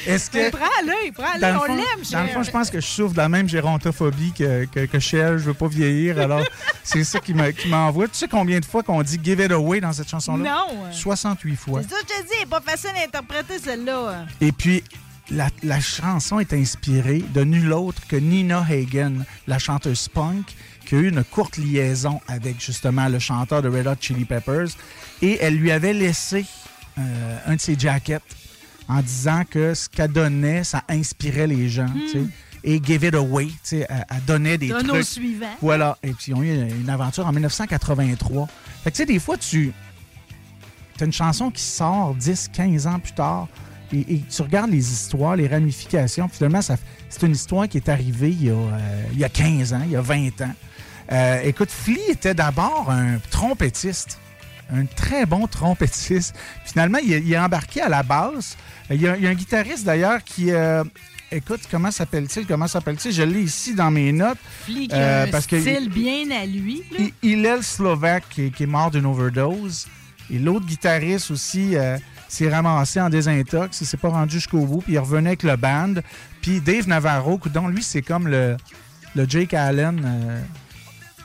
[0.07, 0.51] Est-ce que.
[0.51, 3.49] prends-le, prends-le, on l'aime, dans le fond, je pense que je souffre de la même
[3.49, 5.39] gérontophobie que, que, que Cher.
[5.39, 6.19] Je veux pas vieillir.
[6.19, 6.43] Alors,
[6.83, 7.35] c'est ça qui
[7.69, 8.09] m'envoie.
[8.09, 10.51] Tu sais combien de fois qu'on dit Give It Away dans cette chanson-là?
[10.51, 10.93] Non.
[10.93, 11.83] 68 fois.
[11.83, 14.27] C'est ça que je te dis, elle est pas facile à interpréter, celle-là.
[14.41, 14.83] Et puis,
[15.31, 20.55] la, la chanson est inspirée de nul autre que Nina Hagen, la chanteuse punk,
[20.85, 24.69] qui a eu une courte liaison avec justement le chanteur de Red Hot Chili Peppers.
[25.23, 26.45] Et elle lui avait laissé
[26.99, 28.21] euh, un de ses jackets
[28.89, 31.87] en disant que ce qu'elle donnait, ça inspirait les gens.
[32.13, 32.23] sais.
[32.67, 35.01] Et Give It Away, tu sais, elle, elle donnait des Donne trucs.
[35.01, 35.47] au suivant.
[35.61, 35.99] Voilà.
[36.03, 38.49] Et puis, ils ont eu une aventure en 1983.
[38.83, 39.73] Fait que, tu sais, des fois, tu
[41.01, 43.49] as une chanson qui sort 10, 15 ans plus tard
[43.93, 46.27] et, et tu regardes les histoires, les ramifications.
[46.29, 49.75] Finalement, c'est une histoire qui est arrivée il y a, euh, il y a 15
[49.75, 50.55] ans, il y a 20 ans.
[51.13, 54.19] Euh, écoute, Flea était d'abord un trompettiste.
[54.73, 56.35] Un très bon trompettiste.
[56.65, 58.57] Finalement, il, est- il est embarqué à la basse.
[58.91, 60.51] Il y a, il y a un guitariste d'ailleurs qui.
[60.51, 60.85] euh,
[61.31, 62.47] écoute, comment s'appelle-t-il?
[62.47, 63.13] Comment s'appelle-t-il?
[63.15, 64.39] Je l'ai ici dans mes notes.
[64.65, 66.83] Flic Euh, parce que- style bien à lui.
[66.93, 67.05] là.
[67.05, 69.87] I- Hillel Slovak qui, qui est mort d'une overdose.
[70.31, 74.81] Et l'autre guitariste aussi, euh, s'est ramassé en désintox, il s'est pas rendu jusqu'au bout,
[74.81, 75.95] puis il revenait avec le band.
[76.41, 78.57] Puis Dave Navarro, coudonc, lui, c'est comme le,
[79.15, 80.41] le Jake Allen euh,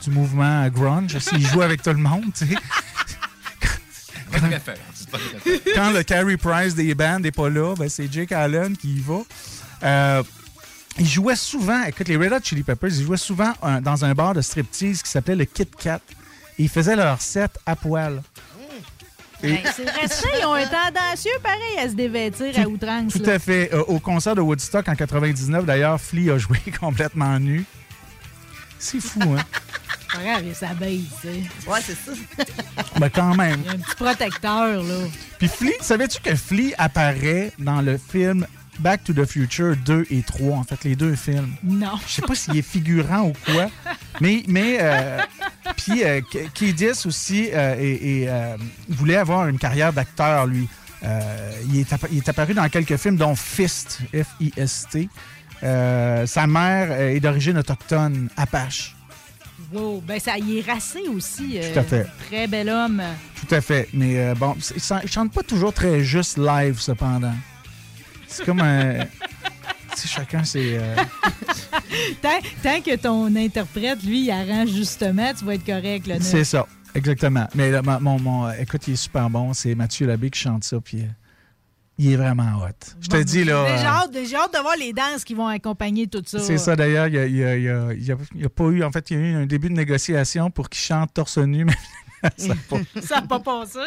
[0.04, 1.16] du mouvement grunge.
[1.32, 2.54] Il joue avec tout le monde, tu sais.
[5.74, 9.00] Quand le Carey Price des bands n'est pas là, ben, c'est Jake Allen qui y
[9.00, 9.20] va.
[9.82, 10.22] Euh,
[10.98, 14.12] il jouait souvent, écoute, les Red Hot Chili Peppers, ils jouaient souvent un- dans un
[14.14, 16.00] bar de striptease qui s'appelait le Kit Kat.
[16.58, 18.22] Et ils faisaient leur set à poil.
[19.42, 23.14] Ben, c'est resté, ils ont été audacieux, pareil, à se dévêtir à outrance.
[23.14, 23.34] Tout là.
[23.34, 23.72] à fait.
[23.72, 27.64] Euh, au concert de Woodstock en 99, d'ailleurs, Flea a joué complètement nu.
[28.78, 29.42] C'est fou, hein?
[30.12, 31.70] Pas grave, il tu sais.
[31.70, 32.12] Ouais, c'est ça.
[32.98, 33.60] ben, quand même.
[33.64, 34.94] Il y a un petit protecteur, là.
[35.38, 38.46] Puis Flea, savais-tu que Flea apparaît dans le film
[38.80, 41.54] Back to the Future 2 et 3, en fait, les deux films?
[41.62, 41.98] Non.
[42.06, 43.66] Je sais pas s'il est figurant ou quoi,
[44.20, 45.18] mais, mais euh,
[45.76, 48.56] puis euh, K- Kiedis aussi euh, et, et, euh,
[48.88, 50.66] voulait avoir une carrière d'acteur, lui.
[51.02, 55.08] Euh, il, est il est apparu dans quelques films, dont Fist, F-I-S-T.
[55.62, 58.96] Euh, sa mère est d'origine autochtone, Apache.
[59.72, 61.58] Wow, ben ça, il est racé aussi.
[61.58, 62.06] euh, Tout à fait.
[62.28, 63.02] Très bel homme.
[63.36, 63.88] Tout à fait.
[63.92, 67.34] Mais euh, bon, il il chante pas toujours très juste live, cependant.
[68.26, 69.06] C'est comme un.
[70.04, 70.76] chacun, c'est.
[70.78, 70.96] euh,
[72.22, 76.06] Tant, tant que ton interprète, lui, il arrange justement, tu vas être correct.
[76.06, 77.46] Là, C'est ça, exactement.
[77.54, 79.52] Mais là, mon, mon- écoute, il est super bon.
[79.54, 81.04] C'est Mathieu Labbé qui chante ça, puis
[82.02, 82.94] il est vraiment hot.
[83.00, 83.66] Je te dis, là.
[83.78, 86.38] J'ai euh, hâte, j'ai hâte de voir les danses qui vont accompagner tout ça.
[86.38, 88.82] c'est ça, d'ailleurs, il n'y a, pas eu.
[88.82, 91.64] En fait, il y a eu un début de négociation pour qu'il chante torse nu,
[91.66, 91.74] mais
[92.38, 92.78] ça pas-
[93.20, 93.78] n'a pas passé.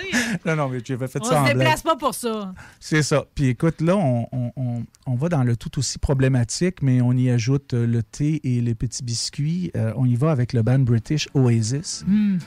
[0.45, 1.57] Non, non, mais tu avais fait On ça en se blague.
[1.65, 2.53] déplace pas pour ça.
[2.79, 3.25] C'est ça.
[3.35, 7.13] Puis écoute, là, on, on- on- on va dans le tout aussi problématique, mais on
[7.13, 9.71] y ajoute euh, le thé et les petits biscuits.
[9.75, 12.03] Euh, on y va avec le band British Oasis.
[12.07, 12.37] Hmm.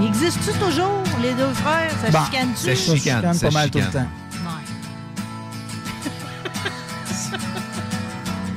[0.00, 1.90] Il existe-tu toujours, les deux frères?
[2.02, 2.76] Ça Bon, chicane-tu?
[2.76, 4.00] ça chicane, pas mal tout le temps.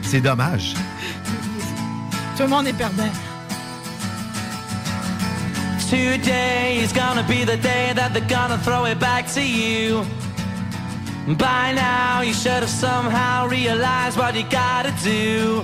[0.04, 0.74] C'est dommage.
[2.38, 3.10] Tout le monde est perdant.
[5.90, 10.04] Today is gonna be the day that they're gonna throw it back to you.
[11.38, 15.64] By now, you should have somehow realized what you gotta do.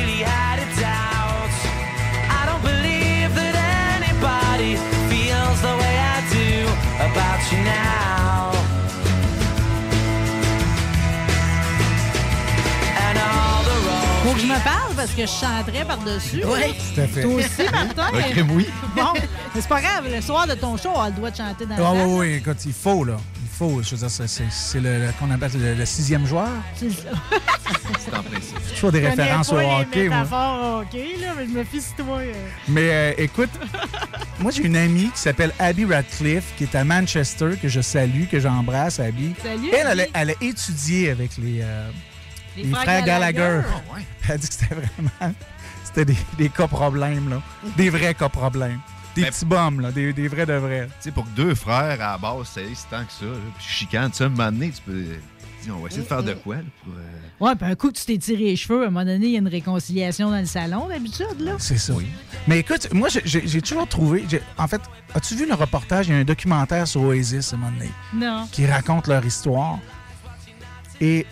[14.31, 16.41] Faut que je me parle parce que je chanterais par-dessus.
[16.45, 16.73] Oui.
[16.95, 17.21] Tout à fait.
[17.23, 18.07] Toi aussi, Martin.
[18.13, 18.67] Ok, oui.
[18.95, 19.21] Bon, mais
[19.55, 20.07] c'est pas grave.
[20.09, 22.17] Le soir de ton show, on a le droit de chanter dans Ah le oui,
[22.29, 23.17] oui, écoute, il faut, là.
[23.43, 23.81] Il faut.
[23.83, 26.47] Je veux dire, c'est- le, le- qu'on appelle le, le sixième joueur.
[26.75, 27.09] C'est ça.
[27.99, 28.57] C'est en principe.
[28.73, 30.23] Toujours des Je connais références au hockey, moi.
[30.31, 32.17] au hockey, là, mais je me fie sur toi.
[32.19, 32.33] euh.
[32.69, 33.49] Mais euh, écoute,
[34.39, 38.23] moi, j'ai une amie qui s'appelle Abby Radcliffe, qui est à Manchester, que je salue,
[38.31, 39.33] que j'embrasse, Abby.
[39.43, 40.11] Salut, Elle, elle, a- Abby.
[40.13, 41.89] elle a étudié avec les, euh,
[42.57, 43.37] Les les frères frères Gallagher.
[43.37, 43.67] Gallagher.
[44.25, 45.33] Elle a dit que c'était vraiment...
[45.83, 47.41] C'était des, des cas problèmes, là.
[47.75, 48.79] Des vrais cas problèmes.
[49.15, 49.91] Des petits bums, là.
[49.91, 50.85] Des, des vrais de vrais.
[50.87, 53.11] Tu sais, pour que deux frères à la base, ça y est, c'est tant que
[53.11, 53.25] ça.
[53.25, 55.03] Là, puis chicane, tu sais, à un moment donné, tu peux.
[55.69, 56.93] on va essayer de faire de quoi, là, pour.
[56.93, 59.25] euh, Ouais, puis un coup que tu t'es tiré les cheveux, à un moment donné,
[59.25, 61.53] il y a une réconciliation dans le salon, d'habitude, là.
[61.57, 61.93] C'est ça.
[62.47, 64.23] Mais écoute, moi, j'ai- toujours trouvé...
[64.57, 64.79] En fait,
[65.13, 66.07] as-tu vu le reportage?
[66.07, 67.91] Il y a un documentaire sur Oasis, à un moment donné.
[68.13, 68.47] Non.
[68.51, 69.79] qui racontent leur histoire.
[71.01, 71.25] Et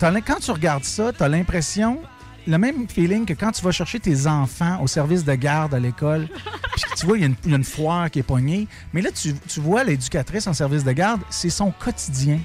[0.00, 2.00] quand tu regardes ça, tu as l'impression,
[2.46, 5.78] le même feeling que quand tu vas chercher tes enfants au service de garde à
[5.80, 6.28] l'école,
[6.76, 8.68] puis tu vois, il y, a une- il y a une foire qui est pognée.
[8.92, 12.38] Mais là, tu, tu vois l'éducatrice en service de garde, c'est son quotidien.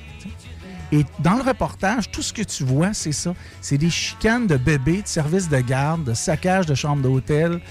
[0.93, 3.33] Et dans le reportage, tout ce que tu vois, c'est ça.
[3.61, 7.61] C'est des chicanes de bébés, de service de garde, de saccage de chambre d'hôtel,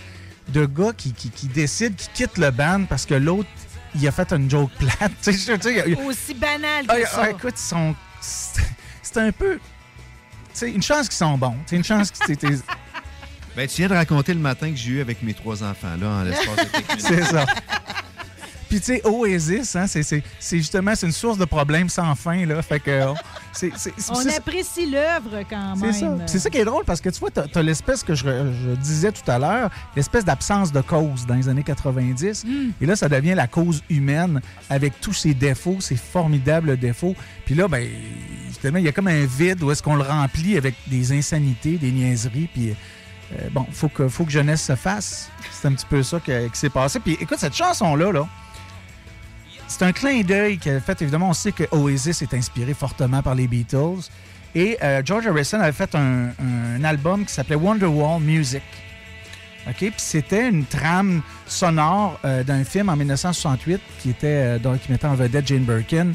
[0.48, 3.48] de gars qui, qui, qui décident, qui quittent le band parce que l'autre,
[3.94, 5.12] il a fait une joke plate.
[6.06, 7.20] Aussi banal que ah, ça.
[7.24, 7.94] ah, écoute, ils sont.
[9.12, 9.54] C'est c'est un peu.
[9.56, 9.60] Tu
[10.54, 11.54] sais, une chance qu'ils sont bons.
[11.66, 12.16] Tu sais, une chance que
[13.56, 16.06] Ben, tu viens de raconter le matin que j'ai eu avec mes trois enfants, là,
[16.08, 17.06] en l'espace de quelques minutes.
[17.06, 17.46] C'est ça.
[18.68, 22.14] Puis tu sais, Oasis, hein, c'est, c'est, c'est justement c'est une source de problèmes sans
[22.14, 22.46] fin.
[22.46, 22.62] Là.
[22.62, 23.14] Fait que, on-
[23.52, 26.18] c'est, c'est- c'est- On c'est- apprécie l'œuvre quand c'est même.
[26.20, 26.26] ça.
[26.28, 28.76] C'est ça qui est drôle parce que tu vois, tu as, l'espèce que je, je
[28.76, 32.44] disais tout à l'heure, l'espèce d'absence de cause dans les années 90.
[32.44, 32.70] Hmm.
[32.80, 37.16] Et là, ça devient la cause humaine avec tous ses défauts, ses formidables défauts.
[37.46, 37.88] Puis là, ben,
[38.64, 41.90] il y a comme un vide où est-ce qu'on le remplit avec des insanités, des
[41.90, 42.48] niaiseries.
[42.52, 42.74] Puis
[43.38, 45.30] euh, bon, faut que, faut que jeunesse se fasse.
[45.52, 47.00] C'est un petit peu ça que- qui s'est passé.
[47.00, 48.28] Puis écoute, cette chanson-là, là,
[49.68, 53.34] c'est un clin d'œil a fait, évidemment, on sait que Oasis est inspiré fortement par
[53.34, 54.08] les Beatles.
[54.54, 58.62] Et euh, George Harrison avait fait un, album qui s'appelait Wonderwall Music.
[59.76, 65.06] Puis c'était une trame sonore euh, d'un film en 1968 qui, était, donc, qui mettait
[65.06, 66.08] en vedette Jane Birkin.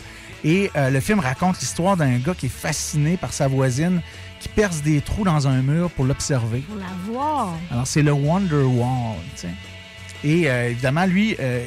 [0.47, 4.01] Et euh, le film raconte l'histoire d'un gars qui est fasciné par sa voisine
[4.39, 6.59] qui perce des trous dans un mur pour l'observer.
[6.59, 7.53] Pour la voir.
[7.72, 9.15] Alors, c'est le Wonderwall.
[9.35, 9.49] tu sais.
[10.23, 11.65] Et euh, évidemment, lui, euh,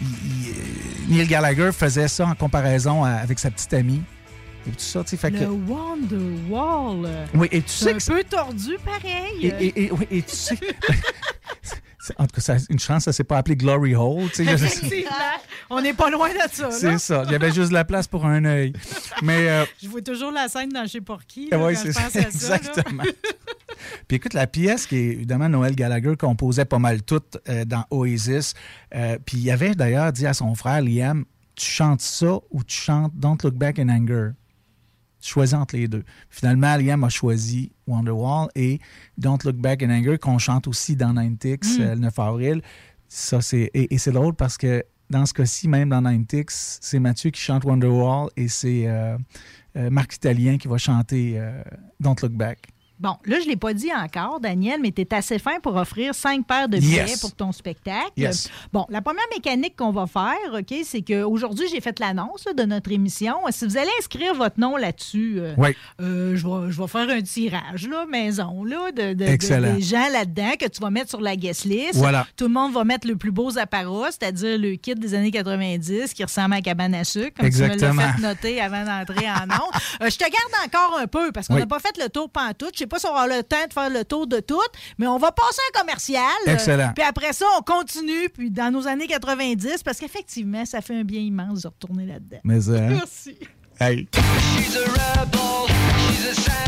[0.00, 0.06] il-
[1.08, 4.02] il- Neil Gallagher faisait ça en comparaison à- avec sa petite amie.
[4.66, 5.16] Et tout ça, tu sais.
[5.16, 7.08] Fait que- Le Wonderwall.
[7.34, 9.38] Oui, et tu C'est sais un que peu tordu, pareil.
[9.42, 10.58] Et, et- et- oui, et tu sais.
[12.16, 14.24] en tout cas, ça- une chance, ça s'est pas appelé Glory Hole.
[14.38, 15.10] Effectivement.
[15.70, 16.70] On n'est pas loin de ça.
[16.70, 17.24] C'est ça.
[17.26, 18.72] Il y avait juste de la place pour un œil.
[19.22, 19.48] Mais.
[19.48, 21.48] euh, Je vois toujours la scène dans Chez Porky.
[21.50, 22.08] quand c'est ça.
[22.08, 22.20] ça.
[22.20, 23.02] Exactement.
[24.06, 27.84] Puis écoute, la pièce qui est évidemment Noël Gallagher composait pas mal toutes euh, dans
[27.90, 28.54] Oasis.
[28.94, 32.76] Euh, puis il avait d'ailleurs dit à son frère Liam Tu chantes ça ou tu
[32.76, 34.30] chantes Don't Look Back in Anger
[35.20, 36.04] choisis entre les deux.
[36.30, 38.78] Finalement, Liam a choisi Wonderwall et
[39.16, 41.80] Don't Look Back in Anger qu'on chante aussi dans 90X Mm.
[41.82, 42.62] euh, le 9 avril.
[43.08, 46.98] Ça, c'est, et, et c'est drôle parce que dans ce cas-ci, même dans 90X, c'est
[47.00, 49.16] Mathieu qui chante Wonderwall et c'est euh,
[49.76, 51.40] euh, Marc Italien qui va chanter
[52.00, 52.68] Don't Look Back.
[53.00, 55.76] Bon, là, je ne l'ai pas dit encore, Daniel, mais tu es assez fin pour
[55.76, 57.20] offrir cinq paires de billets Yes.
[57.20, 58.10] pour ton spectacle.
[58.16, 58.48] Yes.
[58.72, 62.90] Bon, la première mécanique qu'on va faire, OK, c'est qu'aujourd'hui, j'ai fait l'annonce de notre
[62.90, 63.36] émission.
[63.50, 65.70] Si vous allez inscrire votre nom là-dessus, euh, Oui.
[66.00, 69.74] euh, je, vais, je vais faire un tirage, là, maison, là, de, de- de- Excellent.
[69.74, 71.94] des gens là-dedans que tu vas mettre sur la guest list.
[71.94, 72.26] Voilà.
[72.36, 76.14] Tout le monde va mettre le plus beau apparat, c'est-à-dire le kit des années 90
[76.14, 78.02] qui ressemble à cabane à sucre, comme tu me Exactement.
[78.02, 79.58] l'as fait noter avant d'entrer en ondes.
[80.02, 81.60] Euh, je te garde encore un peu parce qu'on Oui.
[81.60, 82.72] n'a pas fait le tour pantoute.
[82.78, 84.60] Je pas si on aura le temps de faire le tour de tout,
[84.98, 86.22] mais on va passer un commercial.
[86.46, 86.92] Euh, Excellent.
[86.94, 91.04] Puis après ça, on continue puis dans nos années 90 parce qu'effectivement, ça fait un
[91.04, 92.38] bien immense de retourner là-dedans.
[92.44, 93.36] Mais, euh, Merci.
[93.80, 94.08] Hey.
[94.12, 95.68] She's a rebel,
[96.10, 96.67] she's a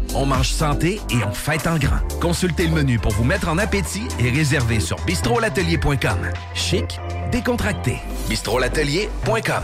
[0.13, 1.99] On mange santé et on fête en grand.
[2.19, 6.29] Consultez le menu pour vous mettre en appétit et réservez sur bistrolatelier.com.
[6.53, 6.99] Chic,
[7.31, 7.97] décontracté.
[8.29, 9.63] bistrolatelier.com.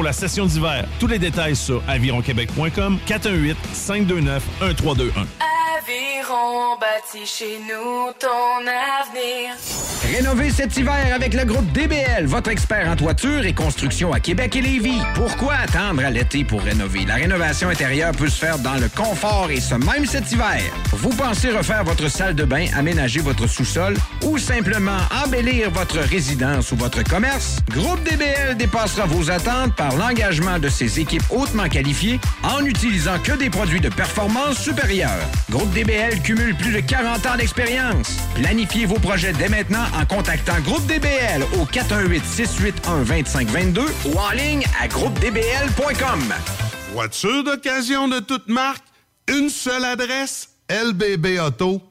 [0.03, 0.85] la session d'hiver.
[0.99, 5.27] Tous les détails sur avironquebec.com 418 529 1321.
[5.77, 9.55] Aviron bâti chez nous ton avenir.
[10.11, 14.55] Rénovez cet hiver avec le groupe DBL, votre expert en toiture et construction à Québec
[14.55, 14.99] et Lévis.
[15.15, 17.05] Pourquoi attendre à l'été pour rénover?
[17.05, 20.61] La rénovation intérieure peut se faire dans le confort et ce même cet hiver.
[20.91, 23.95] Vous pensez refaire votre salle de bain, aménager votre sous-sol
[24.25, 27.57] ou simplement embellir votre résidence ou votre commerce?
[27.69, 33.33] Groupe DBL dépassera vos attentes par l'engagement de ses équipes hautement qualifiées en n'utilisant que
[33.33, 35.19] des produits de performance supérieure.
[35.49, 38.17] Groupe DBL cumule plus de 40 ans d'expérience.
[38.35, 44.87] Planifiez vos projets dès maintenant en contactant Groupe DBL au 418-681-2522 ou en ligne à
[44.87, 46.33] groupedbl.com.
[46.93, 48.85] Voiture d'occasion de toute marque,
[49.27, 51.90] une seule adresse, lbbauto.com.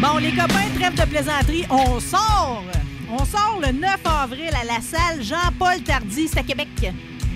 [0.00, 2.64] Bon, les copains, trêve de plaisanterie, on sort!
[3.10, 6.68] On sort le 9 avril à la salle Jean-Paul Tardy, c'est à Québec.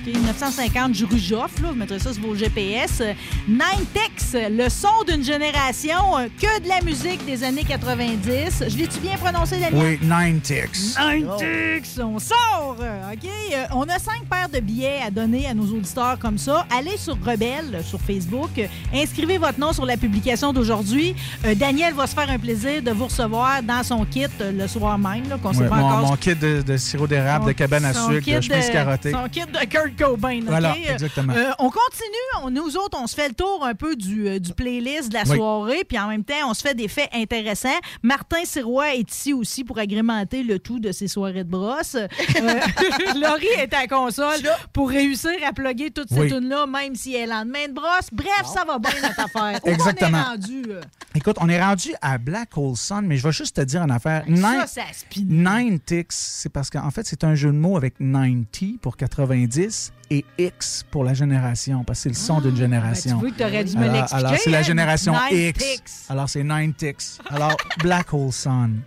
[0.06, 3.01] OK, 950 rue Joffre, là, vous mettrez ça sur vos GPS.
[3.48, 8.64] Nintex, le son d'une génération, euh, que de la musique des années 90.
[8.68, 9.98] Je l'ai-tu bien prononcé, Daniel?
[10.01, 10.97] Oui, Nine Ticks.
[10.98, 12.76] Ninetix, on sort!
[12.78, 13.28] OK?
[13.55, 16.66] Euh, on a cinq paires de billets à donner à nos auditeurs comme ça.
[16.76, 18.51] Allez sur Rebelle, sur Facebook.
[18.93, 21.14] Inscrivez votre nom sur la publication d'aujourd'hui.
[21.44, 24.98] Euh, Daniel va se faire un plaisir de vous recevoir dans son kit le soir
[24.98, 26.09] même, là, qu'on sait Ouais, pas mon, encore.
[26.10, 29.12] mon kit de, de sirop d'érable, de cabane à sucre, de chemise de- carottée.
[29.12, 30.38] Son kit de Kurt Cobain.
[30.40, 30.44] OK?
[30.46, 31.32] Voilà, exactement.
[31.34, 32.42] Euh, on continue.
[32.42, 35.14] On- nous autres, on se fait le tour un peu du, euh, du playlist de
[35.14, 35.36] la Oui.
[35.36, 37.68] soirée, puis en même temps, on se fait des faits intéressants.
[38.02, 41.94] Martin Sirois est ici aussi pour agrémenter le tout de ses soirées de brosse.
[41.94, 42.06] Euh,
[43.14, 44.42] Laurie est à la console
[44.72, 46.28] pour réussir à plugger toute cette Oui.
[46.28, 48.08] tune-là, même si elle est lendemain de brosse.
[48.12, 49.60] Bref, ça va bien notre affaire.
[49.64, 50.18] Exactement.
[50.18, 50.62] on est rendu?
[50.68, 50.80] euh?
[51.14, 53.90] Écoute, on est rendu à Black Hole Sun, mais je vais juste te dire une
[53.90, 54.24] affaire.
[54.26, 54.82] Ça, Nine- ça.
[55.24, 59.84] Nine Ticks, c'est parce qu'en fait, c'est un jeu de mots avec 90 pour 90
[60.11, 63.19] et X pour la génération, parce que c'est le son d'une génération.
[63.19, 64.62] ben, tu vois que t'aurais dû me Alors- l'expliquer, Alors, c'est la hein?
[64.62, 65.59] génération Nine X.
[65.65, 65.82] Ticks.
[66.09, 67.05] Alors, c'est Nine Ticks.
[67.31, 68.81] Alors, Black Hole Sun.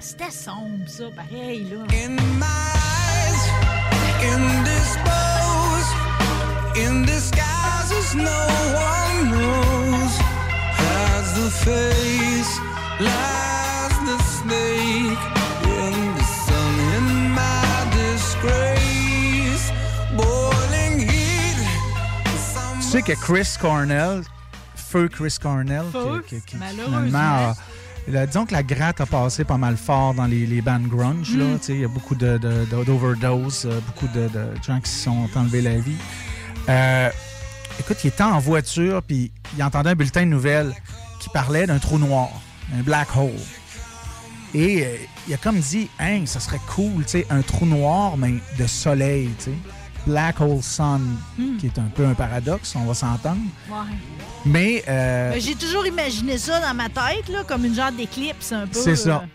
[0.00, 1.84] C'était sombre, ça, pareil, là.
[4.24, 5.90] indisposed,
[6.76, 10.12] in disguises no one knows.
[10.78, 12.52] Hides the face,
[13.00, 15.33] lies the snake
[22.98, 24.22] sais que Chris Cornell,
[24.76, 27.56] feu Chris Cornell, Feu, qui, qui- qui finalement a-
[28.06, 31.36] là, disons que la gratte a passé pas mal fort dans les, les bands grunge.
[31.36, 31.44] là.
[31.44, 31.58] Mm.
[31.70, 35.62] Il y a beaucoup de, de- euh, beaucoup de, de gens qui se sont enlevés
[35.62, 35.96] la vie.
[36.68, 37.10] Euh,
[37.80, 40.72] écoute, il était en voiture, puis il entendait un bulletin de nouvelles
[41.20, 42.28] qui parlait d'un trou noir,
[42.78, 43.30] un black hole.
[44.54, 44.96] Et euh,
[45.26, 48.66] il a comme dit, hein, ça serait cool, tu sais, un trou noir, mais de
[48.68, 49.50] soleil, tu sais.
[50.06, 51.56] Black Hole Sun, Hmm.
[51.58, 53.40] qui est un peu un paradoxe, on va s'entendre.
[53.70, 53.76] Ouais.
[54.44, 58.52] Mais euh, Ben, J'ai toujours imaginé ça dans ma tête, là, comme une genre d'éclipse
[58.52, 58.78] un peu.
[58.78, 59.22] c'est ça.
[59.24, 59.26] euh,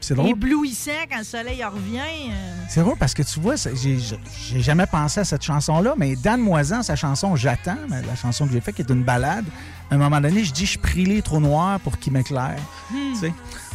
[0.00, 0.30] C'est drôle.
[0.30, 1.98] Éblouissant quand le soleil revient.
[2.30, 2.54] euh.
[2.68, 6.82] C'est drôle parce que tu vois, j'ai jamais pensé à cette chanson-là, mais Dan Moisan,
[6.82, 9.44] sa chanson J'attends, mais la chanson que j'ai faite, qui est une balade,
[9.90, 12.56] à un moment donné, je dis Je prie les trous noirs pour qu'ils m'éclairent.
[12.90, 13.12] Hmm.
[13.14, 13.32] Tu sais,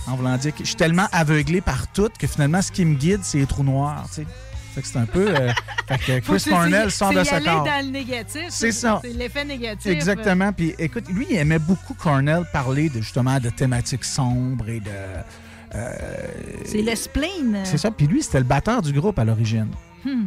[0.07, 2.95] en voulant dire que je suis tellement aveuglé par tout que finalement, ce qui me
[2.95, 4.07] guide, c'est les trous noirs.
[4.87, 5.27] C'est un peu.
[5.29, 5.51] euh,
[5.87, 7.63] fait que Chris Cornell sort de aller corps.
[7.63, 8.45] dans le négatif.
[8.49, 8.99] C'est ça.
[9.03, 9.91] C'est l'effet négatif.
[9.91, 10.51] Exactement.
[10.53, 14.91] Puis écoute, lui, il aimait beaucoup Cornell parler de, justement de thématiques sombres et de,
[16.65, 17.59] C'est le spleen.
[17.63, 17.91] C'est ça.
[17.91, 19.67] Puis lui, c'était le batteur du groupe à l'origine.
[20.05, 20.25] Hmm.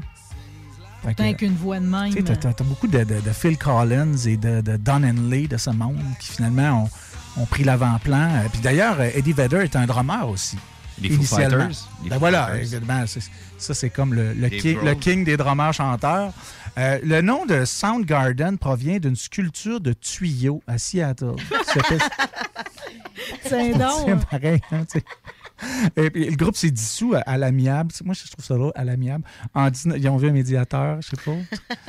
[1.16, 2.14] Tant qu'une voix de même.
[2.14, 5.70] Tu t'as beaucoup de, de- de Phil Collins et de, de Don Henley de ce
[5.70, 6.84] monde qui finalement
[7.36, 8.28] ont, ont pris l'avant-plan.
[8.30, 10.56] Euh, Puis d'ailleurs, euh, Eddie Vedder est un drummer aussi.
[11.02, 11.64] Les Foo initialement.
[11.68, 11.88] Fighters.
[12.04, 13.08] Les Ben Foo voilà, Fighters.
[13.08, 14.88] c'est- ça c'est comme le, king, Grohl.
[14.88, 16.32] le king des drummers chanteurs.
[16.78, 21.34] Euh, le nom de Soundgarden provient d'une sculpture de tuyau à Seattle.
[23.44, 24.08] C'est donc.
[24.08, 24.60] C'est pareil.
[24.72, 25.04] hein, tu sais.
[25.96, 27.90] Et puis, le groupe s'est dissous à, à l'amiable.
[28.04, 29.24] Moi, je trouve ça drôle, à l'amiable.
[29.54, 31.36] En 19 Ils ont vu un médiateur, je sais pas.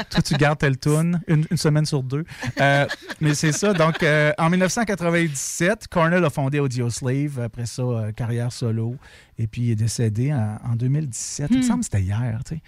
[0.10, 2.24] Toi, tu gardes tel tune une, une semaine sur deux.
[2.62, 2.86] Euh,
[3.22, 3.74] mais c'est ça.
[3.74, 7.40] Donc, euh, en 1997, Cornell a fondé Audioslave.
[7.40, 8.96] Après ça, euh, carrière solo.
[9.38, 11.48] Et puis, il est décédé en, en 2017.
[11.52, 11.66] Il me Hmm.
[11.68, 12.62] semble que c'était hier, tu sais.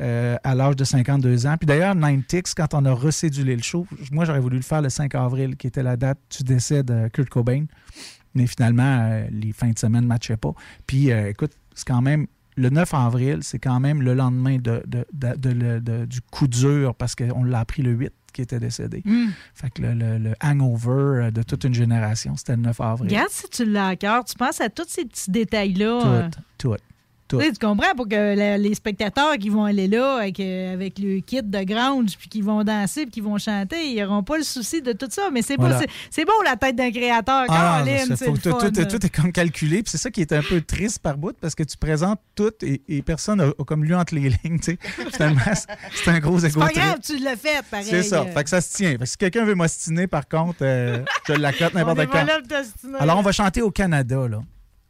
[0.00, 1.56] euh, à l'âge de 52 ans.
[1.58, 4.80] Puis d'ailleurs, Nine Ticks, quand on a recédulé le show, moi, j'aurais voulu le faire
[4.80, 7.64] le 5 avril, qui était la date du décès de Kurt Cobain.
[8.38, 10.52] Mais finalement, euh, les fins de semaine ne matchaient pas.
[10.86, 12.26] Puis, euh, écoute, c'est quand même.
[12.56, 14.82] Le 9 avril, c'est quand même le lendemain de,
[16.06, 19.02] du coup dur parce qu'on l'a appris le 8 qui était décédé.
[19.04, 19.26] Mm.
[19.54, 23.10] Fait que le, le- le hangover euh, de toute une génération, c'était le 9 avril.
[23.10, 24.24] Regarde si tu l'as à cœur.
[24.24, 26.28] Tu penses à tous ces petits détails-là.
[26.30, 26.74] Tout, tout,
[27.28, 27.38] tout.
[27.40, 31.20] Tu comprends pour que la- les spectateurs qui vont aller là avec, euh, avec le
[31.20, 34.42] kit de grunge puis qui vont danser puis qui vont chanter, ils n'auront pas le
[34.42, 35.28] souci de tout ça.
[35.32, 35.74] Mais c'est Voilà.
[35.76, 37.44] pas c'est- c'est beau la tête d'un créateur.
[37.48, 39.82] Ah, Caroline, c'est faut le tout, tout- est comme calculé.
[39.82, 42.52] Puis c'est ça qui est un peu triste par bout parce que tu présentes tout
[42.62, 44.58] et, et personne n'a comme lu entre les lignes.
[45.12, 46.76] Finalement, c'est- c'est un gros C'est égo pas trip.
[46.82, 47.86] grave, tu l'as fait pareil.
[47.88, 48.22] C'est ça.
[48.22, 48.32] euh.
[48.32, 48.90] Fait que ça se tient.
[48.92, 52.26] Fait que si quelqu'un veut m'ostiner, par contre, euh, je l'accote n'importe pas quand.
[52.98, 54.40] Alors, on va chanter au Canada, là,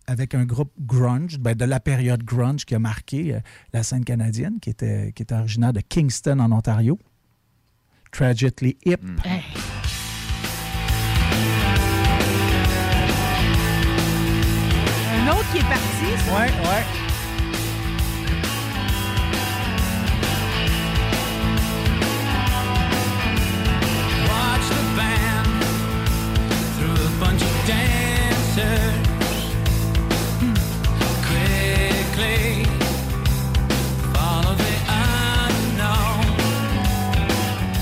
[0.08, 3.40] avec un groupe grunge, ben, de la période grunge qui a marqué euh,
[3.74, 6.98] la scène canadienne, qui était, qui était originaire de Kingston, en Ontario.
[8.10, 9.00] Tragically Hip.
[15.14, 16.06] Un autre qui est parti.
[16.24, 16.34] ça.
[16.34, 17.07] Ouais, ouais.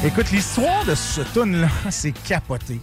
[0.07, 2.81] Écoute, l'histoire de ce tune-là, c'est capoté.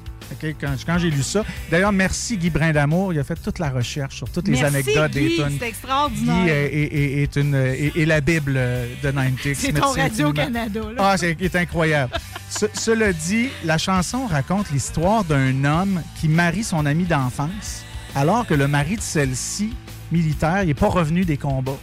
[0.60, 1.44] Quand, quand j'ai lu ça.
[1.70, 3.14] D'ailleurs, merci Guy Brindamour.
[3.14, 5.58] Il a fait toute la recherche sur toutes les anecdotes Guy, des tunes.
[5.60, 6.44] c'est extraordinaire.
[6.44, 9.54] Guy est, est- est- est une, est, est la Bible de 90.
[9.56, 11.12] C'est ton Radio-Canada, là.
[11.12, 12.14] Ah, c'est est incroyable.
[12.50, 17.84] Ce- cela dit, la chanson raconte l'histoire d'un homme qui marie son ami d'enfance,
[18.16, 19.74] alors que le mari de celle-ci,
[20.12, 21.78] militaire, il n'est pas revenu des combats.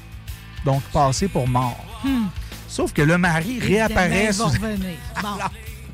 [0.64, 1.84] Donc, passé pour mort.
[2.04, 2.24] Hmm.
[2.70, 4.26] Sauf que le mari réapparaît.
[4.26, 4.96] Il va sous- revenir.
[5.20, 5.28] Bon.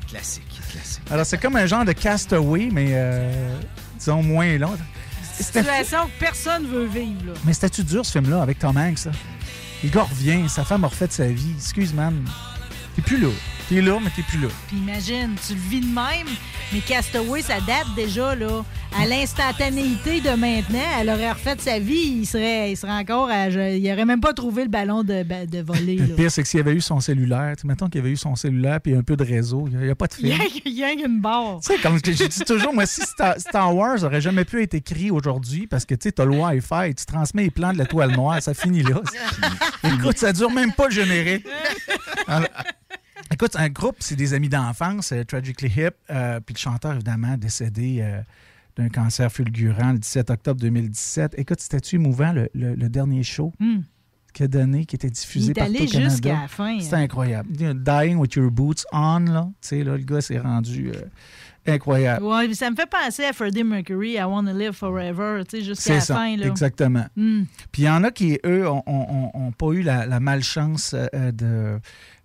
[0.07, 1.01] Classique, classique.
[1.11, 3.59] Alors, c'est comme un genre de castaway, mais euh,
[3.97, 4.77] disons moins long.
[5.39, 7.25] Situation que personne veut vivre.
[7.25, 7.33] Là.
[7.45, 8.99] Mais c'était-tu dur, ce film-là, avec Tom Hanks?
[8.99, 9.11] ça?
[9.83, 11.51] Le gars revient, sa femme a refait de sa vie.
[11.57, 12.23] Excuse, man.
[12.97, 13.29] T'es plus là.
[13.69, 14.47] T'es là, mais t'es plus là.
[14.67, 16.27] Puis imagine, tu le vis de même,
[16.73, 18.63] mais Castaway, ça date déjà, là.
[18.97, 23.49] À l'instantanéité de maintenant, elle aurait refait sa vie, il serait, il serait encore à.
[23.49, 25.95] je- il aurait même pas trouvé le ballon de, voler.
[25.97, 28.79] Le pire, c'est que s'il avait eu son cellulaire, mettons qu'il avait eu son cellulaire
[28.81, 30.41] puis un peu de réseau, il n'y a, pas de Il y film.
[30.41, 31.59] a, il y a une barre.
[31.61, 34.73] Tu sais, comme je dis toujours, moi, si Star, Star Wars aurait jamais pu être
[34.73, 38.41] écrit aujourd'hui parce que tu as le Wi-Fi, tu transmets les plans de l'étoile noire,
[38.41, 39.01] ça finit là.
[39.83, 41.45] Écoute, ça dure même pas le générique.
[42.27, 42.47] Alors,
[43.39, 47.37] écoute, un groupe, c'est des amis d'enfance, euh, Tragically Hip, euh, puis le chanteur, évidemment,
[47.37, 48.21] décédé euh,
[48.75, 51.35] d'un cancer fulgurant le 17 octobre 2017.
[51.37, 53.81] Écoute, c'était-tu émouvant, le, le- le dernier show Hmm.
[54.33, 56.09] qu'il a donné, qui était diffusé est partout allé au Canada?
[56.09, 56.79] jusqu'à la fin.
[56.79, 56.99] C'était hein.
[57.01, 57.49] incroyable.
[57.51, 59.47] Dying with your boots on, là.
[59.61, 61.01] Tu sais, là, le gars s'est rendu euh,
[61.67, 62.25] incroyable.
[62.25, 65.95] Ouais, ça me fait penser à Freddie Mercury, I Wanna Live Forever, tu sais, jusqu'à
[65.95, 66.35] la ça, fin.
[66.37, 66.47] Là.
[66.47, 67.05] exactement.
[67.15, 67.43] Hmm.
[67.71, 71.79] Puis il y en a qui, eux, n'ont pas eu la, la malchance euh, de,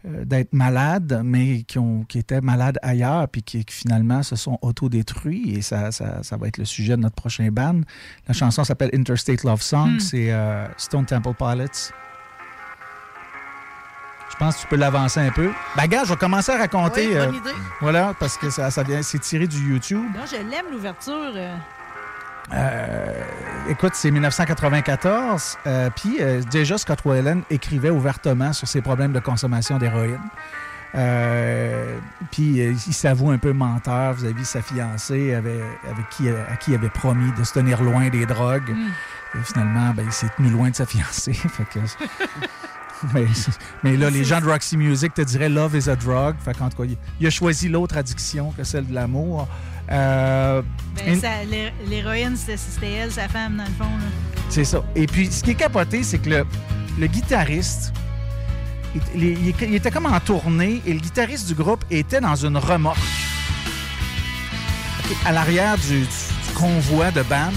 [0.05, 4.37] euh, d'être malades, mais qui, ont, qui étaient malades ailleurs, puis qui, qui finalement se
[4.37, 5.55] sont autodétruits.
[5.55, 7.81] Et ça, ça, ça va être le sujet de notre prochain band.
[8.27, 9.95] La chanson s'appelle Interstate Love Song.
[9.95, 10.01] Hmm.
[10.01, 11.93] C'est euh, Stone Temple Pilots.
[14.43, 15.53] Je pense que tu peux l'avancer un peu.
[15.77, 17.07] Ben, gars, je vais commencer à raconter.
[17.07, 17.55] Oui, bonne euh, idée.
[17.81, 20.03] voilà, parce que ça, ça vient, c'est tiré du YouTube.
[20.13, 21.31] Non, je l'aime, l'ouverture.
[21.37, 21.57] euh.
[22.53, 23.23] Euh,
[23.69, 25.59] écoute, c'est 1994.
[25.69, 26.19] euh, Puis
[26.51, 30.19] déjà, Scott Weiland écrivait ouvertement sur ses problèmes de consommation d'héroïne.
[32.33, 32.57] Puis
[32.89, 36.75] il s'avoue un peu menteur vis-à-vis de sa fiancée avec, avec qui, à qui il
[36.75, 38.71] avait promis de se tenir loin des drogues.
[38.71, 39.39] Hmm.
[39.39, 41.33] Et finalement, ben, il s'est tenu loin de sa fiancée.
[41.33, 41.79] Fait que-
[43.15, 43.25] mais,
[43.83, 46.37] mais là, les gens de Roxy Music te diraient Love is a drug.
[46.45, 46.89] Fait qu'en tout cas,
[47.21, 49.49] il, a choisi l'autre addiction que celle de l'amour.
[49.91, 50.63] Euh,
[50.97, 51.21] Ben,
[51.89, 53.91] L'héroïne, c'était elle, sa femme, dans le fond.
[54.49, 54.83] C'est ça.
[54.95, 56.47] Et puis, ce qui est capoté, c'est que le,
[56.99, 57.93] le guitariste,
[58.95, 62.57] il, il- il était comme en tournée et le guitariste du groupe était dans une
[62.59, 62.99] remorque
[65.25, 67.53] à l'arrière du, du- du convoi de band.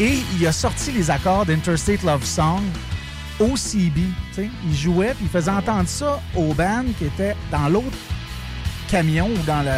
[0.00, 2.62] Et il a sorti les accords d'Interstate Love Song
[3.40, 4.00] au CB.
[4.38, 7.96] Il jouait, puis il faisait entendre ça au band qui était dans l'autre
[8.88, 9.70] camion ou dans le.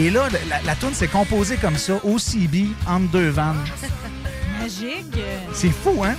[0.00, 3.64] Et là, la, la tune s'est composée comme ça, au CB, entre deux vannes.
[4.60, 5.18] Magique.
[5.52, 6.14] C'est fou, hein?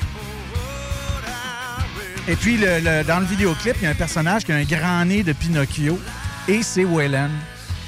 [2.27, 4.63] Et puis, le- le- dans le vidéoclip, il y a un personnage qui a un
[4.63, 5.99] grand nez de Pinocchio.
[6.47, 7.29] Et c'est Waylon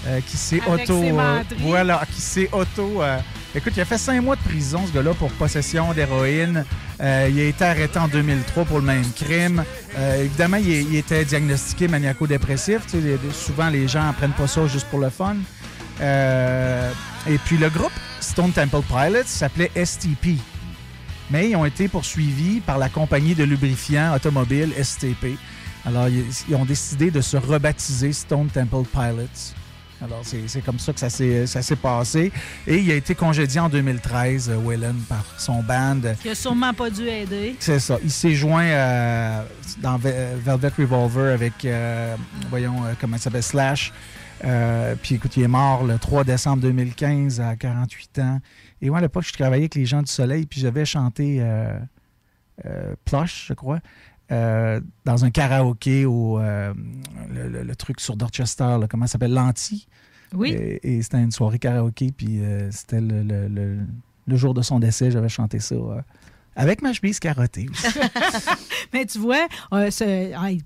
[0.07, 1.01] euh, qui s'est auto...
[1.03, 3.01] euh, voilà, qui s'est auto...
[3.03, 3.17] euh,
[3.55, 6.65] écoute, il a fait cinq mois de prison, ce gars-là, pour possession d'héroïne.
[7.01, 9.63] Euh, il a été arrêté en 2003 pour le même crime.
[9.97, 12.81] Euh, évidemment, il, était diagnostiqué maniaco-dépressif.
[13.31, 15.35] Souvent, les gens ne prennent pas ça juste pour le fun.
[16.01, 16.91] Euh,
[17.27, 20.39] et puis, le groupe Stone Temple Pilots s'appelait STP
[21.29, 25.37] mais ils ont été poursuivis par la compagnie de lubrifiants automobile STP.
[25.85, 29.55] Alors, ils ont décidé de se rebaptiser Stone Temple Pilots.
[30.03, 31.09] Alors, c'est comme ça que ça
[31.61, 32.31] s'est passé.
[32.67, 36.01] Et il a été congédié en 2013, euh, Waylon, par son band.
[36.21, 37.55] Qui a sûrement pas dû aider.
[37.59, 37.97] C'est ça.
[38.03, 39.43] Il s'est joint euh,
[39.81, 42.15] dans Ve- Velvet Revolver avec, euh,
[42.49, 43.93] voyons, comment ça s'appelle, Slash.
[44.43, 48.39] Euh, puis écoute, il est mort le 3 décembre 2015 à 48 ans.
[48.81, 51.41] Et moi, à l'époque, je travaillais avec les gens du Soleil, puis j'avais chanté
[53.05, 53.79] Plush, je crois,
[54.31, 56.73] euh, dans un karaoké au euh,
[57.29, 59.87] le, le- le truc sur Dorchester, là, comment ça s'appelle, Lanty.
[60.33, 60.51] Oui.
[60.51, 63.79] Et, et c'était une soirée karaoké, puis euh, c'était le, le- le-
[64.25, 65.75] le jour de son décès, j'avais chanté ça.
[65.75, 66.01] euh,
[66.55, 67.97] avec ma chemise carottée aussi.
[68.93, 69.89] Mais tu vois, euh,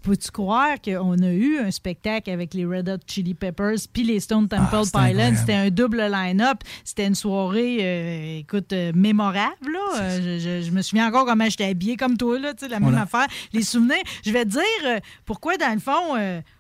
[0.04, 4.20] peux-tu croire qu'on a eu un spectacle avec les Red Hot Chili Peppers puis les
[4.20, 5.36] Stone Temple Ah, c'était Pilots?
[5.38, 6.58] C'était un double line-up.
[6.84, 9.72] C'était une soirée, euh, écoute, euh, mémorable.
[9.72, 10.20] Là.
[10.20, 12.80] Je, je- je me souviens encore comment j'étais habillée comme toi, là, tu sais, la
[12.82, 13.28] même affaire.
[13.54, 13.96] Les souvenirs.
[14.26, 16.16] Je vais te dire pourquoi, dans le fond,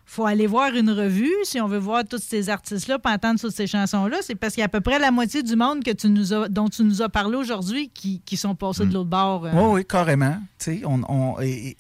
[0.10, 3.54] faut aller voir une revue si on veut voir tous ces artistes-là puis entendre toutes
[3.54, 4.18] ces chansons-là.
[4.22, 6.34] C'est parce qu'il y a à peu près la moitié du monde que tu nous
[6.34, 9.46] as, dont tu nous as parlé aujourd'hui qui, qui sont passés de l'autre bord.
[9.46, 9.52] euh.
[9.54, 10.38] Oui, oui, carrément.
[10.86, 11.36] On, on-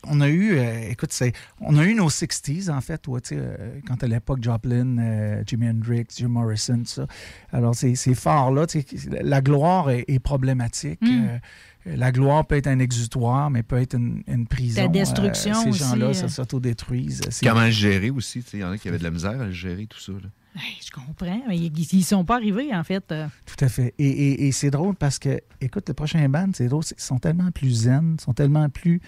[0.07, 1.31] on a eu, euh, écoute, c'est,
[1.61, 3.01] on a eu nos 60s, en fait,
[3.31, 7.07] euh, quand à l'époque, Joplin, Jimi Hendrix, Jim Morrison, tout ça.
[7.53, 11.01] Alors, ces, ces phares-là, tu sais, la gloire est, est problématique.
[11.01, 11.39] Mm.
[11.87, 14.81] Euh, la gloire peut être un exutoire, mais peut être une, une prison.
[14.81, 16.13] La destruction Euh, ces aussi, gens-là euh.
[16.13, 17.21] ça s'autodétruisent.
[17.29, 18.43] C'est- Comment le gérer aussi?
[18.43, 19.99] tu sais, Il y en a qui avaient de la misère à le gérer, tout
[19.99, 20.11] ça.
[20.11, 20.29] là.
[20.59, 23.03] Hey, je comprends, mais ils ne sont pas arrivés, en fait.
[23.11, 23.27] euh.
[23.45, 23.93] Tout à fait.
[23.99, 27.03] Et, et- et c'est drôle parce que, écoute, le prochain band, c'est drôle, c'est- ils
[27.03, 28.99] sont tellement plus zen, ils sont tellement plus.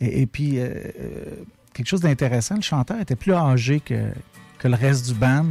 [0.00, 0.64] Et, et puis, euh,
[1.00, 1.24] euh,
[1.72, 4.10] quelque chose d'intéressant, le chanteur était plus âgé que,
[4.58, 5.46] que le reste du band.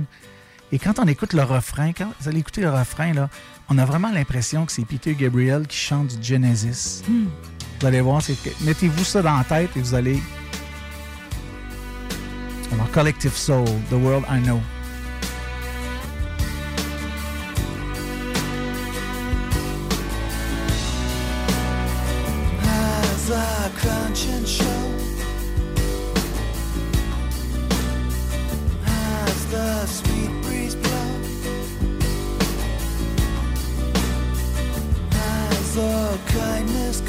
[0.72, 3.30] Et quand on écoute le refrain, quand vous allez écouter le refrain, là,
[3.73, 7.03] on a vraiment l'impression que c'est Peter Gabriel qui chante du Genesis.
[7.07, 7.27] Hmm.
[7.80, 10.22] Vous allez voir, c'est que- mettez-vous ça dans la tête et vous allez.
[12.73, 14.60] Alors, Collective Soul, The World I Know.
[22.64, 24.91] As the crunching show
[28.85, 30.40] As the sweet
[35.73, 37.02] the kindness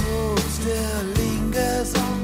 [0.00, 2.20] Hope still lingers on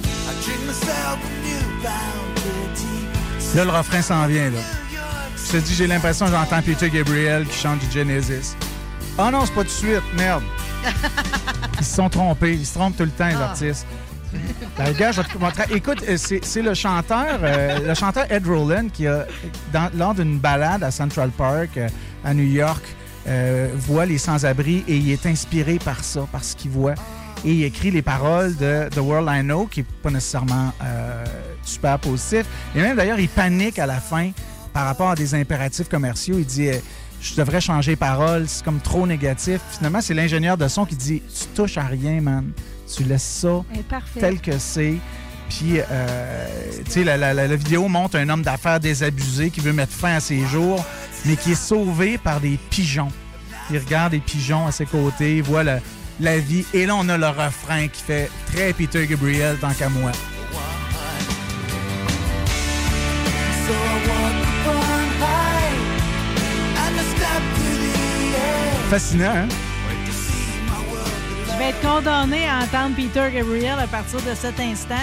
[0.00, 1.90] I drink myself a
[2.36, 4.60] pity Là, le refrain s'en vient, là.
[5.36, 8.54] Je te dis, j'ai l'impression que j'entends Peter Gabriel qui chante du Genesis.
[9.16, 10.42] Ah non, c'est pas tout de suite, merde.
[11.80, 12.52] Ils se sont trompés.
[12.54, 13.50] Ils se trompent tout le temps, les Ah.
[13.50, 13.86] artistes.
[14.76, 15.64] Ben, gars, je vais te montrer.
[15.74, 19.06] Écoute, euh, c'est le chanteur, euh, le chanteur Ed Roland qui
[19.94, 21.88] lors d'une balade à Central Park, euh,
[22.24, 22.82] à New York,
[23.74, 26.94] voit les sans-abri et il est inspiré par ça, par ce qu'il voit.
[27.44, 30.72] Et il écrit les paroles de The World I Know, qui n'est pas nécessairement
[31.62, 32.46] super positif.
[32.74, 34.30] Et même d'ailleurs, il panique à la fin
[34.72, 36.36] par rapport à des impératifs commerciaux.
[36.38, 36.70] Il dit
[37.20, 39.60] Je devrais changer les paroles, c'est comme trop négatif.
[39.72, 42.50] Finalement, c'est l'ingénieur de son qui dit Tu touches à rien, man.
[42.94, 43.84] Tu laisses ça Eh,
[44.20, 44.94] tel que c'est.
[45.48, 46.46] Puis, euh,
[46.84, 49.92] tu sais, la, la- la- la vidéo montre un homme d'affaires désabusé qui veut mettre
[49.92, 50.84] fin à ses jours,
[51.24, 53.10] mais qui est sauvé par des pigeons.
[53.70, 55.78] Il regarde des pigeons à ses côtés, il voit la,
[56.20, 56.64] la vie.
[56.74, 60.12] Et là, on a le refrain qui fait très Peter Gabriel, tant qu'à moi.
[63.66, 63.74] So
[69.14, 69.67] I
[71.58, 74.94] Je vais être condamné à entendre Peter Gabriel à partir de cet instant.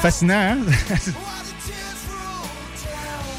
[0.00, 0.58] Fascinant, hein?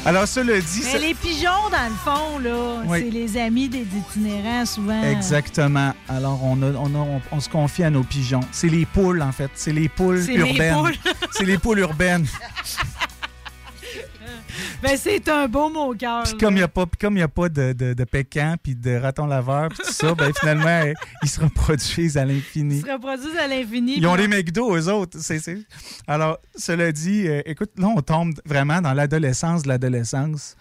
[0.04, 2.98] Alors, cela dit, Mais ça- les pigeons, dans le fond, là, Oui.
[3.04, 5.02] c'est les amis des itinérants, souvent.
[5.04, 5.94] Exactement.
[6.08, 8.40] Alors, on, a- on, a- on- on se confie à nos pigeons.
[8.52, 9.50] C'est les poules, en fait.
[9.54, 10.92] C'est les poules urbaines.
[11.32, 12.26] c'est les poules urbaines.
[14.82, 16.22] Ben, c'est un beau mot cœur.
[16.24, 18.56] Puis comme il n'y a pas, puis comme y a pas de, de, de pécan,
[18.62, 22.76] puis de raton laveur, puis tout ça, ben finalement, eh, ils se reproduisent à l'infini.
[22.78, 23.96] Ils se reproduisent à l'infini.
[23.98, 25.18] Ils ont des McDo, eux autres.
[25.20, 25.58] C'est, c'est-
[26.06, 30.56] Alors, cela dit, euh, écoute, là, on tombe vraiment dans l'adolescence de l'adolescence.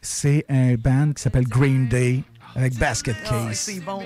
[0.00, 2.22] C'est un band qui s'appelle Green Day
[2.54, 3.58] avec Basket Case.
[3.58, 4.02] C'est bon.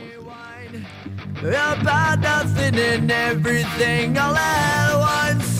[1.42, 5.59] About nothing and everything all at once.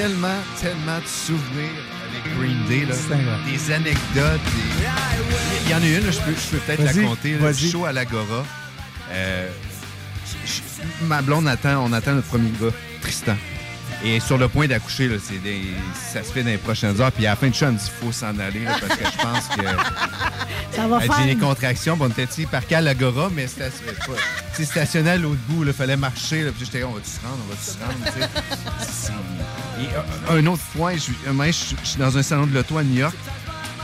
[0.00, 0.28] tellement,
[0.60, 2.86] tellement de souvenirs avec Green Day.
[2.86, 2.94] Là.
[3.46, 4.40] Des anecdotes.
[4.44, 7.34] des- Il y en a une, je peux, je peux peut-être la compter.
[7.38, 8.44] là, du show à l'Agora.
[9.10, 9.48] Euh,
[11.02, 12.70] ma blonde attend, on attend notre premier gars,
[13.02, 13.36] Tristan.
[14.04, 15.62] Et sur le point d'accoucher, des-
[16.12, 17.10] ça se fait dans les prochaines heures.
[17.10, 19.04] Puis à la fin du show, elle me dit faut s'en aller là, parce que
[19.04, 19.62] je pense que.
[20.76, 21.16] Ça va faire.
[21.20, 21.96] J'ai des contractions.
[21.96, 25.64] Bon, on était parqué à l'Agora, mais c'était pas- stationné à l'autre bout.
[25.64, 26.42] Il fallait marcher.
[26.44, 27.38] Là, puis j'étais on va-tu se rendre?
[27.44, 29.18] On va-tu se rendre?
[29.80, 31.00] Et euh, un autre point, je,
[31.82, 33.14] suis dans un salon de l'auto à New York.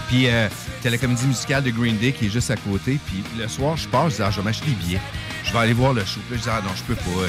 [0.09, 3.01] Puis euh, c'était la comédie musicale de Green Day qui est juste à côté.
[3.07, 5.01] Puis le soir, je pars, je dis, ah, je vais m'acheter des billets.
[5.45, 6.21] Je vais aller voir le show.
[6.29, 7.27] Puis là, je dis, ah non, je peux pas.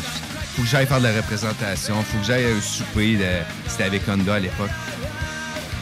[0.55, 1.95] Faut que j'aille faire de la représentation.
[2.03, 3.15] Faut que j'aille à un souper.
[3.17, 3.23] de-
[3.67, 4.69] C'était avec Honda à l'époque.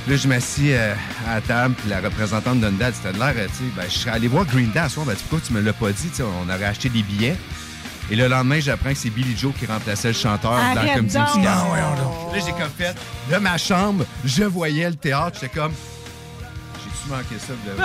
[0.08, 0.94] Là, je m'assis euh,
[1.30, 3.94] à la table, puis la représentante d'Honda, c'était de l'air, euh, tu sais, ben, je
[4.00, 5.06] serais allé voir Green Day à soir.
[5.06, 6.10] Ben, pourquoi tu me l'as pas dit?
[6.10, 7.38] Tu sais, on aurait acheté des billets.
[8.12, 10.96] Et le lendemain, j'apprends que c'est Billy Joe qui remplaçait le chanteur dans la Arrête
[10.96, 11.46] comédie musicale.
[11.46, 12.96] Là, j'ai comme fait,
[13.32, 15.72] de ma chambre, je voyais le théâtre, j'étais comme,
[17.04, 17.76] j'ai-tu manqué ça de?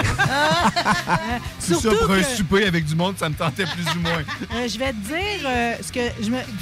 [1.74, 4.18] Tout ça pour un que- souper avec du monde, ça me tentait plus ou moins.
[4.54, 6.00] Euh, je vais te dire euh, ce que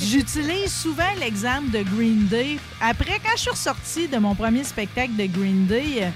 [0.01, 2.59] j'utilise souvent l'exemple de Green Day.
[2.81, 6.09] Après, quand je suis ressortie de mon premier spectacle de Green Day, euh,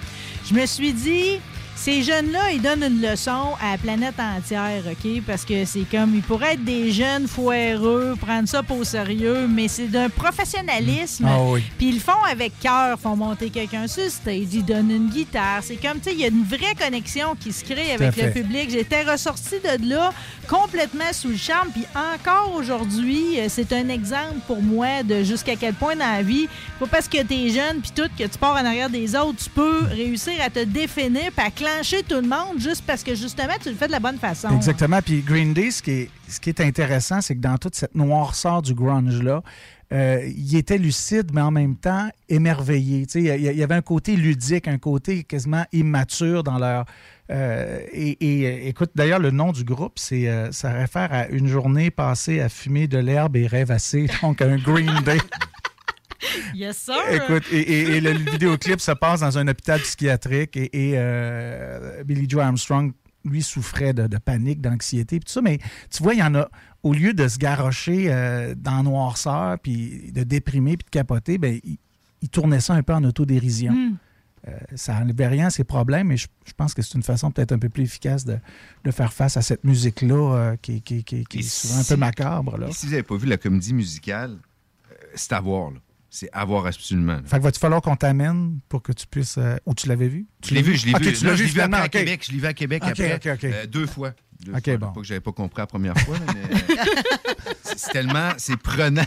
[0.48, 1.40] je me suis dit.
[1.80, 5.22] Ces jeunes-là, ils donnent une leçon à la planète entière, OK?
[5.26, 9.46] Parce que c'est comme, ils pourraient être des jeunes foireux, prendre ça pas au sérieux,
[9.48, 11.26] mais c'est d'un professionnalisme.
[11.26, 11.64] Ah oui.
[11.78, 15.08] Puis ils le font avec cœur, font monter quelqu'un sur le stage, ils donnent une
[15.08, 15.60] guitare.
[15.62, 18.30] C'est comme, tu sais, il y a une vraie connexion qui se crée avec le
[18.30, 18.68] public.
[18.68, 20.12] J'étais ressortie de là
[20.48, 21.70] complètement sous le charme.
[21.72, 26.22] Puis encore aujourd'hui, euh, c'est un exemple pour moi de jusqu'à quel point dans la
[26.22, 26.46] vie,
[26.78, 29.44] pas parce que tu es jeune puis tout, que tu pars en arrière des autres,
[29.44, 33.14] tu peux réussir à te définir puis à clencher tout le monde juste parce que
[33.14, 34.48] justement, tu le fais de la bonne façon.
[34.54, 35.00] Exactement.
[35.02, 37.94] Puis Green Day, ce qui est, ce qui est intéressant, c'est que dans toute cette
[37.94, 39.42] noirceur du grunge-là,
[39.92, 43.06] euh, il était lucide, mais en même temps émerveillé.
[43.06, 46.84] Tu sais, Il y, avait un côté ludique, un côté quasiment immature dans leur.
[47.30, 51.26] euh, et, et, euh, écoute, d'ailleurs, le nom du groupe, c'est euh, ça réfère à
[51.28, 55.18] une journée passée à fumer de l'herbe et rêvasser, donc un Green Day.
[56.54, 56.94] Yes, sir!
[57.10, 62.02] Écoute, et, et- et le vidéoclip se passe dans un hôpital psychiatrique et, et, euh,
[62.04, 62.92] Billy Joe Armstrong,
[63.24, 65.42] lui, souffrait de, de panique, d'anxiété, puis tout ça.
[65.42, 65.58] Mais
[65.90, 66.48] tu vois, il y en a,
[66.82, 71.36] au lieu de se garrocher euh, dans la noirceur, puis de déprimer, puis de capoter,
[71.38, 71.78] ben, il,
[72.22, 73.72] il tournait ça un peu en autodérision.
[73.72, 73.96] Hmm.
[74.48, 77.30] Euh, ça n'enlevait rien à ses problèmes, mais je, je pense que c'est une façon
[77.30, 78.38] peut-être un peu plus efficace de,
[78.84, 81.96] de faire face à cette musique-là euh, qui, qui- qui- qui est souvent un peu
[81.96, 82.56] macabre.
[82.56, 82.68] Là.
[82.68, 84.38] Et si vous n'avez pas vu la comédie musicale,
[84.90, 85.72] euh, c'est à voir.
[85.72, 85.76] là.
[86.12, 87.12] C'est à voir absolument.
[87.14, 87.20] là.
[87.24, 89.38] Fait que va-tu falloir qu'on t'amène pour que tu puisses.
[89.38, 90.26] euh, ou tu l'avais vu?
[90.44, 91.12] Je l'ai vu, je l'ai vu.
[91.12, 91.88] tu Là, l'as je vu l'ai vu après à.
[91.88, 92.24] Québec.
[92.26, 93.14] Je l'ai vu à Québec Ok, après.
[93.14, 93.44] ok, ok.
[93.44, 94.12] euh, deux fois.
[94.44, 94.76] Deux Ok, fois.
[94.78, 94.92] bon.
[94.92, 96.74] Pas que j'avais pas compris la première fois, mais euh,
[97.62, 99.04] c'est tellement, c'est prenant.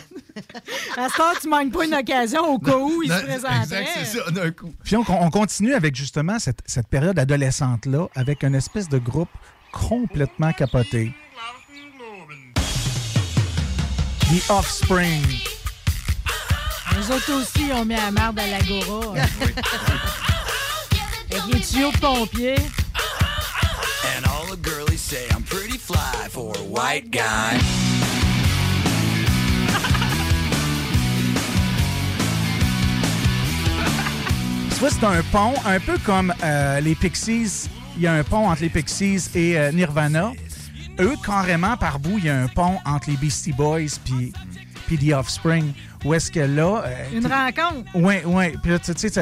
[0.96, 3.82] À ce temps, tu manques pas une occasion au cas où il Non, se présenterait.
[3.82, 4.74] Exact, c'est ça, d'un coup.
[4.86, 9.30] Puis on, on continue avec justement cette, cette période adolescente-là, avec une espèce de groupe
[9.74, 11.14] complètement capoté.
[14.30, 15.22] The Offspring.
[17.04, 19.16] Les autres aussi ont mis la merde à l'agora.
[21.32, 22.56] Avec les tuyaux de pompiers.
[24.06, 27.60] And all the girlies say I'm pretty fly for a white guy.
[34.70, 37.70] Tu vois, c'est un pont, un peu comme euh, les Pixies.
[37.98, 40.32] Il y a un pont entre les Pixies et euh, Nirvana.
[41.00, 44.32] Eux, carrément, par bout, il y a un pont entre les Beastie Boys puis
[44.86, 45.74] puis The Offspring.
[46.06, 46.84] Où est-ce que là.
[46.86, 47.90] euh, Une rencontre.
[47.96, 48.46] oui, oui.
[48.62, 49.20] Puis là, tu sais,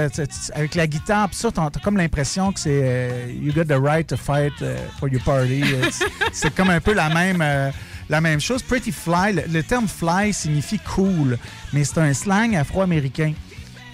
[0.55, 4.07] avec la guitare, puis ça, t'as comme l'impression que c'est euh, You got the right
[4.07, 5.61] to fight euh, for your party.
[5.63, 7.69] Euh, c'est- c'est comme un peu la même, euh,
[8.09, 8.63] la même chose.
[8.63, 11.37] Pretty fly, le, le terme fly signifie cool,
[11.73, 13.33] mais c'est un slang afro-américain.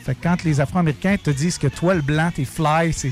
[0.05, 3.11] Fait que quand les Afro-Américains te disent que toi, le blanc, t'es fly, c'est.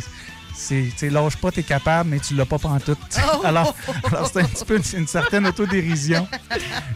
[0.56, 2.98] C'est, lâche pas, t'es capable, mais tu l'as pas pantoute.
[3.36, 3.41] Oh!
[3.45, 3.76] Alors,
[4.11, 6.27] alors c'est un petit peu une, une certaine autodérision.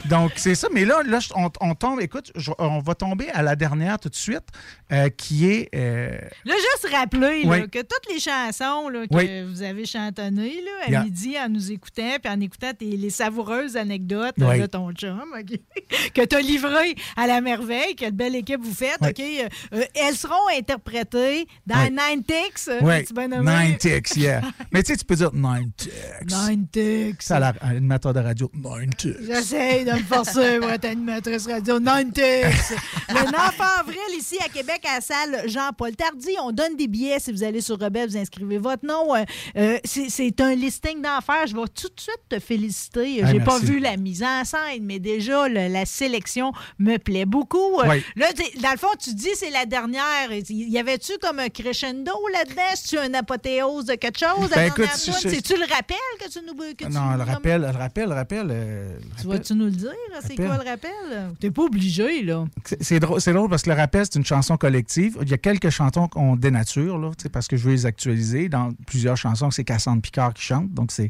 [0.06, 0.68] Donc, c'est ça.
[0.74, 4.10] Mais là, là on, on tombe, écoute, je- on va tomber à la dernière tout
[4.10, 4.44] de suite,
[4.92, 5.70] euh, qui est.
[5.76, 7.70] euh, Là, juste rappeler là, Oui.
[7.70, 9.44] que toutes les chansons là, que Oui.
[9.52, 11.04] vous avez chantonnées là, à Yeah.
[11.04, 14.60] midi en nous écoutant, puis en écoutant tes- les savoureuses anecdotes Oui.
[14.60, 15.24] de ton chum,
[16.14, 19.02] que tu as livrées à la merveille, quelle belle équipe vous faites.
[19.02, 21.90] OK, euh, elles seront interprétées dans.
[21.90, 22.70] Nine Ticks.
[23.50, 24.42] Nine Ticks, yeah.
[24.72, 25.92] Mais tu sais, tu peux dire Nine Ticks.
[26.30, 27.22] Nine Ticks.
[27.22, 29.16] Ça, la- un animateur de radio, Nine Ticks.
[29.26, 31.80] J'essaie de me forcer pour être animatrice radio.
[31.80, 32.78] Nine Ticks.
[33.10, 37.20] Le 9 avril, ici à Québec, à la salle Jean-Paul Tardy, on donne des billets.
[37.20, 39.16] Si vous allez sur Rebelle, vous inscrivez votre nom.
[39.16, 39.24] Euh,
[39.58, 41.48] euh, c'est un listing d'enfer.
[41.48, 43.22] Je vais tout de suite te féliciter.
[43.24, 43.66] Ah, J'ai pas merci.
[43.66, 47.80] vu la mise en scène, mais déjà, le- la sélection me plaît beaucoup.
[47.80, 48.04] Euh, Oui.
[48.16, 48.28] Là,
[48.62, 50.32] dans le fond, tu dis c'est la dernière.
[50.50, 52.62] Y avait-tu comme un crescendo là-dedans?
[52.76, 54.50] C'est-tu un apothéose de quelque chose?
[54.54, 56.54] Ben, écoute, je- C'est-tu le rappel que tu nous...
[56.76, 58.48] Que tu Non, nous le rappel, le rappel, le rappel.
[58.52, 59.92] euh, le tu vas-tu nous le dire?
[60.26, 60.92] C'est quoi le rappel?
[61.40, 62.46] T'es pas obligé, là.
[62.82, 65.18] C'est- drôle, parce que le rappel, c'est une chanson collective.
[65.22, 68.50] Il y a quelques chansons qu'on dénature, là, parce que je veux les actualiser.
[68.50, 70.70] Dans plusieurs chansons, c'est Cassandre Picard qui chante.
[70.74, 71.10] Donc, c'est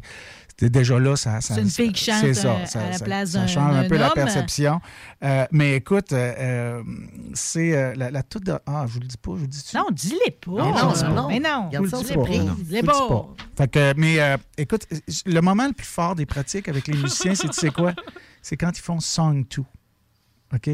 [0.68, 1.40] déjà là, ça.
[1.40, 3.30] ça- C'est une fille qui ça- chante, c'est ça, euh, ça- à la ça- place
[3.30, 4.80] Ça d'un- change un peu la perception.
[5.24, 6.82] Euh, mais écoute, euh,
[7.34, 8.44] c'est euh, la, la toute.
[8.44, 10.50] de- Ah, je vous le dis pas, je vous le dis Non, dis-les pas.
[10.50, 11.26] Non, non, c'est pas.
[11.28, 12.14] Mais non, Je vous le dis pas.
[12.14, 12.54] Non.
[12.54, 13.28] Dis-les Je vous pas.
[13.56, 14.86] Fait que, mais euh, écoute,
[15.26, 17.94] le moment le plus fort des pratiques avec les musiciens, c'est tu sais quoi?
[18.42, 19.62] C'est quand ils font song 2.
[20.52, 20.70] OK?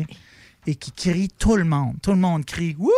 [0.68, 1.94] Et qui crient tout le monde.
[2.02, 2.90] Tout le monde crie Wouhou!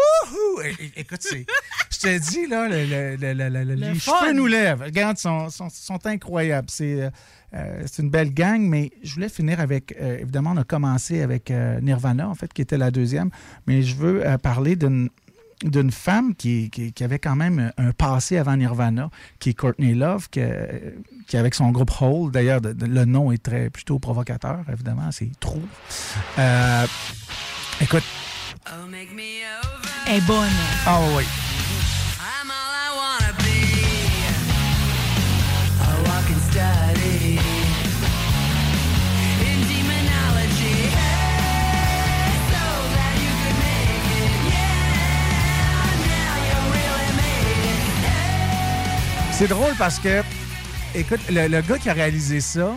[0.96, 1.44] Écoute, c'est.
[1.90, 4.12] Je te dis, là, le- le- le- le- le- Le les fun.
[4.22, 4.82] cheveux nous lèvent.
[4.82, 6.68] Regarde, ils sont, sont, sont incroyables.
[6.70, 7.10] C'est euh,
[7.54, 9.94] euh, c'est une belle gang, mais je voulais finir avec.
[10.00, 13.30] euh, évidemment, on a commencé avec euh, Nirvana, en fait, qui était la deuxième.
[13.66, 15.10] Mais je veux parler d'une
[15.64, 19.92] d'une femme qui, qui- qui avait quand même un passé avant Nirvana, qui est Courtney
[19.92, 20.40] Love, qui
[21.36, 25.28] avec son groupe Hole, d'ailleurs, le nom est très plutôt provocateur, évidemment, c'est.
[26.38, 26.86] Euh,
[27.80, 28.04] écoute,
[30.06, 30.48] Elle est bonne.
[30.86, 31.24] ah oui.
[49.32, 50.22] C'est drôle parce que,
[50.96, 52.74] écoute, le, le gars qui a réalisé ça,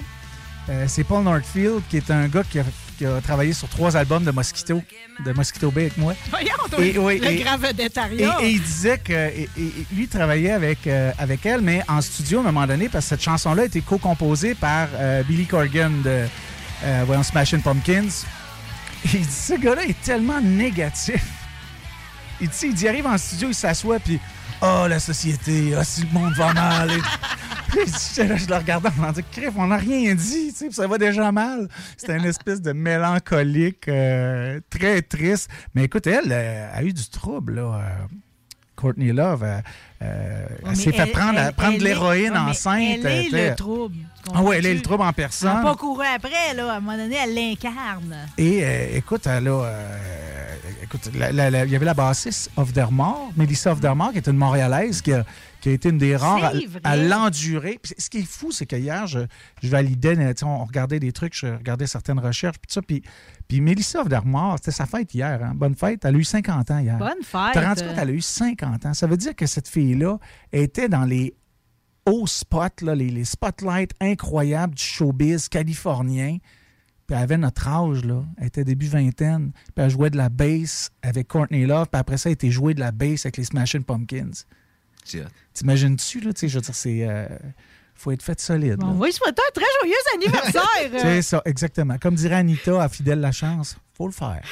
[0.70, 2.64] euh, c'est Paul Northfield, qui est un gars qui a,
[3.02, 4.80] qui a travaillé sur trois albums de Mosquito,
[5.26, 6.14] de Mosquito Bay avec moi.
[6.30, 7.58] Voyons, toi, Et- oui, le et- grand
[8.44, 9.50] Et, et il disait que et-
[9.92, 13.10] lui travaillait avec, euh, avec elle, mais en studio à un moment donné, parce que
[13.10, 16.28] cette chanson-là a été co-composée par euh, Billy Corgan de
[16.84, 18.10] euh, voyons, Smashing Pumpkins.
[19.06, 21.24] Et il dit ce gars-là est tellement négatif.
[22.40, 24.20] Il dit, il dit, il arrive en studio, il s'assoit, puis
[24.62, 26.92] Oh, la société, oh, si le monde va mal.
[26.92, 27.02] Et-
[28.16, 30.98] je le regardais en me disant, Crif, on n'a rien dit, tu sais, ça va
[30.98, 31.68] déjà mal.
[31.98, 35.50] C'était une espèce de mélancolique euh, très triste.
[35.74, 37.62] Mais écoute, elle euh, a eu du trouble, là.
[37.62, 38.06] euh,
[38.76, 39.46] Courtney Love,
[40.00, 43.00] elle s'est fait prendre, elle- prendre l'héroïne enceinte.
[43.04, 43.96] Elle est était- le trouble.
[44.34, 45.62] Ah oui, elle est le trouble en Elle n'a personne.
[45.64, 46.74] pas couru après, là.
[46.74, 48.16] À un moment donné, elle l'incarne.
[48.38, 49.98] Et euh, écoute, elle a, euh,
[50.84, 55.26] écoute, il y avait la bassiste Ofdermore, Melissa Ofdermore, qui est une Montréalaise, qui a,
[55.62, 56.54] qui a été une des rares
[56.84, 57.80] à, l'endurer.
[57.98, 59.20] Ce qui est fou, c'est que hier, je,
[59.62, 63.04] je validais, on regardait des trucs, je regardais certaines recherches, puis ça, puis,
[63.48, 65.54] puis Melissa Ofdermore, c'était sa fête hier, hein?
[65.56, 66.98] bonne fête, elle a eu 50 ans hier.
[66.98, 67.54] Bonne fête.
[67.54, 68.94] Tu te rendu compte, elle a eu 50 ans?
[68.94, 70.18] Ça veut dire que cette fille-là
[70.52, 71.36] était dans les
[72.06, 76.38] hauts spots, là, les, les spotlights incroyables du showbiz californien.
[77.08, 78.24] Puis elle avait notre âge, là.
[78.38, 79.52] Elle était début vingtaine.
[79.76, 81.88] Puis elle jouait de la bass avec Courtney Love.
[81.92, 84.32] Puis après ça, elle était jouée de la bass avec les Smashing Pumpkins.
[85.54, 86.34] T'imagines-tu, là?
[86.34, 87.08] Tu sais, je veux dire, c'est...
[87.08, 87.28] euh,
[87.96, 88.78] faut être fait solide.
[88.78, 88.94] Bon, là.
[88.94, 91.02] on va lui souhaiter un très joyeux anniversaire.
[91.02, 91.98] C'est ça, exactement.
[92.00, 94.42] Comme dirait Anita à Fidèle La Chance, faut le faire.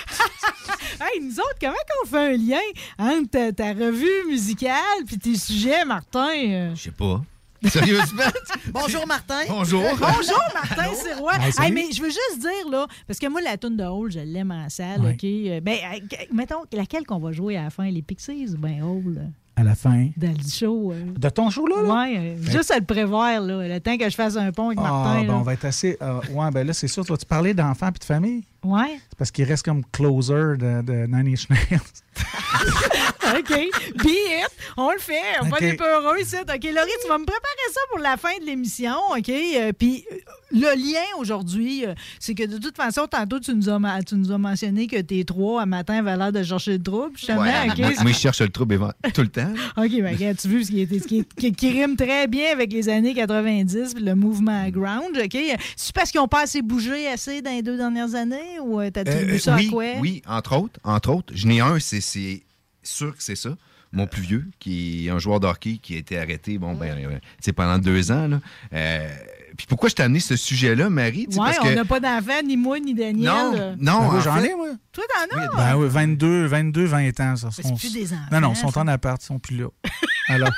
[1.01, 2.59] Hey, nous autres, comment qu'on fait un lien
[2.97, 6.27] entre ta, ta revue musicale puis tes sujets, Martin?
[6.35, 6.75] euh?
[6.75, 7.21] Je sais pas.
[7.69, 8.23] Sérieusement?
[8.71, 9.41] Bonjour, Martin.
[9.49, 9.83] Bonjour.
[9.99, 11.33] Bonjour, Martin Sirois.
[11.51, 11.67] Salut.
[11.67, 14.19] Hey, mais je veux juste dire, là, parce que moi, la tune de Hall, je
[14.19, 15.11] l'aime en salle, Ouais.
[15.13, 15.23] OK?
[15.23, 18.47] Euh, Ben, euh, mettons, laquelle qu'on va jouer à la fin, les Pixies?
[18.53, 19.29] Ou bien Hall?
[19.57, 20.07] À la fin.
[20.15, 20.93] Dans le show.
[20.93, 21.03] euh.
[21.17, 21.75] De ton show, là?
[22.07, 24.79] euh, Ben- juste à le prévoir, là, le temps que je fasse un pont avec
[24.81, 25.19] Ah, Martin.
[25.21, 25.33] ben, là.
[25.35, 25.97] on va être assez.
[26.01, 27.03] euh, ouais, ben là, c'est sûr.
[27.03, 28.43] Tu vas-tu parler d'enfants et de famille?
[28.63, 28.99] Ouais.
[29.09, 31.79] C'est parce qu'il reste comme closer de, de Nine Inch Nails.
[33.39, 34.03] OK.
[34.03, 34.49] Be it.
[34.77, 35.13] On le fait.
[35.41, 35.59] On va OK.
[35.61, 36.35] des peu heureux ici.
[36.41, 38.93] OK, Laurie, tu vas me préparer ça pour la fin de l'émission.
[39.17, 39.29] OK?
[39.29, 40.15] Euh, Puis euh,
[40.51, 44.15] le lien aujourd'hui, euh, c'est que de toute façon, tantôt, tu nous as, ma- tu
[44.15, 47.17] nous as mentionné que tes trois à matin avaient l'air de chercher le trouble.
[47.17, 48.79] Justement, Ouais, moi, moi, je cherche le trouble
[49.13, 49.51] tout le temps.
[49.77, 52.27] OK, ben, regarde, tu vois ce qui, est- ce qui, est- qui- qui rime très
[52.27, 55.37] bien avec les années 90 puis le mouvement ground, OK?
[55.75, 59.35] C'est parce qu'ils n'ont pas assez bougé assez dans les deux dernières années ou t'attribues
[59.35, 59.85] Euh, ça oui, à quoi?
[60.01, 61.33] oui, entre autres, entre autres.
[61.35, 62.41] Je n'ai un, c'est
[62.89, 63.49] sûr que c'est ça.
[63.91, 66.95] Mon plus vieux, qui est un joueur de hockey qui a été arrêté, bon, ben,
[66.95, 68.27] euh, sais, pendant deux ans.
[68.27, 68.39] là.
[68.71, 69.09] Euh,
[69.57, 71.25] puis pourquoi je t'ai amené ce sujet-là, Marie?
[71.25, 73.25] Tu sais, Ouais, parce on que- n'a pas d'enfant, ni moi, ni Daniel.
[73.25, 73.75] Non, euh.
[73.79, 74.67] non, Ben j'en fait- ai, moi.
[74.91, 75.47] Toi, t'en as?
[75.57, 77.35] Ben oui, 22, 22, 20 ans.
[77.35, 79.57] Ça, c'est sont- plus des enfants, Non, non, ils sont en appart, ils sont plus
[79.57, 79.67] là.
[80.29, 80.51] Alors,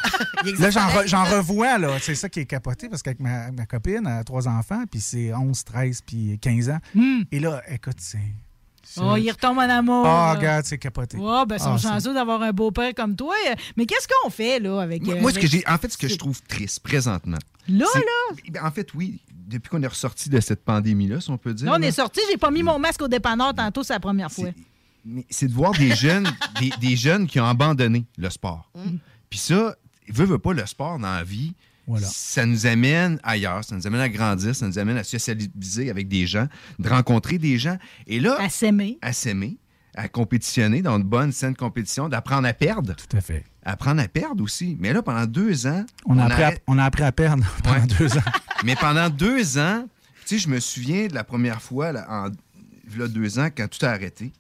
[0.60, 2.00] là, j'en, re- j'en revois, là.
[2.02, 5.00] C'est ça qui est capoté, parce qu'avec ma, ma copine, elle a trois enfants, puis
[5.00, 6.80] c'est 11, 13, puis 15 ans.
[7.32, 8.20] Et là, écoute, c'est...
[8.98, 10.06] Oh, il retombe en amour.
[10.06, 10.40] Ah, là.
[10.40, 11.18] regarde, c'est capoté.
[11.20, 13.36] Oh, ben, ils sont Ah, chanceux d'avoir un beau-père comme toi.
[13.78, 15.04] Mais qu'est-ce qu'on fait, là, avec.
[15.04, 17.38] Moi, euh, moi, ce que j'ai, en fait, ce que je trouve triste présentement.
[17.70, 18.36] Là, là?
[18.52, 21.68] Ben, En fait, oui, depuis qu'on est ressorti de cette pandémie-là, si on peut dire.
[21.68, 24.00] Là, on là, est sorti, j'ai pas mis mon masque au dépanneur tantôt, c'est la
[24.00, 24.50] première fois.
[25.06, 26.28] mais c'est de voir des jeunes,
[26.60, 28.70] des, des jeunes qui ont abandonné le sport.
[29.30, 29.76] Puis ça,
[30.10, 31.54] veut, veut pas le sport dans la vie.
[32.04, 36.08] Ça nous amène ailleurs, ça nous amène à grandir, ça nous amène à socialiser avec
[36.08, 36.48] des gens,
[36.80, 37.78] de rencontrer des gens.
[38.08, 38.38] Et là.
[38.40, 38.98] À s'aimer.
[39.02, 39.58] À s'aimer,
[39.96, 42.96] à compétitionner dans une bonne, saine compétition, d'apprendre à perdre.
[42.96, 43.46] Tout à fait.
[43.64, 44.78] Apprendre à perdre aussi.
[44.80, 45.86] Mais là, pendant deux ans.
[46.06, 48.24] On a, appris à, on a appris à perdre pendant deux ans.
[48.64, 49.86] mais pendant deux ans,
[50.26, 52.30] tu sais, je me souviens de la première fois, là, en
[52.98, 54.32] là, deux ans, quand tout a arrêté.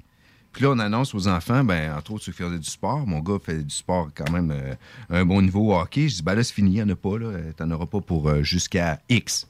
[0.51, 3.07] Puis là, on annonce aux enfants, ben, entre autres ceux qui faisaient du sport.
[3.07, 4.75] Mon gars fait du sport quand même euh,
[5.09, 6.09] un bon niveau au hockey.
[6.09, 7.17] Je dis, ben là, c'est fini, il n'y en a pas.
[7.17, 7.37] là.
[7.55, 9.47] T'en auras pas pour euh, jusqu'à X.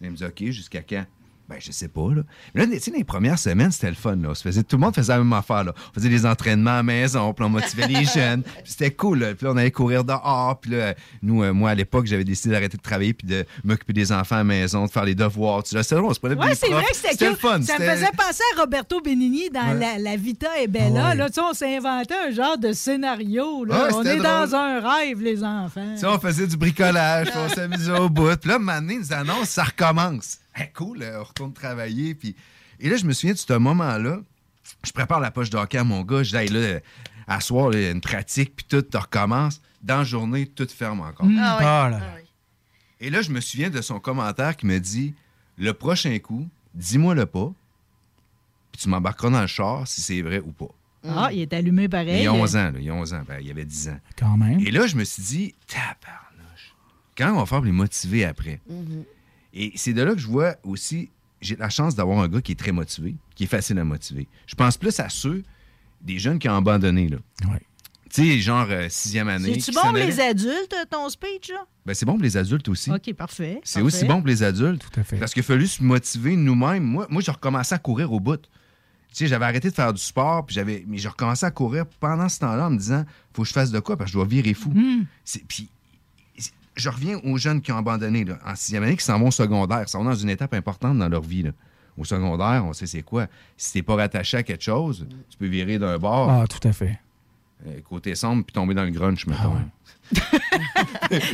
[0.00, 1.04] Il me dit, OK, jusqu'à quand?
[1.50, 2.22] Ben, je sais pas, là.
[2.54, 4.28] Mais là, tu sais, les premières semaines, c'était le fun, là.
[4.30, 5.72] On se faisait, tout le monde faisait la même affaire, là.
[5.90, 8.42] On faisait des entraînements à la maison, puis on motivait les jeunes.
[8.42, 9.34] Puis c'était cool, là.
[9.34, 10.60] Puis là, on allait courir dehors.
[10.60, 13.92] Puis là, nous, euh, moi, à l'époque, j'avais décidé d'arrêter de travailler puis de m'occuper
[13.92, 15.64] des enfants à la maison, de faire les devoirs.
[15.64, 17.36] Tu sais, drôle, on se prenait Ouais, c'est vrai que c'était cool.
[17.36, 17.62] fun.
[17.62, 19.78] Ça me faisait penser à Roberto Benigni dans Ouais.
[19.80, 21.02] la, la Vita et Bella.
[21.06, 21.16] Ah ouais.
[21.16, 23.64] Là, tu sais, on s'est inventé un genre de scénario.
[23.64, 23.86] Là.
[23.88, 24.22] Ouais, on est drôle.
[24.22, 25.94] dans un rêve, les enfants.
[25.94, 28.36] Tu sais, on faisait du bricolage, on s'amusait au bout.
[28.36, 30.38] Puis là, maintenant, ils nous annoncent, ça recommence.
[30.60, 32.14] Hey, cool, euh, on retourne travailler.
[32.14, 32.36] Puis...
[32.78, 34.20] Et là, je me souviens de ce moment-là.
[34.84, 36.22] Je prépare la poche de hockey à mon gars.
[36.22, 36.80] Je dis, hey, là, euh,
[37.26, 39.60] à soir, là, il y a une pratique, puis tout, tu recommences.
[39.82, 41.26] Dans la journée, tout ferme encore.
[41.26, 41.38] Mm.
[41.40, 41.64] Ah ouais.
[41.64, 42.06] Ah là là.
[43.00, 45.14] Et là, je me souviens de son commentaire qui me dit,
[45.56, 47.52] le prochain coup, dis-moi le pas,
[48.72, 50.68] puis tu m'embarqueras dans le char si c'est vrai ou pas.
[51.08, 52.18] Ah, il est allumé pareil.
[52.18, 53.22] Il y a 11 ans, là, il y a 11 ans.
[53.26, 54.00] Ben, il y avait 10 ans.
[54.18, 54.60] Quand même.
[54.60, 56.74] Et là, je me suis dit, tabarnouche,
[57.16, 58.60] quand on va faire pour les motiver après?
[59.54, 61.10] Et c'est de là que je vois aussi,
[61.40, 64.28] j'ai la chance d'avoir un gars qui est très motivé, qui est facile à motiver.
[64.46, 65.42] Je pense plus à ceux,
[66.00, 67.18] des jeunes qui ont abandonné, là.
[68.12, 69.54] Tu sais, genre euh, sixième année.
[69.54, 71.50] C'est-tu qui bon pour les adultes, ton speech?
[71.50, 71.64] Là?
[71.86, 72.90] Ben, c'est bon pour les adultes aussi.
[72.90, 73.60] OK, parfait.
[73.62, 73.96] C'est parfait.
[73.96, 74.82] aussi bon pour les adultes.
[74.90, 75.16] Tout à fait.
[75.18, 76.82] Parce qu'il a fallu se motiver nous-mêmes.
[76.82, 78.36] Moi, moi j'ai recommencé à courir au bout.
[78.36, 78.48] Tu
[79.12, 82.28] sais, j'avais arrêté de faire du sport, puis j'avais, mais j'ai recommencé à courir pendant
[82.28, 84.26] ce temps-là en me disant, faut que je fasse de quoi, parce que je dois
[84.26, 84.70] virer fou.
[84.70, 85.04] Hmm.
[85.24, 85.68] C'est- Puis, c'est-
[86.76, 89.32] je reviens aux jeunes qui ont abandonné là, en sixième année, qui s'en vont au
[89.32, 91.42] secondaire, qui sont dans une étape importante dans leur vie.
[91.42, 91.50] là.
[91.98, 93.26] Au secondaire, on sait c'est quoi.
[93.56, 96.72] Si t'es pas rattaché à quelque chose, tu peux virer d'un bord, Ah, tout à
[96.72, 96.98] fait.
[97.66, 99.56] euh, côté sombre, puis tomber dans le grunge, mettons.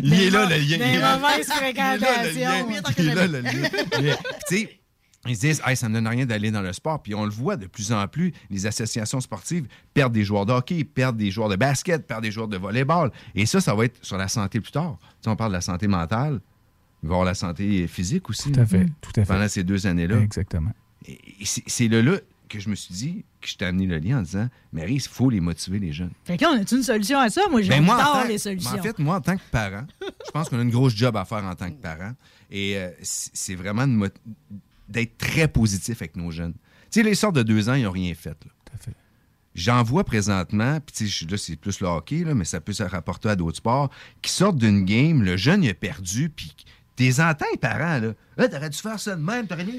[0.03, 0.77] il est là, le lien.
[0.79, 1.19] Des il est là.
[1.19, 2.65] mauvaises Il est là, le lien.
[2.65, 2.95] fréquentations.
[2.99, 3.53] Il est là, le lien.
[3.93, 4.11] Puis,
[4.49, 4.81] Tu sais,
[5.29, 7.03] ils se disent, hey, ça ne me donne rien d'aller dans le sport.
[7.03, 10.53] Puis on le voit de plus en plus, les associations sportives perdent des joueurs de
[10.53, 13.11] hockey, perdent des joueurs de basket, perdent des joueurs de volleyball.
[13.35, 14.97] Et ça, ça va être sur la santé plus tard.
[15.01, 16.41] Tu sais, on parle de la santé mentale,
[17.03, 18.51] il va y avoir la santé physique aussi.
[18.53, 19.33] Tout à fait, tout à fait.
[19.33, 20.19] Pendant ces deux années-là.
[20.21, 20.73] Exactement.
[21.07, 24.19] Et c'est c'est là, que je me suis dit, que je t'ai amené le lien
[24.19, 26.13] en disant, Marie, il faut les motiver, les jeunes.
[26.25, 27.43] Fait que là, on a-tu une solution à ça?
[27.51, 28.71] Moi, Ben, moi, en j'adore tant- les solutions.
[28.79, 31.25] En fait, moi, en tant que parent, je pense qu'on a une grosse job à
[31.25, 32.13] faire en tant que parent.
[32.51, 34.07] Et euh, c'est vraiment de mot-
[34.89, 36.55] d'être très positif avec nos jeunes.
[36.91, 38.37] Tu sais, les sortes de deux ans, ils n'ont rien fait.
[38.45, 38.51] Là.
[39.57, 43.31] J'en vois présentement, puis là, c'est plus le hockey, là, mais ça peut se rapporter
[43.31, 43.91] à d'autres sports,
[44.21, 46.55] qui sortent d'une game, le jeune, il a perdu, puis
[46.95, 48.13] t'es entends, les parents, là.
[48.37, 49.73] Ah, t'aurais dû faire ça de même, t'aurais dû...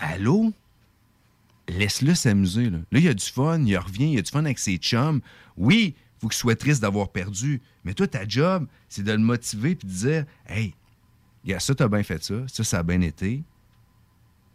[0.00, 0.50] Allô?
[1.68, 2.70] Laisse-le s'amuser.
[2.70, 2.78] Là.
[2.90, 4.78] Là, il y a du fun, il revient, il y a du fun avec ses
[4.78, 5.20] chums.
[5.58, 7.60] Oui, il faut qu'il soit triste d'avoir perdu.
[7.84, 10.74] Mais toi, ta job, c'est de le motiver puis de dire Hey,
[11.44, 13.42] gars, ça, t'as bien fait ça, ça, ça a bien été.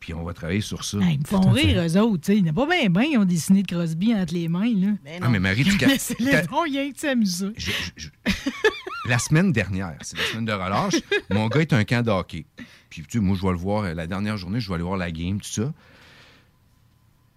[0.03, 0.97] Puis on va travailler sur ça.
[1.01, 2.23] Ah, ils me font rire, eux autres.
[2.25, 2.37] tu sais.
[2.37, 4.73] Il n'y a pas bien, bien, ils ont dessiné de Crosby entre les mains.
[4.75, 4.87] Là.
[5.21, 7.53] Ah, mais Marie, tu c'est les bons, il y a que s'amuser.
[9.07, 10.95] La semaine dernière, c'est la semaine de relâche,
[11.29, 12.45] mon gars est un camp de hockey.
[12.89, 14.83] Puis, tu sais, moi, je vais le voir euh, la dernière journée, je vais aller
[14.83, 15.71] voir la game, tout ça.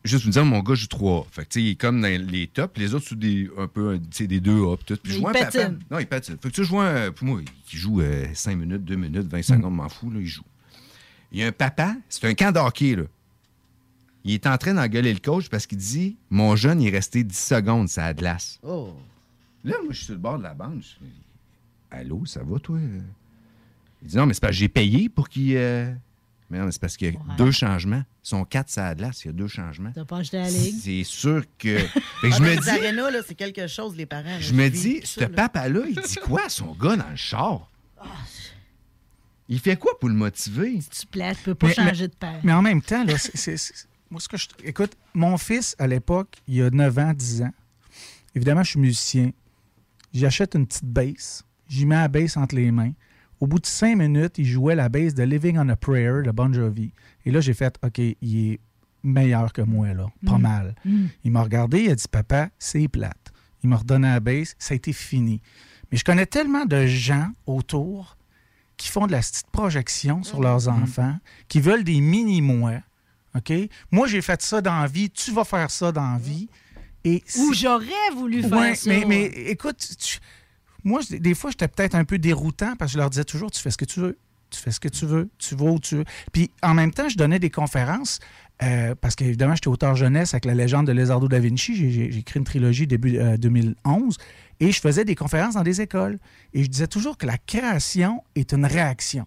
[0.02, 2.08] Juste vous dire, mon gars joue 3 Fait que, tu sais, il est comme dans
[2.30, 2.76] les tops.
[2.78, 4.76] Les autres, sont des, un peu, tu sais, des 2 A.
[4.76, 5.00] puis tout.
[5.02, 5.78] Puis je il vois un papa- patine.
[5.88, 6.34] Non, il patine.
[6.42, 7.40] Fait que tu sais, je vois, un- pour moi,
[7.72, 8.02] il joue
[8.34, 10.42] 5 minutes, 2 minutes, 20 secondes, m'en fous, là, il joue.
[11.32, 13.04] Il y a un papa, c'est un camp de hockey, là.
[14.24, 17.22] Il est en train d'engueuler le coach parce qu'il dit Mon jeune, il est resté
[17.22, 18.58] 10 secondes, ça a de glace.
[18.62, 18.92] Oh.
[19.64, 20.82] Là, moi, je suis sur le bord de la bande.
[20.82, 21.12] Je dis,
[21.90, 22.78] Allô, ça va, toi?
[24.02, 25.56] Il dit Non, mais c'est parce que j'ai payé pour qu'il.
[25.56, 25.92] euh,
[26.50, 28.02] Mais non, mais c'est parce qu'il y a deux changements.
[28.24, 29.92] Ils sont quatre, ça a de glace, il y a deux changements.
[29.94, 30.74] T'as pas acheté la ligue?
[30.80, 31.78] C'est sûr que.
[32.20, 32.96] Fait que Ah, je dans me les dis.
[32.96, 34.40] là, c'est quelque chose, les parents.
[34.40, 37.70] Je me dis, ce papa-là, il dit quoi à son gars dans le char?
[39.48, 40.78] Il fait quoi pour le motiver?
[40.90, 42.40] Tu plates, tu peux pas Mais- changer mais- de père.
[42.42, 44.48] Mais en même temps, là, c'est- c'est- c'est- moi, ce que je.
[44.64, 47.52] Écoute, mon fils, à l'époque, il a 9 ans, 10 ans.
[48.34, 49.30] Évidemment, je suis musicien.
[50.12, 51.44] J'achète une petite bass.
[51.68, 52.92] J'y mets la bass entre les mains.
[53.40, 56.30] Au bout de 5 minutes, il jouait la bass de Living on a Prayer de
[56.30, 56.92] Bon Jovi.
[57.24, 58.16] Et là, j'ai fait, OK, il
[58.52, 58.60] est
[59.02, 60.06] meilleur que moi, là.
[60.24, 60.42] Pas Mm.
[60.42, 60.74] mal.
[60.84, 61.06] Mm.
[61.24, 63.32] Il m'a regardé, il a dit, papa, c'est plate.
[63.62, 65.40] Il m'a redonné la bass, ça a été fini.
[65.90, 68.15] Mais je connais tellement de gens autour
[68.76, 71.16] qui font de la petite projection sur leurs enfants,
[71.48, 72.74] qui veulent des mini-moi.
[73.34, 73.52] OK?
[73.90, 76.48] Moi, j'ai fait ça dans la vie, tu vas faire ça dans la vie.
[77.04, 78.90] Et Ou j'aurais voulu faire Ouais, ça.
[78.90, 80.18] Mais, mais écoute, tu-
[80.84, 83.60] moi, des fois, j'étais peut-être un peu déroutant parce que je leur disais toujours tu
[83.60, 84.18] fais ce que tu veux.
[84.50, 86.04] Tu fais ce que tu veux, tu vas où tu veux.
[86.32, 88.20] Puis en même temps, je donnais des conférences
[88.62, 91.74] euh, parce qu'évidemment, j'étais auteur jeunesse avec la légende de Lézardo da Vinci.
[91.74, 94.16] J'ai- écrit une trilogie début euh, 2011
[94.60, 96.18] et je faisais des conférences dans des écoles.
[96.52, 99.26] Et je disais toujours que la création est une réaction.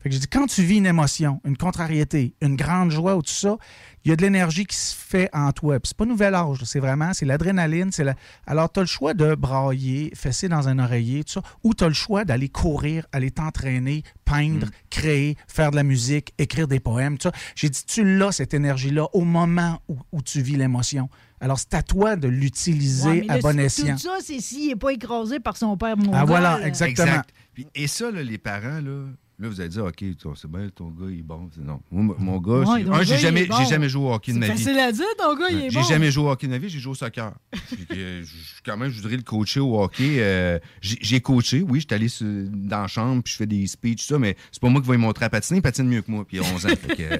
[0.00, 3.22] Fait que je dis, quand tu vis une émotion, une contrariété, une grande joie ou
[3.22, 3.56] tout ça,
[4.04, 5.80] il y a de l'énergie qui se fait en toi.
[5.80, 7.90] Puis c'est pas nouvel âge, c'est vraiment, c'est l'adrénaline.
[7.90, 8.14] c'est La...
[8.46, 11.82] Alors, tu as le choix de brailler, fesser dans un oreiller, tout ça, ou tu
[11.82, 16.78] as le choix d'aller courir, aller t'entraîner, peindre, créer, faire de la musique, écrire des
[16.78, 17.34] poèmes, tout ça.
[17.56, 21.08] J'ai dit, tu l'as, cette énergie-là, au moment où, où tu vis l'émotion.
[21.40, 23.96] Alors, c'est à toi de l'utiliser Ouais, à bon escient.
[23.96, 26.14] Tout ça, c'est s'il n'est pas écrasé par son père mongol.
[26.14, 27.06] Ah, voilà, exactement.
[27.06, 27.30] Exact.
[27.74, 29.04] Et ça, là, les parents, là,
[29.38, 30.02] là, vous allez dire, OK,
[30.36, 31.48] c'est bien, ton gars, il est bon.
[31.54, 31.80] C'est- Non.
[31.90, 33.56] Moi, mon gars, Ouais, c'est- un, j'ai jamais, bon.
[33.58, 34.62] j'ai jamais joué au hockey de ma C'est vie.
[34.64, 35.84] facile à dire, ton gars, il est J'ai bon.
[35.86, 37.32] jamais joué au hockey de ma vie, j'ai joué au soccer.
[37.88, 40.16] Que, euh, je- quand même, je voudrais le coacher au hockey.
[40.18, 43.66] euh, j'ai j'ai coaché, oui, j'étais allé sur- dans la chambre, puis je fais des
[43.66, 45.86] speeches, tout ça, mais c'est pas moi qui vais lui montrer à patiner, il patine
[45.86, 46.70] mieux que moi, puis il a 11 ans.
[46.70, 47.18] que, euh,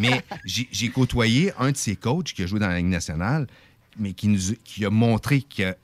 [0.00, 3.46] mais j'ai j'ai côtoyé un de ses coachs qui a joué dans la Ligue nationale,
[3.98, 5.74] mais qui, nous, a- qui a montré qu'il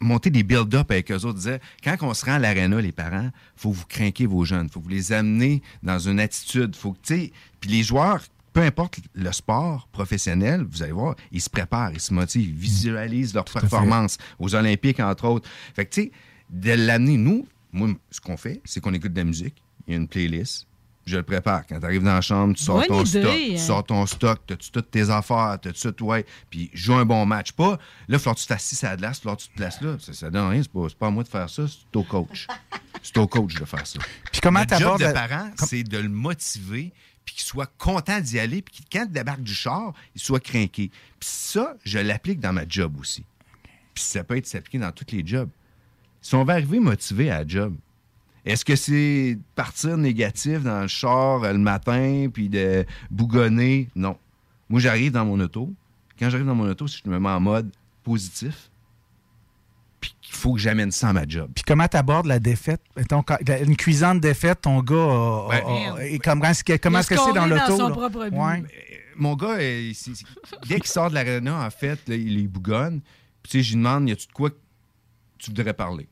[0.00, 1.34] a monté des build-up avec eux autres.
[1.34, 4.80] disait quand on se rend à l'aréna, les parents, faut vous craquer vos jeunes, faut
[4.80, 6.76] vous les amener dans une attitude.
[6.76, 11.14] Faut que, tu sais, puis les joueurs, peu importe le sport professionnel, vous allez voir,
[11.30, 15.48] ils se préparent, ils se motivent, ils visualisent leur performance aux Olympiques, entre autres.
[15.74, 16.12] Fait que, tu sais,
[16.50, 19.94] de l'amener, nous, moi, ce qu'on fait, c'est qu'on écoute de la musique, il y
[19.94, 20.66] a une playlist,
[21.06, 21.66] je le prépare.
[21.66, 23.46] Quand tu arrives dans la chambre, tu sors Bonne ton idée, stock, hein.
[23.50, 27.24] tu sors ton stock, t'as-tu toutes tes affaires, t'as-tu tout, ouais, puis joue un bon
[27.24, 27.52] match.
[27.52, 27.78] Pas, là,
[28.08, 29.96] il faut que tu t'assis à la glace, il faut que tu te places là.
[30.00, 32.02] Ça, ça donne rien, c'est pas, c'est pas à moi de faire ça, c'est au
[32.02, 32.46] coach.
[33.02, 33.98] C'est au coach de faire ça.
[34.32, 36.92] Puis comment Le job de la- parent, c'est de le motiver,
[37.24, 40.40] puis qu'il soit content d'y aller, puis qu'il- quand il débarque du char, il soit
[40.40, 40.90] craqué.
[41.20, 43.24] Puis ça, je l'applique dans ma job aussi.
[43.94, 45.48] Puis ça peut être s'appliquer dans tous les jobs.
[46.20, 47.76] Si on va arriver motivé à la job,
[48.46, 53.88] est-ce que c'est de partir négatif dans le char euh, le matin puis de bougonner?
[53.96, 54.16] Non.
[54.68, 55.72] Moi, j'arrive dans mon auto.
[56.18, 57.70] Quand j'arrive dans mon auto, si je me mets en mode
[58.02, 58.70] positif,
[60.00, 61.50] puis il faut que j'amène ça à ma job.
[61.54, 62.80] Puis comment tu abordes la défaite?
[62.96, 63.22] Mettons,
[63.64, 67.16] une cuisante défaite, ton gars a- a- a- et comment est-ce que comment est-ce que
[67.16, 67.76] c'est dans l'auto?
[68.32, 68.62] Ouais.
[69.16, 70.24] Mon gars, euh, c'est-
[70.68, 73.00] dès qu'il sort de l'aréna, en fait, là, il est bougonne.
[73.42, 74.50] Puis, tu sais, je lui demande, y a-tu de quoi
[75.38, 76.06] tu voudrais parler?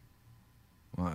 [0.96, 1.10] Ouais,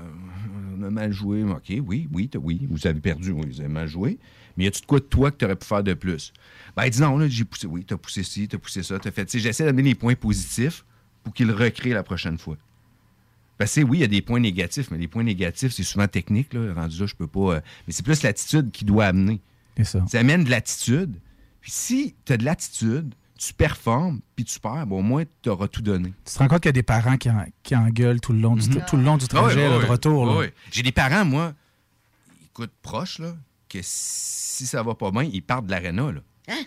[0.80, 1.44] on a mal joué.
[1.44, 2.68] OK, oui, oui, oui.
[2.70, 4.18] Vous avez perdu, oui, vous avez mal joué.
[4.58, 6.34] Mais y a-tu de quoi de toi que tu aurais pu faire de plus?
[6.76, 7.68] Ben, il dit non, là, j'ai poussé.
[7.68, 9.26] Oui, t'as poussé ci, t'as poussé ça, t'as fait.
[9.26, 10.86] Tu sais, j'essaie d'amener les points positifs
[11.24, 12.58] pour qu'il le recrée la prochaine fois.
[13.58, 16.08] Parce que oui, il y a des points négatifs, mais les points négatifs, c'est souvent
[16.08, 16.74] technique, là.
[16.74, 17.56] Rendu là, je peux pas.
[17.56, 19.42] euh, mais c'est plus l'attitude qui doit amener.
[19.78, 20.06] C'est ça.
[20.08, 21.16] Ça amène de l'attitude.
[21.62, 25.48] Puis si tu as de l'attitude, tu performes, puis tu perds, bon, au moins, tu
[25.50, 26.14] auras tout donné.
[26.26, 28.40] Tu te rends compte qu'il y a des parents qui, en- qui engueulent tout le
[28.40, 30.38] long du, tout le long du trajet, Ah là, oui, de oui, retour.
[30.38, 30.48] oui.
[30.72, 31.54] J'ai des parents, moi,
[32.46, 33.34] écoute, proches, là,
[33.70, 36.12] que si ça va pas bien, ils partent de l'aréna.
[36.12, 36.20] là.
[36.50, 36.64] Hein?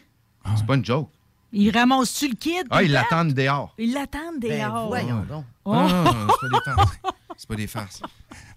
[0.57, 1.11] C'est pas une joke.
[1.53, 2.66] Il ramasse-tu le kid?
[2.70, 3.74] Ah, ils il l'attendent dehors.
[3.77, 4.86] Ils l'attendent Ben, dehors.
[4.89, 5.44] voyons donc.
[5.66, 5.73] Oh.
[5.74, 6.99] Ah, non, c'est pas des farces.
[7.36, 8.00] C'est pas des farces.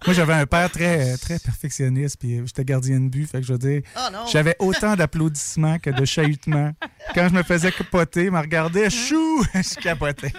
[0.06, 3.26] Moi, j'avais un père très, très perfectionniste, puis j'étais gardien de but.
[3.26, 4.00] Fait que je veux dire, Oh
[4.30, 6.72] j'avais autant d'applaudissements que de chahutements.
[7.14, 10.32] Quand je me faisais capoter, il me regardait, chou, je capotais.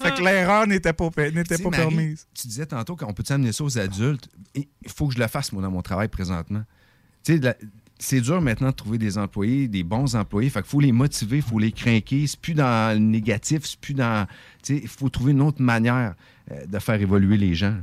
[0.00, 2.26] fait que l'erreur n'était pas, n'était pas Marie, permise.
[2.34, 4.28] Tu disais tantôt qu'on peut amener ça aux adultes?
[4.54, 6.62] Il faut que je le fasse, moi, dans mon travail présentement.
[7.24, 7.56] Tu sais,
[7.98, 10.50] c'est dur maintenant de trouver des employés, des bons employés.
[10.50, 12.26] Fait qu'il faut les motiver, il faut les craquer.
[12.26, 14.26] C'est plus dans le négatif, c'est plus dans.
[14.62, 16.12] Tu sais, il faut trouver une autre manière euh,
[16.50, 17.76] de faire évoluer les gens.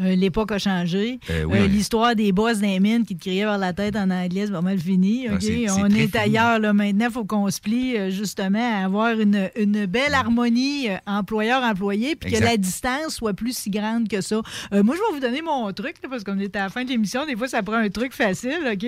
[0.00, 1.18] Euh, L'époque a changé.
[1.30, 1.68] Euh, oui, Euh, oui.
[1.68, 4.60] L'histoire des boss des mines qui te criaient vers la tête en anglais, c'est pas
[4.60, 5.26] mal fini.
[5.28, 5.34] Ah,
[5.78, 6.58] On est ailleurs.
[6.58, 10.88] Là, maintenant, il faut qu'on se plie euh, justement à avoir une, une belle harmonie
[11.06, 14.36] employeur-employé puis que la distance soit plus si grande que ça.
[14.72, 16.88] Moi, je vais vous donner mon truc là, parce qu'on est à la fin de
[16.90, 17.26] l'émission.
[17.26, 18.58] Des fois, ça prend un truc facile.
[18.72, 18.86] OK?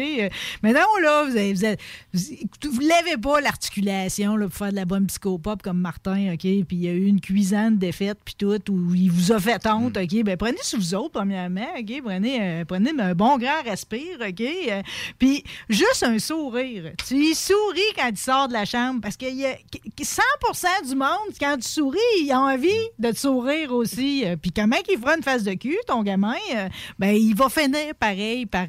[0.62, 5.78] Maintenant, là, vous avez- vous avez- pas l'articulation pour faire de la bonne psychopop comme
[5.80, 6.32] Martin.
[6.32, 6.40] OK?
[6.40, 9.66] Puis il y a eu une cuisine défaite puis tout où il vous a fait
[9.66, 9.96] honte.
[9.96, 10.02] Mm.
[10.02, 10.24] OK?
[10.24, 11.66] Ben, prenez sur vous autres, premièrement.
[11.78, 12.02] OK?
[12.04, 14.18] Prenez, euh, prenez un bon grand respire.
[14.20, 14.40] OK?
[14.40, 14.82] Euh,
[15.18, 16.92] Puis juste un sourire.
[17.06, 19.54] Tu souris quand il sort de la chambre parce que y a
[19.98, 22.68] 100% du monde, quand tu souris, il a envie
[22.98, 24.24] de te sourire aussi.
[24.26, 26.34] Euh, Puis comment qu'il fera une face de cul, ton gamin?
[26.98, 28.66] ben, il va finir pareil par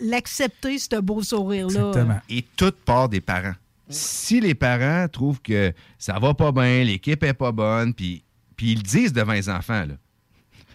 [0.00, 2.20] l'accepter, ce beau sourire-là.
[2.28, 3.54] Et tout part des parents.
[3.88, 8.24] Si les parents trouvent que ça va pas bien, l'équipe est pas bonne, puis,
[8.56, 9.94] puis ils le disent devant les enfants, là,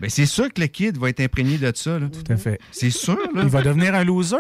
[0.02, 2.00] ben c'est sûr que le kid va être imprégné de ça.
[2.00, 2.10] Là.
[2.10, 2.60] Tout à fait.
[2.72, 3.20] C'est sûr.
[3.36, 3.44] Là.
[3.44, 4.36] Il va devenir un loser.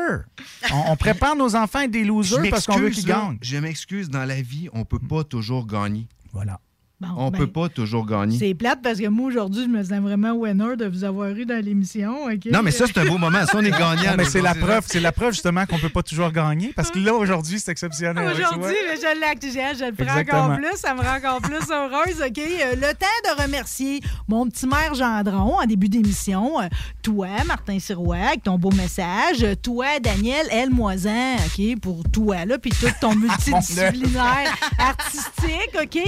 [0.71, 3.37] On, on prépare nos enfants à être des losers parce qu'on veut qu'ils gagnent.
[3.43, 6.07] Je m'excuse, dans la vie, on peut pas toujours gagner.
[6.33, 6.59] Voilà.
[7.01, 8.37] Bon, on ben, peut pas toujours gagner.
[8.37, 11.45] C'est plate parce que moi, aujourd'hui, je me sens vraiment winner de vous avoir eu
[11.45, 12.25] dans l'émission.
[12.25, 12.45] OK?
[12.51, 13.43] Non, mais ça, c'est un beau moment.
[13.47, 14.13] Ça, on est gagnant.
[14.17, 16.99] Mais c'est la preuve, c'est la preuve justement qu'on peut pas toujours gagner parce que
[16.99, 18.31] là aujourd'hui c'est exceptionnel.
[18.31, 20.43] Aujourd'hui, je l'actualisé, je le prends Exactement.
[20.43, 22.21] encore plus, ça me rend encore plus heureuse.
[22.21, 22.37] OK?
[22.37, 26.59] Euh, le temps de remercier mon petit maire Gendron en début d'émission.
[26.61, 26.67] Euh,
[27.01, 29.43] toi, Martin Sirois, avec ton beau message.
[29.43, 30.69] Euh, Toi, Daniel L.
[30.69, 31.79] Moisan, OK?
[31.79, 35.99] Pour toi, là, puis tout ton multidisciplinaire artistique, OK?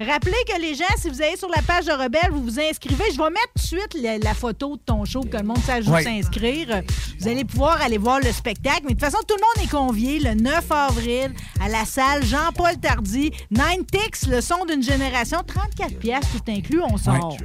[0.00, 3.04] Rappelez que les gens, si vous allez sur la page de Rebelle, vous vous inscrivez.
[3.12, 5.44] Je vais mettre tout de suite la, la photo de ton show pour que le
[5.44, 6.82] monde sache où s'inscrire.
[7.20, 8.82] Vous allez pouvoir aller voir le spectacle.
[8.84, 12.24] Mais de toute façon, tout le monde est convié le 9 avril à la salle
[12.24, 13.30] Jean-Paul Tardy.
[13.50, 15.38] Nine Tix, le son d'une génération.
[15.46, 17.36] 34 pièces tout inclus, on sort.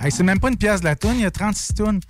[0.00, 2.00] Hey, c'est même pas une pièce de la toune, il y a 36 tonnes.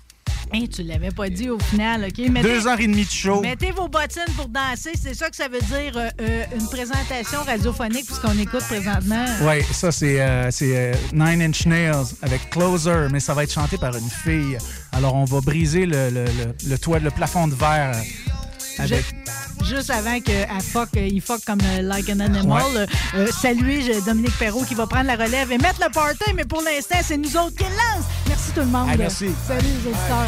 [0.53, 2.41] Hey, tu l'avais pas dit au final, OK?
[2.41, 3.41] Deux heures et demie de show.
[3.41, 4.91] Mettez vos bottines pour danser.
[5.01, 9.25] C'est ça que ça veut dire, euh, euh, une présentation radiophonique, puisqu'on écoute présentement.
[9.41, 13.53] Oui, ça c'est euh, c'est, euh, Nine Inch Nails avec Closer, mais ça va être
[13.53, 14.57] chanté par une fille.
[14.93, 17.95] Alors on va briser le, le, le, le toit, le plafond de verre
[18.79, 19.05] avec.
[19.63, 22.63] Juste avant qu'il fuck, euh, il fuck comme euh, like an animal.
[22.73, 22.79] Ouais.
[22.81, 22.85] euh,
[23.15, 26.45] euh, saluer j'ai Dominique Perrault qui va prendre la relève et mettre le party, mais
[26.45, 28.05] pour l'instant, c'est nous autres qui le lancent.
[28.27, 28.87] Merci tout le monde.
[28.91, 29.29] Ah, merci.
[29.47, 30.27] Salut les auditeurs.